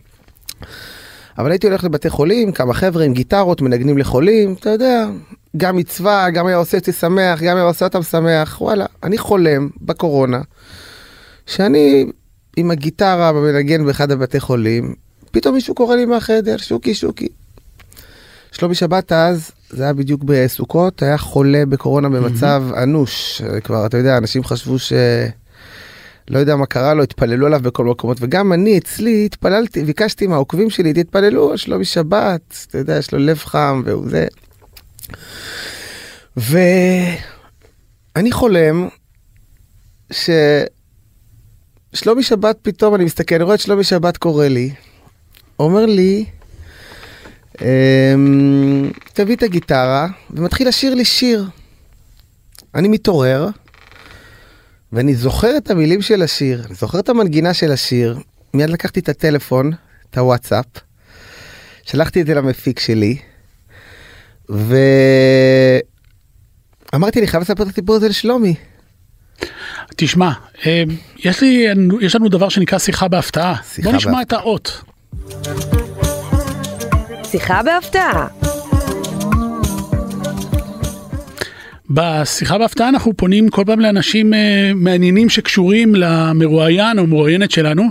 אבל 1.39 1.51
הייתי 1.51 1.67
הולך 1.67 1.85
לבתי 1.85 2.11
חולים, 2.11 2.53
כמה 2.53 2.75
חבר'ה 2.75 3.05
עם 3.05 3.13
גיטרות, 3.13 3.63
מנגנים 3.63 3.99
לחולים, 3.99 4.55
אתה 4.61 4.71
יודע, 4.71 5.07
גם 5.57 5.77
מצווה, 5.77 6.31
גם 6.31 6.47
היה 6.47 6.57
עושה 6.57 6.79
אותי 6.79 6.93
שמח, 6.93 7.43
גם 7.43 7.57
היה 7.57 7.65
עושה 7.65 7.85
אותם 7.85 8.03
שמח, 8.03 8.61
וואלה, 8.61 8.87
אני 9.03 9.19
חולם 9.19 9.69
בקורונה, 9.81 10.41
שאני 11.47 12.07
עם 12.57 12.71
הגיטרה 12.71 13.33
מנגן 13.33 13.87
באחד 13.87 14.11
הבתי 14.11 14.41
חולים, 14.41 14.95
פתאום 15.41 15.55
מישהו 15.55 15.75
קורא 15.75 15.97
לי 15.97 16.05
מהחדר, 16.05 16.57
שוקי, 16.57 16.95
שוקי. 16.95 17.29
שלומי 18.53 18.75
שבת 18.75 19.13
אז, 19.13 19.51
זה 19.71 19.83
היה 19.83 19.93
בדיוק 19.93 20.23
בסוכות, 20.25 21.03
היה 21.03 21.19
חולה 21.19 21.67
בקורונה 21.67 22.09
במצב 22.09 22.65
אנוש. 22.83 23.43
כבר, 23.65 23.87
אתה 23.87 23.97
יודע, 23.97 24.19
אנשים 24.19 24.45
חשבו 24.45 24.79
ש... 24.79 24.93
לא 26.31 26.39
יודע 26.39 26.57
מה 26.57 26.67
קרה 26.67 26.95
לו, 26.95 27.03
התפללו 27.03 27.47
עליו 27.47 27.61
בכל 27.63 27.85
מקומות, 27.85 28.17
וגם 28.21 28.53
אני 28.53 28.79
אצלי 28.79 29.25
התפללתי, 29.27 29.85
ביקשתי 29.85 30.27
מהעוקבים 30.27 30.71
שלי, 30.71 30.93
תתפללו 30.93 31.51
על 31.51 31.57
שלומי 31.57 31.85
שבת, 31.85 32.67
אתה 32.69 32.79
יודע, 32.79 32.97
יש 32.97 33.13
לו 33.13 33.19
לב 33.19 33.39
חם 33.39 33.83
והוא 33.85 34.09
זה. 34.09 34.27
ואני 38.17 38.33
חולם 38.33 38.89
ששלומי 41.93 42.23
שבת 42.23 42.59
פתאום, 42.63 42.95
אני 42.95 43.05
מסתכל, 43.05 43.35
אני 43.35 43.45
רואה 43.45 43.55
את 43.55 43.61
שלומי 43.61 43.85
שבת 43.85 44.17
קורא 44.17 44.47
לי, 44.47 44.71
אומר 45.61 45.87
לי, 45.87 46.25
אמ, 47.63 48.91
תביא 49.13 49.37
את 49.37 49.43
הגיטרה, 49.43 50.07
ומתחיל 50.31 50.69
לשיר 50.69 50.95
לי 50.95 51.05
שיר. 51.05 51.45
אני 52.75 52.89
מתעורר, 52.89 53.49
ואני 54.93 55.15
זוכר 55.15 55.57
את 55.57 55.71
המילים 55.71 56.03
של 56.03 56.23
השיר, 56.23 56.65
אני 56.67 56.75
זוכר 56.75 56.99
את 56.99 57.09
המנגינה 57.09 57.55
של 57.55 57.73
השיר, 57.73 58.19
מיד 58.55 58.71
לקחתי 58.71 59.01
את 59.01 59.09
הטלפון, 59.09 59.73
את 60.11 60.19
הוואטסאפ, 60.19 60.65
שלחתי 61.85 62.21
את 62.21 62.27
זה 62.27 62.35
למפיק 62.35 62.81
שלי, 62.81 63.19
ואמרתי, 64.49 64.79
אני 67.19 67.27
חייב 67.27 67.43
לספר 67.43 67.63
את 67.63 67.69
הסיפור 67.69 67.97
הזה 67.97 68.09
לשלומי. 68.09 68.55
תשמע, 69.97 70.33
אה, 70.67 70.83
יש, 71.19 71.41
לי, 71.41 71.67
יש 72.01 72.17
לנו 72.17 72.29
דבר 72.29 72.49
שנקרא 72.49 72.79
שיחה 72.79 73.09
בהפתעה. 73.09 73.55
שיחה 73.75 73.89
בוא 73.89 73.97
נשמע 73.97 74.13
בהפתעה. 74.13 74.39
את 74.39 74.43
האות. 74.43 74.83
שיחה 77.25 77.63
בהפתעה. 77.63 78.27
בשיחה 81.91 82.59
בהפתעה 82.59 82.89
אנחנו 82.89 83.13
פונים 83.17 83.49
כל 83.49 83.63
פעם 83.67 83.81
לאנשים 83.81 84.35
אה, 84.35 84.71
מעניינים 84.75 85.29
שקשורים 85.29 85.95
למרואיין 85.95 86.99
או 86.99 87.07
מרואיינת 87.07 87.51
שלנו. 87.51 87.83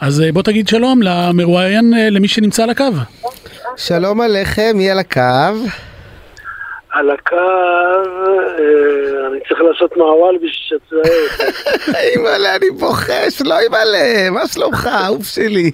אז 0.00 0.20
אה, 0.20 0.32
בוא 0.32 0.42
תגיד 0.42 0.68
שלום 0.68 1.02
למרואיין, 1.02 1.94
אה, 1.94 2.10
למי 2.10 2.28
שנמצא 2.28 2.62
על 2.62 2.70
הקו. 2.70 2.84
שלום 3.76 4.20
עליכם, 4.20 4.72
מי 4.74 4.90
על 4.90 4.98
הקו? 4.98 5.20
על 6.90 7.10
הקו, 7.10 7.36
אני 9.30 9.40
צריך 9.48 9.60
לעשות 9.60 9.96
מעוול 9.96 10.36
בשביל 10.36 10.80
שתזהה. 10.80 12.00
אימא'לה, 12.02 12.56
אני 12.56 12.70
בוחש, 12.70 13.42
לא 13.44 13.58
אימא'לה, 13.58 14.30
מה 14.30 14.46
שלומך, 14.46 14.88
אהוב 15.04 15.24
שלי? 15.24 15.70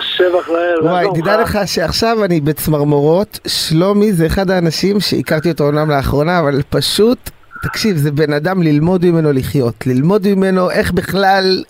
שבח 0.00 0.48
לאל. 0.48 0.82
וואי, 0.82 1.06
תדע? 1.14 1.40
לך 1.42 1.58
שעכשיו 1.66 2.24
אני 2.24 2.40
בצמרמורות, 2.40 3.40
שלומי 3.46 4.12
זה 4.12 4.26
אחד 4.26 4.50
האנשים 4.50 5.00
שהכרתי 5.00 5.50
אותו 5.50 5.66
אומנם 5.66 5.90
לאחרונה, 5.90 6.38
אבל 6.40 6.62
פשוט, 6.70 7.30
תקשיב, 7.62 7.96
זה 7.96 8.10
בן 8.10 8.32
אדם 8.32 8.62
ללמוד 8.62 9.06
ממנו 9.06 9.32
לחיות, 9.32 9.86
ללמוד 9.86 10.28
ממנו 10.28 10.70
איך 10.70 10.92
בכלל, 10.92 11.64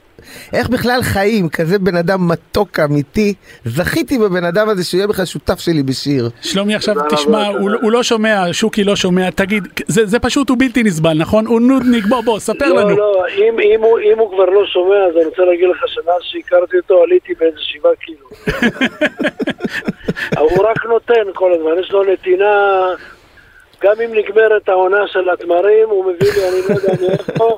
איך 0.52 0.68
בכלל 0.68 1.02
חיים, 1.02 1.48
כזה 1.48 1.78
בן 1.78 1.96
אדם 1.96 2.28
מתוק 2.28 2.80
אמיתי. 2.80 3.34
זכיתי 3.64 4.18
בבן 4.18 4.44
אדם 4.44 4.68
הזה 4.68 4.84
שהוא 4.84 4.98
יהיה 4.98 5.08
בכלל 5.08 5.24
שותף 5.24 5.60
שלי 5.60 5.82
בשיר. 5.82 6.30
שלומי 6.42 6.74
עכשיו 6.74 6.94
תשמע, 7.10 7.46
הוא, 7.46 7.70
תודה. 7.70 7.82
הוא 7.82 7.92
לא 7.92 8.02
שומע, 8.02 8.44
שוקי 8.52 8.84
לא 8.84 8.96
שומע, 8.96 9.30
תגיד, 9.30 9.68
זה, 9.86 10.06
זה 10.06 10.18
פשוט 10.18 10.48
הוא 10.48 10.58
בלתי 10.58 10.82
נסבל, 10.82 11.14
נכון? 11.14 11.46
הוא 11.46 11.60
נודניק, 11.60 12.04
בוא 12.04 12.20
בוא, 12.20 12.38
ספר 12.38 12.68
לא, 12.72 12.80
לנו. 12.80 12.96
לא, 12.96 13.24
אם, 13.36 13.60
אם, 13.60 13.80
הוא, 13.82 13.98
אם 13.98 14.18
הוא 14.18 14.30
כבר 14.30 14.44
לא 14.44 14.66
שומע, 14.66 14.96
אז 15.08 15.16
אני 15.16 15.24
רוצה 15.24 15.42
להגיד 15.42 15.68
לך 15.68 15.84
שמאז 15.86 16.22
שהכרתי 16.22 16.76
אותו 16.76 17.02
עליתי 17.02 17.34
באיזה 17.40 17.58
שבעה 17.60 17.92
קילו. 17.96 18.28
הוא 20.50 20.64
רק 20.64 20.86
נותן 20.86 21.32
כל 21.34 21.52
הזמן, 21.52 21.80
יש 21.80 21.90
לו 21.90 22.04
נתינה, 22.04 22.86
גם 23.82 23.94
אם 24.04 24.14
נגמרת 24.14 24.68
העונה 24.68 25.06
של 25.06 25.30
התמרים, 25.30 25.88
הוא 25.88 26.04
מביא 26.04 26.32
לי, 26.32 26.48
אני 26.48 26.60
לא 26.68 26.74
יודע 26.74 27.06
מאיפה. 27.08 27.56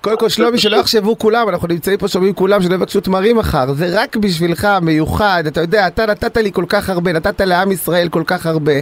קודם 0.00 0.18
כל 0.18 0.28
שלומי 0.28 0.58
שלא 0.58 0.76
יחשבו 0.76 1.18
כולם, 1.18 1.48
אנחנו 1.48 1.68
נמצאים 1.68 1.98
פה 1.98 2.08
שומעים 2.08 2.34
כולם 2.34 2.62
שלא 2.62 2.74
יבקשו 2.74 3.00
תמרים 3.00 3.36
מחר, 3.36 3.72
זה 3.72 4.00
רק 4.00 4.16
בשבילך 4.16 4.68
מיוחד, 4.82 5.44
אתה 5.46 5.60
יודע, 5.60 5.86
אתה 5.86 6.06
נתת 6.06 6.36
לי 6.36 6.52
כל 6.52 6.64
כך 6.68 6.90
הרבה, 6.90 7.12
נתת 7.12 7.40
לעם 7.40 7.72
ישראל 7.72 8.08
כל 8.08 8.22
כך 8.26 8.46
הרבה. 8.46 8.72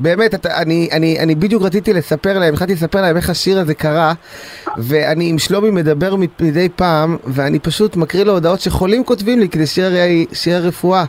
באמת, 0.00 0.34
אתה, 0.34 0.56
אני, 0.56 0.88
אני, 0.92 1.18
אני 1.20 1.34
בדיוק 1.34 1.62
רציתי 1.62 1.92
לספר 1.92 2.38
להם, 2.38 2.54
התחלתי 2.54 2.72
לספר 2.72 3.02
להם 3.02 3.16
איך 3.16 3.30
השיר 3.30 3.60
הזה 3.60 3.74
קרה, 3.74 4.12
ואני 4.78 5.28
עם 5.28 5.38
שלומי 5.38 5.70
מדבר 5.70 6.16
מדי 6.40 6.68
פעם, 6.76 7.16
ואני 7.26 7.58
פשוט 7.58 7.96
מקריא 7.96 8.24
לו 8.24 8.32
הודעות 8.32 8.60
שחולים 8.60 9.04
כותבים 9.04 9.40
לי 9.40 9.48
כדי 9.48 9.66
שיהיה 9.66 10.24
שיהיה 10.32 10.58
רפואה. 10.58 11.04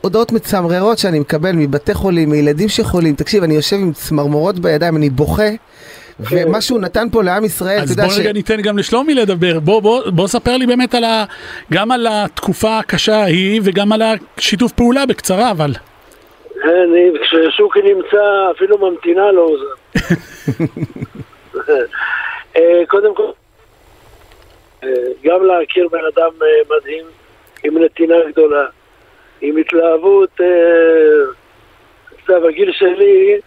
הודעות 0.00 0.32
מצמררות 0.32 0.98
שאני 0.98 1.18
מקבל 1.18 1.52
מבתי 1.52 1.94
חולים, 1.94 2.30
מילדים 2.30 2.68
שחולים, 2.68 3.14
תקשיב, 3.14 3.42
אני 3.42 3.54
יושב 3.54 3.76
עם 3.76 3.92
צמרמורות 3.92 4.58
בידיים, 4.58 4.96
אני 4.96 5.10
בוכה. 5.10 5.48
ומה 6.30 6.60
שהוא 6.60 6.80
נתן 6.80 7.08
פה 7.12 7.22
לעם 7.22 7.44
ישראל, 7.44 7.76
אתה 7.76 7.82
אז 7.82 7.90
יודע 7.90 8.06
בוא 8.06 8.12
רגע 8.18 8.32
ניתן 8.32 8.60
גם 8.60 8.78
לשלומי 8.78 9.14
לדבר, 9.14 9.60
בוא, 9.60 9.82
בוא, 9.82 10.10
בוא 10.10 10.26
ספר 10.26 10.56
לי 10.56 10.66
באמת 10.66 10.94
על 10.94 11.04
ה... 11.04 11.24
גם 11.72 11.90
על 11.92 12.06
התקופה 12.10 12.78
הקשה 12.78 13.16
ההיא 13.16 13.60
וגם 13.64 13.92
על 13.92 14.02
השיתוף 14.38 14.72
פעולה 14.72 15.06
בקצרה, 15.06 15.50
אבל... 15.50 15.70
אני, 16.64 17.10
כששוקי 17.22 17.82
נמצא, 17.82 18.50
אפילו 18.56 18.78
ממתינה 18.78 19.32
לא 19.32 19.40
עוזר. 19.40 19.74
אה, 22.56 22.82
קודם 22.88 23.14
כל, 23.14 23.30
אה, 24.84 24.88
גם 25.24 25.44
להכיר 25.44 25.88
בן 25.88 26.04
אדם 26.14 26.30
אה, 26.42 26.76
מדהים, 26.76 27.04
עם 27.64 27.84
נתינה 27.84 28.14
גדולה, 28.32 28.66
עם 29.40 29.56
התלהבות, 29.56 30.30
אתה 30.34 30.44
יודע, 32.32 32.46
בגיל 32.46 32.72
שלי, 32.72 33.40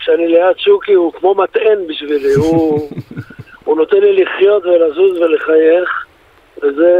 כשאני 0.00 0.28
ליד 0.28 0.58
שוקי, 0.58 0.92
הוא 0.92 1.12
כמו 1.12 1.34
מטען 1.34 1.86
בשבילי, 1.88 2.32
הוא, 2.34 2.90
הוא 3.64 3.76
נותן 3.76 3.96
לי 3.96 4.22
לחיות 4.22 4.62
ולזוז 4.64 5.18
ולחייך, 5.20 6.04
וזה 6.58 6.90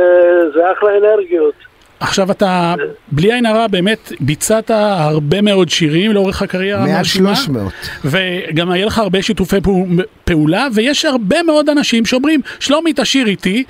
זה 0.54 0.60
אחלה 0.72 0.90
אנרגיות. 0.98 1.54
עכשיו 2.00 2.30
אתה, 2.30 2.74
בלי 3.12 3.32
עין 3.32 3.46
הרע, 3.46 3.66
באמת 3.66 4.12
ביצעת 4.20 4.70
הרבה 4.74 5.40
מאוד 5.42 5.68
שירים 5.68 6.12
לאורך 6.12 6.42
הקריירה 6.42 6.80
מעל 6.80 6.90
המרשימה. 6.90 7.36
300. 7.36 7.72
וגם 8.04 8.70
היה 8.70 8.86
לך 8.86 8.98
הרבה 8.98 9.22
שיתופי 9.22 9.60
פעו- 9.60 9.86
פעולה, 10.24 10.66
ויש 10.74 11.04
הרבה 11.04 11.42
מאוד 11.42 11.68
אנשים 11.68 12.06
שאומרים, 12.06 12.40
שלומי 12.60 12.92
תשאיר 12.96 13.26
איתי, 13.26 13.64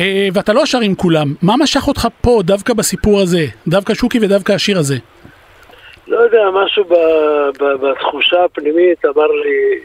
אה, 0.00 0.28
ואתה 0.32 0.52
לא 0.52 0.66
שר 0.66 0.80
עם 0.80 0.94
כולם. 0.94 1.34
מה 1.42 1.54
משך 1.56 1.88
אותך 1.88 2.08
פה, 2.20 2.40
דווקא 2.44 2.74
בסיפור 2.74 3.20
הזה? 3.20 3.46
דווקא 3.68 3.94
שוקי 3.94 4.18
ודווקא 4.22 4.52
השיר 4.52 4.78
הזה? 4.78 4.96
יודע, 6.34 6.50
משהו 6.50 6.84
ב, 6.84 6.94
ב, 7.58 7.64
בתחושה 7.64 8.44
הפנימית 8.44 9.04
אמר 9.04 9.26
לי 9.26 9.78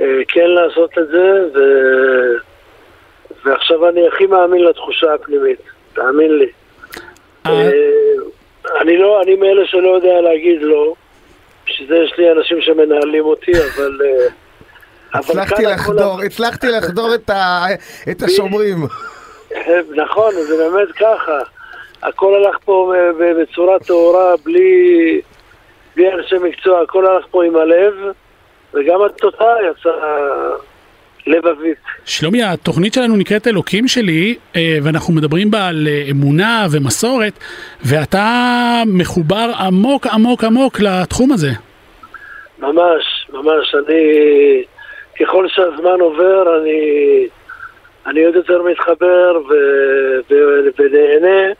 אה, 0.00 0.24
כן 0.28 0.46
לעשות 0.46 0.98
את 0.98 1.08
זה, 1.08 1.32
ו, 1.54 1.60
ועכשיו 3.44 3.88
אני 3.88 4.08
הכי 4.08 4.26
מאמין 4.26 4.64
לתחושה 4.64 5.14
הפנימית, 5.14 5.60
תאמין 5.92 6.38
לי. 6.38 6.46
אה, 7.46 7.52
אה, 7.52 7.70
אני 8.80 8.98
לא, 8.98 9.22
אני 9.22 9.34
מאלה 9.34 9.66
שלא 9.66 9.88
יודע 9.88 10.20
להגיד 10.20 10.62
לא, 10.62 10.94
בשביל 11.66 11.88
זה 11.88 11.96
יש 11.96 12.12
לי 12.18 12.32
אנשים 12.32 12.60
שמנהלים 12.60 13.24
אותי, 13.24 13.52
אבל... 13.52 14.00
הצלחתי 15.14 15.62
לחדור, 15.62 16.20
הצלחתי 16.26 16.66
לחדור 16.66 17.14
את 18.10 18.22
השומרים. 18.22 18.76
נכון, 20.04 20.34
זה 20.34 20.56
באמת 20.56 20.92
ככה. 20.92 21.38
הכל 22.02 22.34
הלך 22.34 22.56
פה 22.64 22.92
בצורה 23.42 23.78
טהורה, 23.78 24.34
בלי, 24.44 25.20
בלי 25.96 26.12
אנשי 26.12 26.34
מקצוע, 26.42 26.80
הכל 26.80 27.06
הלך 27.06 27.24
פה 27.30 27.44
עם 27.44 27.56
הלב, 27.56 27.94
וגם 28.74 29.02
התוצאה 29.02 29.54
יצאה 29.70 30.50
לבבית. 31.26 31.78
שלומי, 32.04 32.42
התוכנית 32.42 32.94
שלנו 32.94 33.16
נקראת 33.16 33.46
אלוקים 33.46 33.88
שלי, 33.88 34.34
אה, 34.56 34.78
ואנחנו 34.82 35.14
מדברים 35.14 35.50
בה 35.50 35.68
על 35.68 35.88
אה, 35.90 36.10
אמונה 36.10 36.66
ומסורת, 36.72 37.32
ואתה 37.84 38.82
מחובר 38.86 39.50
עמוק 39.66 40.06
עמוק 40.06 40.44
עמוק 40.44 40.80
לתחום 40.80 41.32
הזה. 41.32 41.50
ממש, 42.58 43.26
ממש. 43.32 43.74
אני, 43.74 44.02
ככל 45.20 45.48
שהזמן 45.48 46.00
עובר, 46.00 46.60
אני, 46.60 46.80
אני 48.06 48.24
עוד 48.24 48.34
יותר 48.34 48.62
מתחבר 48.62 49.40
ו, 49.48 49.54
ו, 50.30 50.34
ונהנה, 50.78 51.52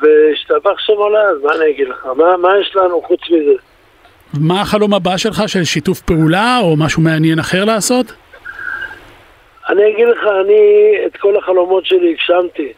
והשתבח 0.00 0.78
שם 0.78 0.92
עולז, 0.92 1.42
מה 1.42 1.54
אני 1.54 1.70
אגיד 1.70 1.88
לך? 1.88 2.06
מה, 2.16 2.36
מה 2.36 2.48
יש 2.60 2.76
לנו 2.76 3.02
חוץ 3.02 3.20
מזה? 3.30 3.52
מה 4.40 4.60
החלום 4.60 4.94
הבא 4.94 5.16
שלך 5.16 5.42
של 5.46 5.64
שיתוף 5.64 6.00
פעולה, 6.00 6.58
או 6.62 6.76
משהו 6.76 7.02
מעניין 7.02 7.38
אחר 7.38 7.64
לעשות? 7.64 8.06
אני 9.68 9.82
אגיד 9.92 10.08
לך, 10.08 10.18
אני 10.44 10.60
את 11.06 11.16
כל 11.16 11.36
החלומות 11.36 11.86
שלי 11.86 12.10
הגשמתי. 12.12 12.72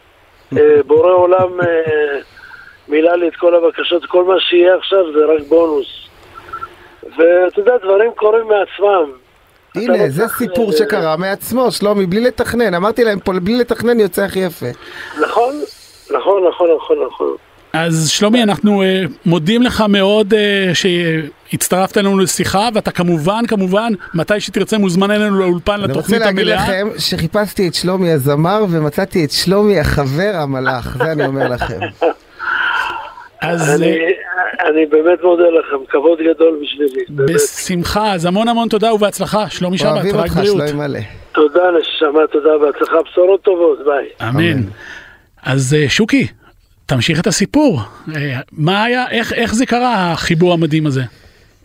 אה, 0.57 0.83
בורא 0.87 1.13
עולם 1.13 1.61
אה, 1.61 2.19
מילא 2.89 3.15
לי 3.15 3.29
את 3.29 3.37
כל 3.37 3.55
הבקשות, 3.55 4.07
כל 4.07 4.25
מה 4.25 4.35
שיהיה 4.41 4.77
עכשיו 4.77 5.13
זה 5.13 5.19
רק 5.25 5.43
בונוס. 5.49 5.87
ואתה 7.03 7.61
יודע, 7.61 7.77
דברים 7.77 8.11
קורים 8.17 8.47
מעצמם. 8.49 9.13
הנה, 9.75 10.03
לא 10.03 10.09
זה 10.09 10.29
סיפור 10.29 10.71
אה, 10.71 10.77
שקרה 10.77 11.17
מעצמו, 11.17 11.71
שלומי, 11.71 12.07
בלי 12.07 12.21
לתכנן. 12.21 12.75
אמרתי 12.75 13.05
להם 13.05 13.21
פה, 13.21 13.33
בלי 13.33 13.57
לתכנן 13.57 14.01
יוצא 14.01 14.23
הכי 14.23 14.39
יפה. 14.39 14.67
נכון, 15.23 15.55
נכון, 16.11 16.43
נכון, 16.49 16.69
נכון, 16.77 16.97
נכון. 17.07 17.37
אז 17.73 18.11
שלומי, 18.11 18.43
אנחנו 18.43 18.83
אה, 18.83 19.03
מודים 19.27 19.63
לך 19.63 19.85
מאוד 19.89 20.35
אה, 20.35 20.71
שהצטרפת 20.75 21.99
אלינו 21.99 22.19
לשיחה, 22.19 22.69
ואתה 22.75 22.91
כמובן, 22.91 23.47
כמובן, 23.49 23.93
מתי 24.15 24.41
שתרצה 24.41 24.79
מוזמן 24.79 25.11
אלינו 25.11 25.39
לאולפן 25.39 25.73
אני 25.73 25.83
רוצה 25.83 25.93
לתוכנית 25.93 26.21
להגיד 26.21 26.41
המלאה. 26.41 26.63
לכם 26.63 26.89
שחיפשתי 26.99 27.69
את 27.69 27.75
שלומי 27.75 28.13
הזמר 28.13 28.65
ומצאתי 28.71 29.25
את 29.25 29.31
שלומי 29.31 29.81
החבר 29.81 30.33
המלאך, 30.35 30.97
זה 30.99 31.13
אני 31.13 31.27
אומר 31.27 31.49
לכם. 31.49 31.81
אז 33.41 33.81
אני, 33.81 33.87
אה, 33.99 34.69
אני 34.69 34.87
באמת 34.87 35.23
מודה 35.23 35.43
לכם, 35.61 35.77
כבוד 35.89 36.19
גדול 36.19 36.59
בשבילי. 36.63 37.05
באמת. 37.09 37.31
בשמחה, 37.31 38.13
אז 38.13 38.25
המון 38.25 38.49
המון 38.49 38.69
תודה 38.69 38.95
ובהצלחה. 38.95 39.49
שלומי 39.51 39.79
שבת, 39.79 39.93
אוהבים 39.93 40.17
רק 40.17 40.25
אותך, 40.25 40.37
בריאות. 40.37 40.69
שלומי 40.69 40.87
מלא. 40.89 41.01
תודה 41.33 41.63
נשמה, 41.81 42.27
תודה, 42.33 42.51
בהצלחה, 42.59 42.97
בשורות 43.11 43.43
טובות, 43.43 43.79
ביי. 43.85 44.29
אמן. 44.29 44.63
אז 45.43 45.75
אה, 45.75 45.89
שוקי, 45.89 46.27
תמשיך 46.87 47.21
את 47.21 47.27
הסיפור. 47.27 47.81
אה, 48.17 48.41
מה 48.53 48.85
היה, 48.85 49.11
איך, 49.11 49.33
איך 49.33 49.55
זה 49.55 49.67
קרה, 49.67 50.13
החיבור 50.13 50.53
המדהים 50.53 50.87
הזה? 50.87 51.03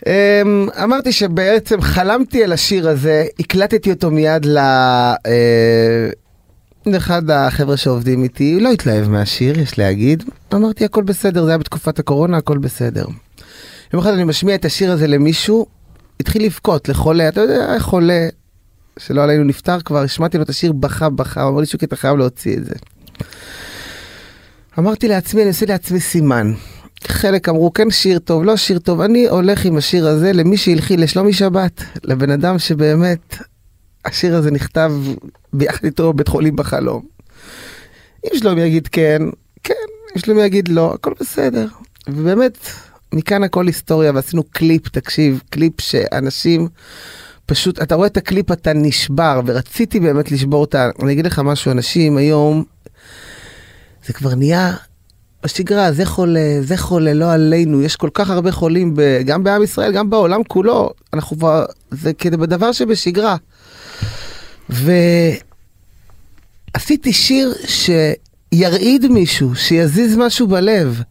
אמ, 0.07 0.67
אמרתי 0.83 1.11
שבעצם 1.11 1.81
חלמתי 1.81 2.43
על 2.43 2.51
השיר 2.51 2.89
הזה, 2.89 3.25
הקלטתי 3.39 3.91
אותו 3.91 4.11
מיד 4.11 4.45
ל... 4.45 4.57
אה, 4.57 6.09
לאחד 6.85 7.29
החבר'ה 7.29 7.77
שעובדים 7.77 8.23
איתי, 8.23 8.59
לא 8.59 8.71
התלהב 8.71 9.09
מהשיר, 9.09 9.59
יש 9.59 9.77
להגיד. 9.77 10.23
אמרתי, 10.53 10.85
הכל 10.85 11.03
בסדר, 11.03 11.43
זה 11.43 11.49
היה 11.49 11.57
בתקופת 11.57 11.99
הקורונה, 11.99 12.37
הכל 12.37 12.57
בסדר. 12.57 13.05
יום 13.93 14.01
אחד 14.01 14.13
אני 14.13 14.23
משמיע 14.23 14.55
את 14.55 14.65
השיר 14.65 14.91
הזה 14.91 15.07
למישהו, 15.07 15.65
התחיל 16.19 16.45
לבכות 16.45 16.89
לחולה, 16.89 17.27
אתה 17.27 17.41
יודע, 17.41 17.79
חולה, 17.79 18.27
שלא 18.99 19.23
עלינו 19.23 19.43
נפטר 19.43 19.81
כבר, 19.81 19.99
השמעתי 19.99 20.37
לו 20.37 20.43
את 20.43 20.49
השיר, 20.49 20.71
בכה, 20.71 21.09
בכה, 21.09 21.47
אמר 21.47 21.59
לי, 21.59 21.65
שוקי, 21.65 21.85
אתה 21.85 21.95
חייב 21.95 22.17
להוציא 22.17 22.57
את 22.57 22.65
זה. 22.65 22.75
אמרתי 24.79 25.07
לעצמי, 25.07 25.41
אני 25.41 25.49
עושה 25.49 25.65
לעצמי 25.65 25.99
סימן. 25.99 26.53
חלק 27.07 27.49
אמרו, 27.49 27.73
כן 27.73 27.91
שיר 27.91 28.19
טוב, 28.19 28.43
לא 28.43 28.57
שיר 28.57 28.79
טוב, 28.79 29.01
אני 29.01 29.27
הולך 29.27 29.65
עם 29.65 29.77
השיר 29.77 30.07
הזה 30.07 30.33
למי 30.33 30.57
שהלחין 30.57 30.99
לשלומי 30.99 31.33
שבת, 31.33 31.83
לבן 32.03 32.29
אדם 32.29 32.59
שבאמת, 32.59 33.37
השיר 34.05 34.35
הזה 34.35 34.51
נכתב 34.51 34.93
ביחד 35.53 35.85
איתו 35.85 36.13
בבית 36.13 36.27
חולים 36.27 36.55
בחלום. 36.55 37.05
אם 38.25 38.37
שלומי 38.37 38.61
יגיד 38.61 38.87
כן, 38.87 39.21
כן, 39.63 39.73
אם 40.15 40.21
שלומי 40.21 40.43
יגיד 40.43 40.67
לא, 40.67 40.93
הכל 40.93 41.13
בסדר. 41.19 41.67
ובאמת, 42.07 42.57
מכאן 43.13 43.43
הכל 43.43 43.67
היסטוריה, 43.67 44.11
ועשינו 44.15 44.43
קליפ, 44.43 44.87
תקשיב, 44.87 45.41
קליפ 45.49 45.81
שאנשים 45.81 46.67
פשוט, 47.45 47.81
אתה 47.81 47.95
רואה 47.95 48.07
את 48.07 48.17
הקליפ, 48.17 48.51
אתה 48.51 48.73
נשבר, 48.73 49.41
ורציתי 49.45 49.99
באמת 49.99 50.31
לשבור 50.31 50.61
אותה. 50.61 50.89
אני 51.01 51.13
אגיד 51.13 51.25
לך 51.25 51.39
משהו, 51.39 51.71
אנשים 51.71 52.17
היום, 52.17 52.63
זה 54.05 54.13
כבר 54.13 54.35
נהיה 54.35 54.75
בשגרה, 55.43 55.91
זה 55.91 56.05
חולה, 56.05 56.57
זה 56.61 56.77
חולה, 56.77 57.13
לא 57.13 57.31
עלינו, 57.31 57.81
יש 57.81 57.95
כל 57.95 58.09
כך 58.13 58.29
הרבה 58.29 58.51
חולים, 58.51 58.93
ב, 58.95 59.21
גם 59.25 59.43
בעם 59.43 59.63
ישראל, 59.63 59.91
גם 59.91 60.09
בעולם 60.09 60.43
כולו, 60.43 60.89
אנחנו 61.13 61.37
כבר, 61.37 61.65
זה 61.91 62.13
כבר 62.13 62.37
דבר 62.37 62.71
שבשגרה. 62.71 63.35
ועשיתי 66.75 67.13
שיר 67.13 67.53
שירעיד 67.67 69.07
מישהו, 69.07 69.55
שיזיז 69.55 70.17
משהו 70.17 70.47
בלב, 70.47 71.01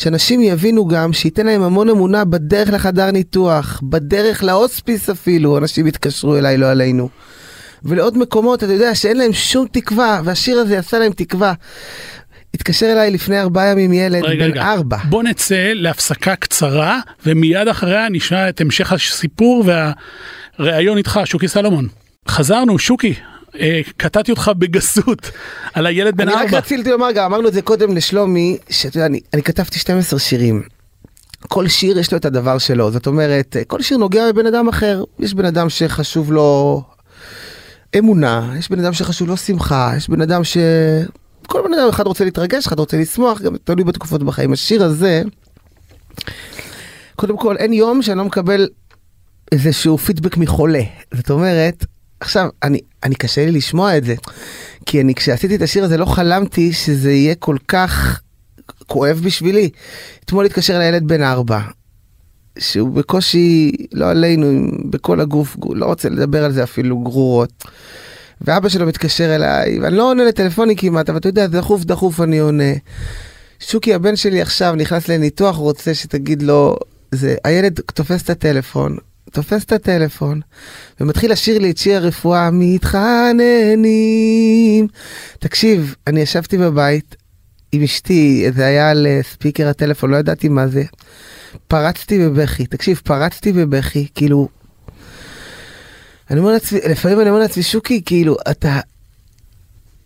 שאנשים 0.00 0.40
יבינו 0.40 0.88
גם, 0.88 1.12
שייתן 1.12 1.46
להם 1.46 1.62
המון 1.62 1.88
אמונה 1.88 2.24
בדרך 2.24 2.70
לחדר 2.70 3.10
ניתוח, 3.10 3.80
בדרך 3.82 4.44
להוספיס 4.44 5.10
אפילו, 5.10 5.58
אנשים 5.58 5.86
יתקשרו 5.86 6.36
אליי, 6.36 6.56
לא 6.56 6.70
עלינו. 6.70 7.08
ולעוד 7.84 8.18
מקומות, 8.18 8.64
אתה 8.64 8.72
יודע, 8.72 8.94
שאין 8.94 9.16
להם 9.16 9.32
שום 9.32 9.66
תקווה, 9.72 10.20
והשיר 10.24 10.58
הזה 10.58 10.78
עשה 10.78 10.98
להם 10.98 11.12
תקווה. 11.12 11.52
התקשר 12.54 12.92
אליי 12.92 13.10
לפני 13.10 13.40
ארבעה 13.40 13.68
ימים 13.68 13.92
ילד 13.92 14.24
רגע, 14.24 14.44
בן 14.44 14.50
רגע. 14.50 14.62
ארבע. 14.62 14.96
בוא 15.08 15.22
נצא 15.22 15.70
להפסקה 15.74 16.36
קצרה, 16.36 17.00
ומיד 17.26 17.68
אחריה 17.68 18.08
נשמע 18.10 18.48
את 18.48 18.60
המשך 18.60 18.92
הסיפור 18.92 19.64
והריאיון 20.58 20.98
איתך, 20.98 21.20
שוקי 21.24 21.48
סלומון. 21.48 21.88
חזרנו, 22.28 22.78
שוקי, 22.78 23.14
קטעתי 23.96 24.30
אותך 24.30 24.50
בגסות 24.58 25.30
על 25.74 25.86
הילד 25.86 26.16
בן 26.16 26.28
אני 26.28 26.36
רק 26.36 26.44
ארבע. 26.44 26.58
רציתי 26.58 26.90
לומר, 26.90 27.12
גם 27.12 27.24
אמרנו 27.24 27.48
את 27.48 27.52
זה 27.52 27.62
קודם 27.62 27.96
לשלומי, 27.96 28.58
שאתה 28.70 28.96
יודע, 28.96 29.06
אני, 29.06 29.20
אני 29.34 29.42
כתבתי 29.42 29.78
12 29.78 30.18
שירים. 30.18 30.62
כל 31.48 31.68
שיר 31.68 31.98
יש 31.98 32.12
לו 32.12 32.18
את 32.18 32.24
הדבר 32.24 32.58
שלו, 32.58 32.90
זאת 32.90 33.06
אומרת, 33.06 33.56
כל 33.66 33.82
שיר 33.82 33.96
נוגע 33.96 34.32
בבן 34.32 34.46
אדם 34.46 34.68
אחר. 34.68 35.04
יש 35.18 35.34
בן 35.34 35.44
אדם 35.44 35.68
שחשוב 35.68 36.32
לו 36.32 36.82
אמונה, 37.98 38.52
יש 38.58 38.70
בן 38.70 38.78
אדם 38.78 38.92
שחשוב 38.92 39.28
לו 39.28 39.36
שמחה, 39.36 39.92
יש 39.96 40.08
בן 40.08 40.20
אדם 40.20 40.44
ש... 40.44 40.56
כל 41.46 41.62
בן 41.68 41.74
אדם 41.74 41.88
אחד 41.88 42.06
רוצה 42.06 42.24
להתרגש, 42.24 42.66
אחד 42.66 42.78
רוצה 42.78 42.96
לשמוח, 42.96 43.40
גם 43.40 43.56
תלוי 43.64 43.84
בתקופות 43.84 44.22
בחיים. 44.22 44.52
השיר 44.52 44.84
הזה, 44.84 45.22
קודם 47.16 47.36
כל, 47.36 47.56
אין 47.56 47.72
יום 47.72 48.02
שאני 48.02 48.18
לא 48.18 48.24
מקבל 48.24 48.68
איזשהו 49.52 49.98
פידבק 49.98 50.36
מחולה. 50.36 50.82
זאת 51.14 51.30
אומרת, 51.30 51.84
עכשיו, 52.20 52.48
אני, 52.62 52.80
אני 53.02 53.14
קשה 53.14 53.46
לי 53.46 53.52
לשמוע 53.52 53.96
את 53.96 54.04
זה, 54.04 54.14
כי 54.86 55.00
אני 55.00 55.14
כשעשיתי 55.14 55.56
את 55.56 55.62
השיר 55.62 55.84
הזה 55.84 55.96
לא 55.96 56.04
חלמתי 56.04 56.72
שזה 56.72 57.12
יהיה 57.12 57.34
כל 57.34 57.56
כך 57.68 58.20
כואב 58.86 59.20
בשבילי. 59.24 59.70
אתמול 60.24 60.46
התקשר 60.46 60.78
לילד 60.78 61.08
בן 61.08 61.22
ארבע, 61.22 61.60
שהוא 62.58 62.90
בקושי, 62.90 63.72
לא 63.92 64.10
עלינו, 64.10 64.70
בכל 64.90 65.20
הגוף, 65.20 65.56
לא 65.74 65.86
רוצה 65.86 66.08
לדבר 66.08 66.44
על 66.44 66.52
זה 66.52 66.62
אפילו, 66.62 66.98
גרורות. 66.98 67.64
ואבא 68.40 68.68
שלו 68.68 68.86
מתקשר 68.86 69.34
אליי, 69.34 69.78
ואני 69.80 69.96
לא 69.96 70.10
עונה 70.10 70.24
לטלפונים 70.24 70.76
כמעט, 70.76 71.08
אבל 71.08 71.18
אתה 71.18 71.28
יודע, 71.28 71.46
דחוף 71.46 71.84
דחוף 71.84 72.20
אני 72.20 72.38
עונה. 72.38 72.72
שוקי, 73.60 73.94
הבן 73.94 74.16
שלי 74.16 74.42
עכשיו 74.42 74.74
נכנס 74.74 75.08
לניתוח, 75.08 75.56
רוצה 75.56 75.94
שתגיד 75.94 76.42
לו, 76.42 76.76
זה, 77.12 77.36
הילד 77.44 77.80
תופס 77.94 78.22
את 78.22 78.30
הטלפון, 78.30 78.96
תופס 79.32 79.64
את 79.64 79.72
הטלפון, 79.72 80.40
ומתחיל 81.00 81.32
לשיר 81.32 81.58
לי 81.58 81.70
את 81.70 81.78
שיר 81.78 81.96
הרפואה, 81.96 82.48
מתחננים. 82.52 83.88
תקשיב, 85.38 85.94
אני 86.06 86.20
ישבתי 86.20 86.58
בבית 86.58 87.16
עם 87.72 87.82
אשתי, 87.82 88.46
זה 88.54 88.66
היה 88.66 88.90
על 88.90 89.06
אה, 89.06 89.20
ספיקר 89.22 89.68
הטלפון, 89.68 90.10
לא 90.10 90.16
ידעתי 90.16 90.48
מה 90.48 90.66
זה. 90.66 90.82
פרצתי 91.68 92.18
בבכי, 92.18 92.66
תקשיב, 92.66 93.00
פרצתי 93.04 93.52
בבכי, 93.52 94.06
כאילו... 94.14 94.48
אני 96.30 96.40
אומר 96.40 96.52
לעצמי, 96.52 96.80
לפעמים 96.90 97.20
אני 97.20 97.30
אומר 97.30 97.40
לעצמי, 97.40 97.62
שוקי, 97.62 98.02
כאילו, 98.06 98.36
אתה... 98.50 98.80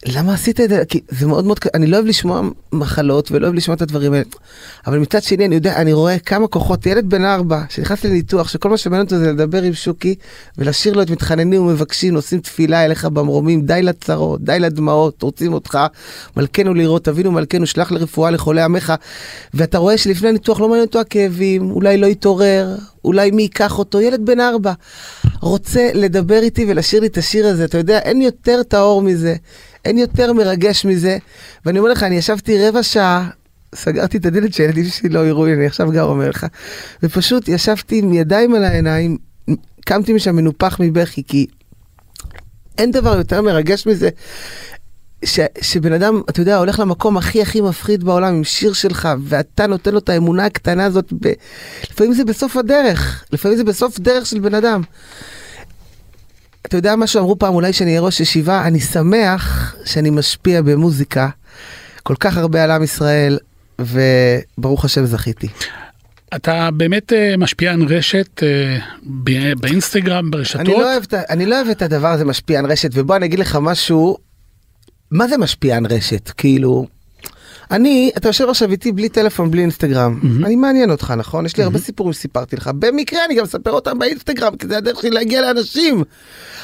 למה 0.07 0.35
עשית 0.35 0.61
את 0.61 0.69
זה? 0.69 0.83
כי 0.89 1.01
זה 1.09 1.27
מאוד 1.27 1.45
מאוד, 1.45 1.59
אני 1.75 1.87
לא 1.87 1.97
אוהב 1.97 2.07
לשמוע 2.07 2.43
מחלות 2.73 3.33
ולא 3.33 3.47
אוהב 3.47 3.55
לשמוע 3.55 3.77
את 3.77 3.83
הדברים 3.83 4.13
האלה. 4.13 4.25
אבל 4.87 4.99
מצד 4.99 5.23
שני, 5.23 5.47
אני 5.47 5.55
יודע, 5.55 5.77
אני 5.77 5.93
רואה 5.93 6.19
כמה 6.19 6.49
כוחות, 6.49 6.87
ילד 6.87 7.11
בן 7.11 7.25
ארבע, 7.25 7.63
שנכנס 7.69 8.05
לניתוח, 8.05 8.49
שכל 8.49 8.71
מה 8.71 8.77
שמעניין 8.77 9.05
אותו 9.05 9.19
זה 9.19 9.33
לדבר 9.33 9.63
עם 9.63 9.73
שוקי, 9.73 10.15
ולשיר 10.59 10.93
לו 10.95 11.03
את 11.03 11.11
מתחננים 11.11 11.63
ומבקשים, 11.63 12.15
עושים 12.15 12.41
תפילה 12.41 12.85
אליך 12.85 13.05
במרומים, 13.05 13.67
די 13.67 13.83
לצרות, 13.83 14.45
די 14.45 14.59
לדמעות, 14.59 15.23
רוצים 15.23 15.53
אותך, 15.53 15.79
מלכנו 16.37 16.75
לראות, 16.75 17.09
אבינו 17.09 17.33
מלכנו, 17.33 17.67
שלח 17.67 17.93
לרפואה 17.93 18.31
לחולי 18.31 18.63
עמך. 18.63 18.93
ואתה 19.55 19.79
רואה 19.79 19.99
שלפני 19.99 20.29
הניתוח 20.29 20.61
לא 20.61 20.69
מעניין 20.69 20.87
אותו 20.87 21.01
הכאבים, 21.01 21.71
אולי 21.71 21.97
לא 21.97 22.07
יתעורר, 22.07 22.77
אולי 23.05 23.31
מי 23.31 23.43
ייקח 23.43 23.79
אותו, 23.79 24.01
ילד 24.01 24.27
בן 24.27 24.41
ארבע, 24.41 24.73
רוצה 25.41 25.91
לדבר 25.95 26.39
איתי 26.43 26.67
ולשיר 26.69 27.01
לי 27.01 27.07
את 27.07 27.17
השיר 27.17 27.47
הזה, 27.47 27.65
אתה 27.65 27.79
יודע, 27.79 27.99
אין 27.99 28.23
יותר 28.23 28.63
טהור 28.63 29.03
מזה. 29.03 29.35
אין 29.85 29.99
יותר 29.99 30.33
מרגש 30.33 30.85
מזה. 30.85 31.19
ואני 31.67 31.79
אומר 31.79 31.91
לך, 31.91 32.03
אני 32.03 32.17
ישבתי 32.17 32.69
רבע 32.69 32.83
שעה, 32.83 33.31
סגרתי 33.75 34.17
את 34.17 34.27
הדלת 34.27 34.55
שהילדים 34.55 34.85
שלי 34.85 35.09
לא 35.09 35.27
יראו, 35.27 35.47
אני 35.47 35.67
עכשיו 35.67 35.93
גם 35.93 36.05
אומר 36.07 36.31
לך, 36.31 36.47
ופשוט 37.03 37.49
ישבתי 37.49 37.99
עם 37.99 38.13
ידיים 38.13 38.55
על 38.55 38.65
העיניים, 38.65 39.17
קמתי 39.85 40.13
משם 40.13 40.37
מנופח 40.37 40.77
מבכי, 40.81 41.23
כי 41.29 41.47
אין 42.79 42.91
דבר 42.91 43.17
יותר 43.17 43.43
מרגש 43.43 43.87
מזה. 43.87 44.09
ש, 45.25 45.41
שבן 45.61 45.93
אדם, 45.93 46.21
אתה 46.31 46.41
יודע, 46.41 46.57
הולך 46.57 46.81
למקום 46.81 47.17
הכי 47.17 47.43
הכי 47.43 47.61
מפחיד 47.61 48.05
בעולם 48.05 48.35
עם 48.35 48.45
שיר 48.45 48.73
שלך, 48.73 49.09
ואתה 49.25 49.67
נותן 49.67 49.93
לו 49.93 49.99
את 49.99 50.09
האמונה 50.09 50.47
הקטנה 50.47 50.85
הזאת, 50.85 51.13
ב... 51.21 51.33
לפעמים 51.91 52.13
זה 52.13 52.25
בסוף 52.25 52.57
הדרך, 52.57 53.25
לפעמים 53.33 53.57
זה 53.57 53.65
בסוף 53.65 53.99
דרך 53.99 54.27
של 54.27 54.39
בן 54.39 54.55
אדם. 54.55 54.83
אתה 56.67 56.77
יודע 56.77 56.97
מה 56.97 57.07
שאמרו 57.07 57.39
פעם, 57.39 57.55
אולי 57.55 57.73
שאני 57.73 57.91
אהיה 57.91 58.01
ראש 58.01 58.21
ישיבה, 58.21 58.67
אני 58.67 58.81
שמח 58.81 59.77
שאני 59.85 60.11
משפיע 60.11 60.63
במוזיקה 60.63 61.29
כל 62.03 62.15
כך 62.21 62.37
הרבה 62.37 62.65
על 62.65 62.71
עם 62.71 62.83
ישראל, 62.83 63.39
וברוך 63.79 64.85
השם 64.85 65.05
זכיתי. 65.05 65.49
אתה 66.37 66.71
באמת 66.71 67.13
uh, 67.13 67.37
משפיען 67.39 67.83
רשת 67.83 68.43
uh, 68.43 69.07
באינסטגרם, 69.61 70.31
ברשתות? 70.31 70.61
אני 70.61 70.71
לא, 70.71 70.93
אוהב, 70.93 71.05
אני 71.31 71.47
לא 71.47 71.57
אוהב 71.57 71.69
את 71.69 71.83
הדבר 71.83 72.09
הזה 72.09 72.25
משפיען 72.25 72.67
רשת, 72.67 72.91
ובוא 72.93 73.17
אני 73.17 73.27
אגיד 73.27 73.39
לך 73.39 73.59
משהו, 73.61 74.17
מה 75.11 75.29
זה 75.29 75.39
משפיען 75.39 75.87
רשת? 75.87 76.31
כאילו, 76.37 76.87
אני, 77.75 78.11
אתה 78.17 78.29
יושב 78.29 78.49
עכשיו 78.49 78.71
איתי 78.71 78.93
בלי 78.93 79.09
טלפון, 79.09 79.51
בלי 79.51 79.63
אינסטגרם. 79.63 80.21
Mm-hmm. 80.23 80.47
אני 80.47 80.57
מעניין 80.57 80.91
אותך, 80.91 81.15
נכון? 81.17 81.47
יש 81.47 81.57
לי 81.57 81.63
mm-hmm. 81.63 81.67
הרבה 81.67 81.79
סיפורים 81.79 82.13
שסיפרתי 82.13 82.57
לך. 82.57 82.71
במקרה 82.79 83.25
אני 83.25 83.35
גם 83.35 83.45
אספר 83.45 83.71
אותם 83.71 83.99
באינסטגרם, 83.99 84.57
כי 84.57 84.67
זה 84.67 84.77
הדרך 84.77 85.01
שלי 85.01 85.11
להגיע 85.11 85.41
לאנשים. 85.41 86.05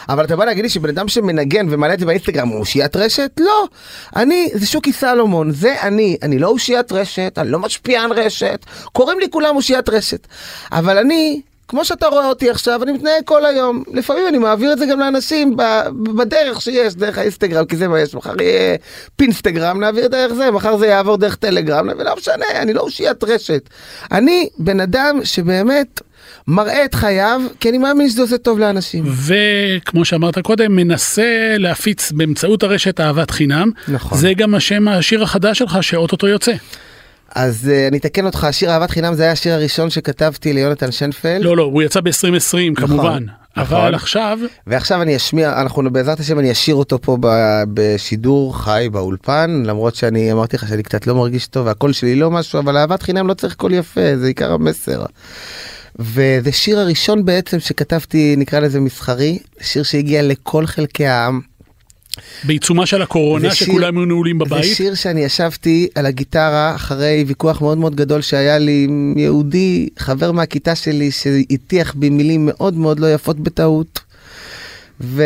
אבל 0.09 0.25
אתה 0.25 0.37
בא 0.37 0.45
להגיד 0.45 0.63
לי 0.63 0.69
שבן 0.69 0.89
אדם 0.89 1.09
שמנגן 1.09 1.67
ומעלה 1.71 1.95
את 1.95 2.01
זה 2.01 2.07
באינסטגרם 2.07 2.49
הוא 2.49 2.59
אושיית 2.59 2.97
רשת? 2.97 3.31
לא. 3.41 3.69
אני, 4.17 4.49
זה 4.55 4.67
שוקי 4.67 4.93
סלומון, 4.93 5.51
זה 5.51 5.75
אני. 5.83 6.17
אני 6.23 6.39
לא 6.39 6.49
אושיית 6.49 6.93
רשת, 6.93 7.35
אני 7.39 7.51
לא 7.51 7.59
משפיען 7.59 8.13
רשת. 8.13 8.67
קוראים 8.93 9.21
לי 9.21 9.27
כולם 9.31 9.57
אושיית 9.57 9.89
רשת. 9.89 10.27
אבל 10.73 10.99
אני 10.99 11.41
כמו 11.71 11.85
שאתה 11.85 12.07
רואה 12.07 12.27
אותי 12.27 12.51
עכשיו, 12.51 12.83
אני 12.83 12.93
מתנהג 12.93 13.25
כל 13.25 13.47
היום. 13.47 13.83
לפעמים 13.95 14.29
אני 14.29 14.39
מעביר 14.39 14.73
את 14.73 14.79
זה 14.79 14.87
גם 14.87 15.01
לאנשים 15.01 15.57
בדרך 16.17 16.61
שיש, 16.61 16.95
דרך 16.95 17.19
האינסטגרם, 17.19 17.65
כי 17.65 17.77
זה 17.77 17.89
מה 17.89 18.01
יש. 18.01 18.15
מחר 18.15 18.43
יהיה 18.43 18.77
פינסטגרם, 19.17 19.81
נעביר 19.81 20.09
דרך 20.09 20.33
זה, 20.33 20.51
מחר 20.51 20.77
זה 20.77 20.87
יעבור 20.87 21.17
דרך 21.17 21.37
טלגרם, 21.37 21.89
ולא 21.99 22.17
משנה, 22.17 22.45
אני 22.55 22.73
לא 22.73 22.81
אושיית 22.81 23.25
רשת. 23.25 23.71
אני 24.13 24.49
בן 24.59 24.81
אדם 24.81 25.21
שבאמת... 25.25 26.01
מראה 26.47 26.85
את 26.85 26.95
חייו, 26.95 27.41
כי 27.61 27.71
אני 27.71 27.79
מאמין 27.79 28.09
שזה 28.09 28.23
עושה 28.23 28.39
טוב 28.39 28.59
לאנשים. 28.59 29.05
וכמו 29.27 30.05
שאמרת 30.05 30.39
קודם, 30.39 30.77
מנסה 30.77 31.55
להפיץ 31.59 32.13
באמצעות 32.13 32.63
הרשת 32.63 33.01
אהבת 33.01 33.31
חינם. 33.31 33.71
נכון. 33.89 34.19
זה 34.19 34.33
גם 34.37 34.55
השם 34.55 34.89
השיר 34.89 35.23
החדש 35.23 35.59
שלך 35.59 35.83
שאו-טו-טו 35.83 36.27
יוצא. 36.29 36.53
אז 37.35 37.71
אה, 37.71 37.89
אני 37.89 37.99
אתקן 37.99 38.27
אותך, 38.27 38.45
השיר 38.45 38.71
אהבת 38.71 38.91
חינם 38.91 39.15
זה 39.15 39.23
היה 39.23 39.33
השיר 39.33 39.55
הראשון 39.55 39.91
שכתבתי 39.91 40.53
ליונתן 40.53 40.93
שנפלד. 40.93 41.43
לא, 41.43 41.57
לא, 41.57 41.63
הוא 41.63 41.83
יצא 41.83 42.01
ב-2020 42.01 42.11
נכון, 42.73 42.75
כמובן. 42.75 43.25
אבל 43.57 43.67
נכון. 43.67 43.95
עכשיו... 43.95 44.39
ועכשיו 44.67 45.03
אני 45.03 45.17
אשמיע, 45.17 45.61
אנחנו 45.61 45.91
בעזרת 45.93 46.21
השם 46.21 46.39
אני 46.39 46.53
אשיר 46.53 46.75
אותו 46.75 47.01
פה 47.03 47.17
ב- 47.21 47.63
בשידור 47.75 48.59
חי 48.59 48.89
באולפן, 48.93 49.63
למרות 49.67 49.95
שאני 49.95 50.33
אמרתי 50.33 50.57
לך 50.57 50.69
שאני 50.69 50.83
קצת 50.83 51.07
לא 51.07 51.15
מרגיש 51.15 51.47
טוב 51.47 51.67
והקול 51.67 51.93
שלי 51.93 52.15
לא 52.15 52.31
משהו, 52.31 52.59
אבל 52.59 52.77
אהבת 52.77 53.03
חינם 53.03 53.29
לא 53.29 53.35
צריך 53.35 53.55
קול 53.55 53.73
יפה, 53.73 54.17
זה 54.17 54.27
עיקר 54.27 54.53
המסר. 54.53 55.05
וזה 55.99 56.53
שיר 56.53 56.79
הראשון 56.79 57.25
בעצם 57.25 57.61
שכתבתי, 57.61 58.35
נקרא 58.39 58.61
לזה 58.61 58.81
מסחרי, 58.81 59.39
שיר 59.61 59.83
שהגיע 59.83 60.23
לכל 60.23 60.67
חלקי 60.67 61.07
העם. 61.07 61.50
בעיצומה 62.45 62.87
של 62.87 63.03
הקורונה 63.03 63.51
שיר, 63.51 63.69
שכולם 63.69 63.97
היו 63.99 64.05
נעולים 64.05 64.39
בבית? 64.39 64.65
זה 64.65 64.75
שיר 64.75 64.95
שאני 64.95 65.21
ישבתי 65.21 65.89
על 65.95 66.07
הגיטרה 66.07 66.75
אחרי 66.75 67.25
ויכוח 67.27 67.61
מאוד 67.61 67.79
מאוד 67.79 67.95
גדול 67.95 68.21
שהיה 68.21 68.59
לי 68.59 68.85
עם 68.89 69.15
יהודי, 69.19 69.89
חבר 69.99 70.33
מהכיתה 70.33 70.75
שלי, 70.75 71.11
שהטיח 71.11 71.95
בי 71.95 72.11
מילים 72.11 72.47
מאוד 72.47 72.75
מאוד 72.75 73.01
לא 73.01 73.15
יפות 73.15 73.41
בטעות. 73.41 74.01
ו... 75.01 75.23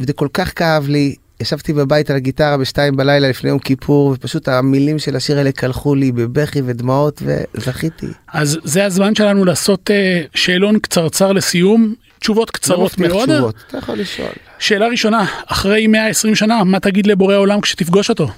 וזה 0.00 0.12
כל 0.12 0.28
כך 0.32 0.58
כאב 0.58 0.88
לי. 0.88 1.14
ישבתי 1.40 1.72
בבית 1.72 2.10
על 2.10 2.16
הגיטרה 2.16 2.56
בשתיים 2.56 2.96
בלילה 2.96 3.28
לפני 3.28 3.50
יום 3.50 3.58
כיפור, 3.58 4.12
ופשוט 4.14 4.48
המילים 4.48 4.98
של 4.98 5.16
השיר 5.16 5.38
האלה 5.38 5.52
קלחו 5.52 5.94
לי 5.94 6.12
בבכי 6.12 6.62
ודמעות, 6.64 7.22
וזכיתי. 7.22 8.06
אז 8.32 8.58
זה 8.64 8.84
הזמן 8.84 9.14
שלנו 9.14 9.44
לעשות 9.44 9.90
uh, 9.90 10.28
שאלון 10.34 10.78
קצרצר 10.78 11.32
לסיום. 11.32 11.94
תשובות 12.20 12.50
קצרות 12.50 12.98
לא 12.98 13.08
מאוד. 13.08 13.28
תשובות, 13.28 13.54
אתה 13.66 13.78
יכול 13.78 13.98
לשאול. 13.98 14.28
שאלה 14.58 14.86
ראשונה, 14.86 15.26
אחרי 15.46 15.86
120 15.86 16.34
שנה, 16.34 16.64
מה 16.64 16.80
תגיד 16.80 17.06
לבורא 17.06 17.36
עולם 17.36 17.60
כשתפגוש 17.60 18.08
אותו? 18.08 18.28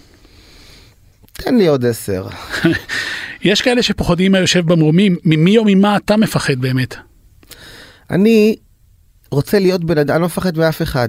תן 1.32 1.56
לי 1.56 1.66
עוד 1.66 1.86
עשר. 1.86 2.26
יש 3.42 3.62
כאלה 3.62 3.82
שפוחדים 3.82 4.32
מהיושב 4.32 4.66
במרומים, 4.66 5.16
ממי 5.24 5.58
או 5.58 5.64
ממה 5.66 5.96
אתה 5.96 6.16
מפחד 6.16 6.58
באמת? 6.58 6.96
אני 8.10 8.56
רוצה 9.30 9.58
להיות 9.58 9.84
בן 9.84 9.98
אדם, 9.98 10.14
אני 10.14 10.20
לא 10.20 10.26
מפחד 10.26 10.58
מאף 10.58 10.82
אחד. 10.82 11.08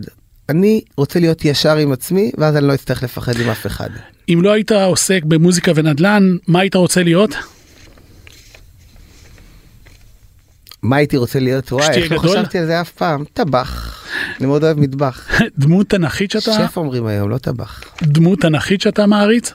אני 0.50 0.82
רוצה 0.98 1.20
להיות 1.20 1.46
ישר 1.46 1.76
עם 1.76 1.92
עצמי, 1.92 2.32
ואז 2.38 2.58
אני 2.58 2.68
לא 2.68 2.74
אצטרך 2.74 3.04
לפחד 3.04 3.40
עם 3.40 3.50
אף 3.50 3.68
אחד. 3.68 3.90
אם 4.30 4.40
לא 4.44 4.52
היית 4.52 4.72
עוסק 4.72 5.24
במוזיקה 5.24 5.72
ונדל"ן, 5.76 6.36
מה 6.48 6.60
היית 6.60 6.76
רוצה 6.76 7.04
להיות? 7.04 7.36
מה 10.84 10.96
הייתי 10.96 11.18
רוצה 11.18 11.40
להיות? 11.40 11.72
וואי, 11.72 11.96
איך 11.96 12.12
לא 12.12 12.20
חשבתי 12.20 12.58
על 12.58 12.66
זה 12.66 12.82
אף 12.82 12.92
פעם? 12.92 13.24
טבח. 13.34 14.04
אני 14.40 14.48
מאוד 14.48 14.64
אוהב 14.64 14.80
מטבח. 14.80 15.28
דמות 15.58 15.90
תנכית 15.90 16.32
שאתה... 16.32 16.54
שף 16.54 16.78
אומרים 16.78 17.06
היום, 17.06 17.30
לא 17.30 17.38
טבח. 17.38 17.82
דמות 18.04 18.40
תנכית 18.40 18.82
שאתה 18.82 19.06
מעריץ? 19.06 19.54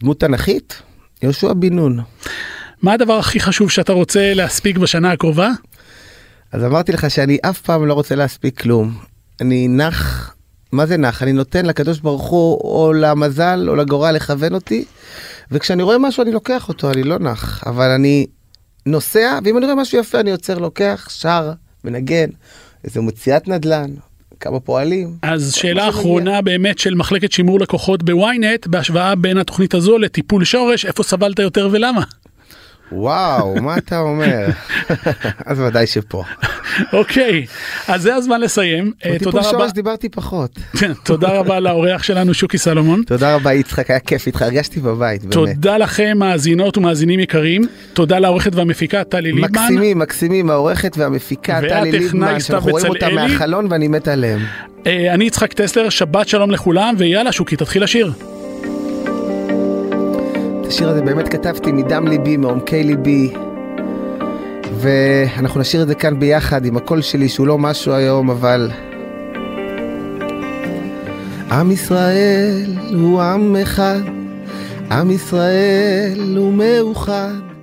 דמות 0.00 0.20
תנכית? 0.20 0.82
יהושע 1.22 1.52
בן 1.52 1.72
נון. 1.72 2.00
מה 2.82 2.92
הדבר 2.92 3.18
הכי 3.18 3.40
חשוב 3.40 3.70
שאתה 3.70 3.92
רוצה 3.92 4.34
להספיק 4.34 4.78
בשנה 4.78 5.12
הקרובה? 5.12 5.50
אז 6.52 6.64
אמרתי 6.64 6.92
לך 6.92 7.10
שאני 7.10 7.38
אף 7.42 7.60
פעם 7.60 7.86
לא 7.86 7.94
רוצה 7.94 8.14
להספיק 8.14 8.60
כלום. 8.60 8.98
אני 9.40 9.68
נח, 9.68 10.34
מה 10.72 10.86
זה 10.86 10.96
נח? 10.96 11.22
אני 11.22 11.32
נותן 11.32 11.66
לקדוש 11.66 12.00
ברוך 12.00 12.28
הוא 12.28 12.60
או 12.60 12.92
למזל 12.92 13.66
או 13.68 13.76
לגורל 13.76 14.12
לכוון 14.12 14.54
אותי, 14.54 14.84
וכשאני 15.50 15.82
רואה 15.82 15.98
משהו 15.98 16.22
אני 16.22 16.32
לוקח 16.32 16.68
אותו, 16.68 16.90
אני 16.90 17.02
לא 17.02 17.18
נח, 17.18 17.64
אבל 17.66 17.90
אני 17.90 18.26
נוסע, 18.86 19.38
ואם 19.44 19.58
אני 19.58 19.64
רואה 19.66 19.76
משהו 19.76 19.98
יפה 19.98 20.20
אני 20.20 20.30
עוצר, 20.30 20.58
לוקח, 20.58 21.08
שר, 21.10 21.52
מנגן, 21.84 22.28
איזה 22.84 23.00
מוציאת 23.00 23.48
נדל"ן, 23.48 23.90
כמה 24.40 24.60
פועלים. 24.60 25.16
אז 25.22 25.54
שאלה 25.54 25.88
אחרונה 25.88 26.42
באמת 26.42 26.78
של 26.78 26.94
מחלקת 26.94 27.32
שימור 27.32 27.60
לקוחות 27.60 28.02
בוויינט, 28.02 28.66
בהשוואה 28.66 29.14
בין 29.14 29.38
התוכנית 29.38 29.74
הזו 29.74 29.98
לטיפול 29.98 30.44
שורש, 30.44 30.86
איפה 30.86 31.02
סבלת 31.02 31.38
יותר 31.38 31.68
ולמה? 31.72 32.02
וואו, 32.94 33.62
מה 33.62 33.78
אתה 33.78 33.98
אומר? 33.98 34.46
אז 35.46 35.60
ודאי 35.60 35.86
שפה. 35.86 36.24
אוקיי, 36.92 37.46
אז 37.88 38.02
זה 38.02 38.14
הזמן 38.14 38.40
לסיים. 38.40 38.92
אה, 39.04 39.16
תודה 39.22 39.40
רבה, 39.44 39.68
דיברתי 39.68 40.08
פחות. 40.08 40.58
תודה 41.02 41.28
רבה 41.28 41.60
לאורח 41.60 42.02
שלנו 42.02 42.34
שוקי 42.34 42.58
סלומון. 42.58 43.02
תודה 43.06 43.34
רבה 43.34 43.52
יצחק, 43.52 43.90
היה 43.90 44.00
כיף 44.00 44.26
איתך, 44.26 44.42
הרגשתי 44.42 44.80
בבית, 44.80 45.22
באמת. 45.22 45.34
תודה 45.34 45.76
לכם 45.78 46.18
מאזינות 46.18 46.78
ומאזינים 46.78 47.20
יקרים. 47.20 47.62
תודה 47.92 48.18
לעורכת 48.18 48.54
והמפיקה 48.54 49.04
טלי 49.04 49.32
ליבמן. 49.32 49.50
מקסימים, 49.50 49.98
מקסימים, 49.98 50.50
העורכת 50.50 50.96
והמפיקה 50.98 51.60
טלי 51.68 51.92
ליבמן, 51.92 52.40
שאנחנו 52.40 52.70
רואים 52.70 52.86
אותה. 52.86 53.08
מהחלון 53.08 53.66
ואני 53.70 53.88
מת 53.88 54.08
עליהם. 54.08 54.40
אה, 54.86 55.14
אני 55.14 55.24
יצחק 55.24 55.52
טסלר, 55.52 55.88
שבת 55.88 56.28
שלום 56.28 56.50
לכולם, 56.50 56.94
ויאללה 56.98 57.32
שוקי 57.32 57.56
תתחיל 57.56 57.82
לשיר. 57.82 58.12
את 60.64 60.68
השיר 60.68 60.88
הזה 60.88 61.02
באמת 61.02 61.28
כתבתי 61.28 61.72
מדם 61.72 62.08
ליבי, 62.08 62.36
מעומקי 62.36 62.82
ליבי. 62.82 63.32
ואנחנו 64.80 65.60
נשאיר 65.60 65.82
את 65.82 65.88
זה 65.88 65.94
כאן 65.94 66.20
ביחד 66.20 66.64
עם 66.64 66.76
הקול 66.76 67.02
שלי 67.02 67.28
שהוא 67.28 67.46
לא 67.46 67.58
משהו 67.58 67.92
היום, 67.92 68.30
אבל... 68.30 68.70
עם 71.50 71.70
ישראל 71.70 72.76
הוא 72.92 73.22
עם 73.22 73.56
אחד, 73.56 74.00
עם 74.90 75.10
ישראל 75.10 76.34
הוא 76.36 76.52
מאוחד. 76.52 77.53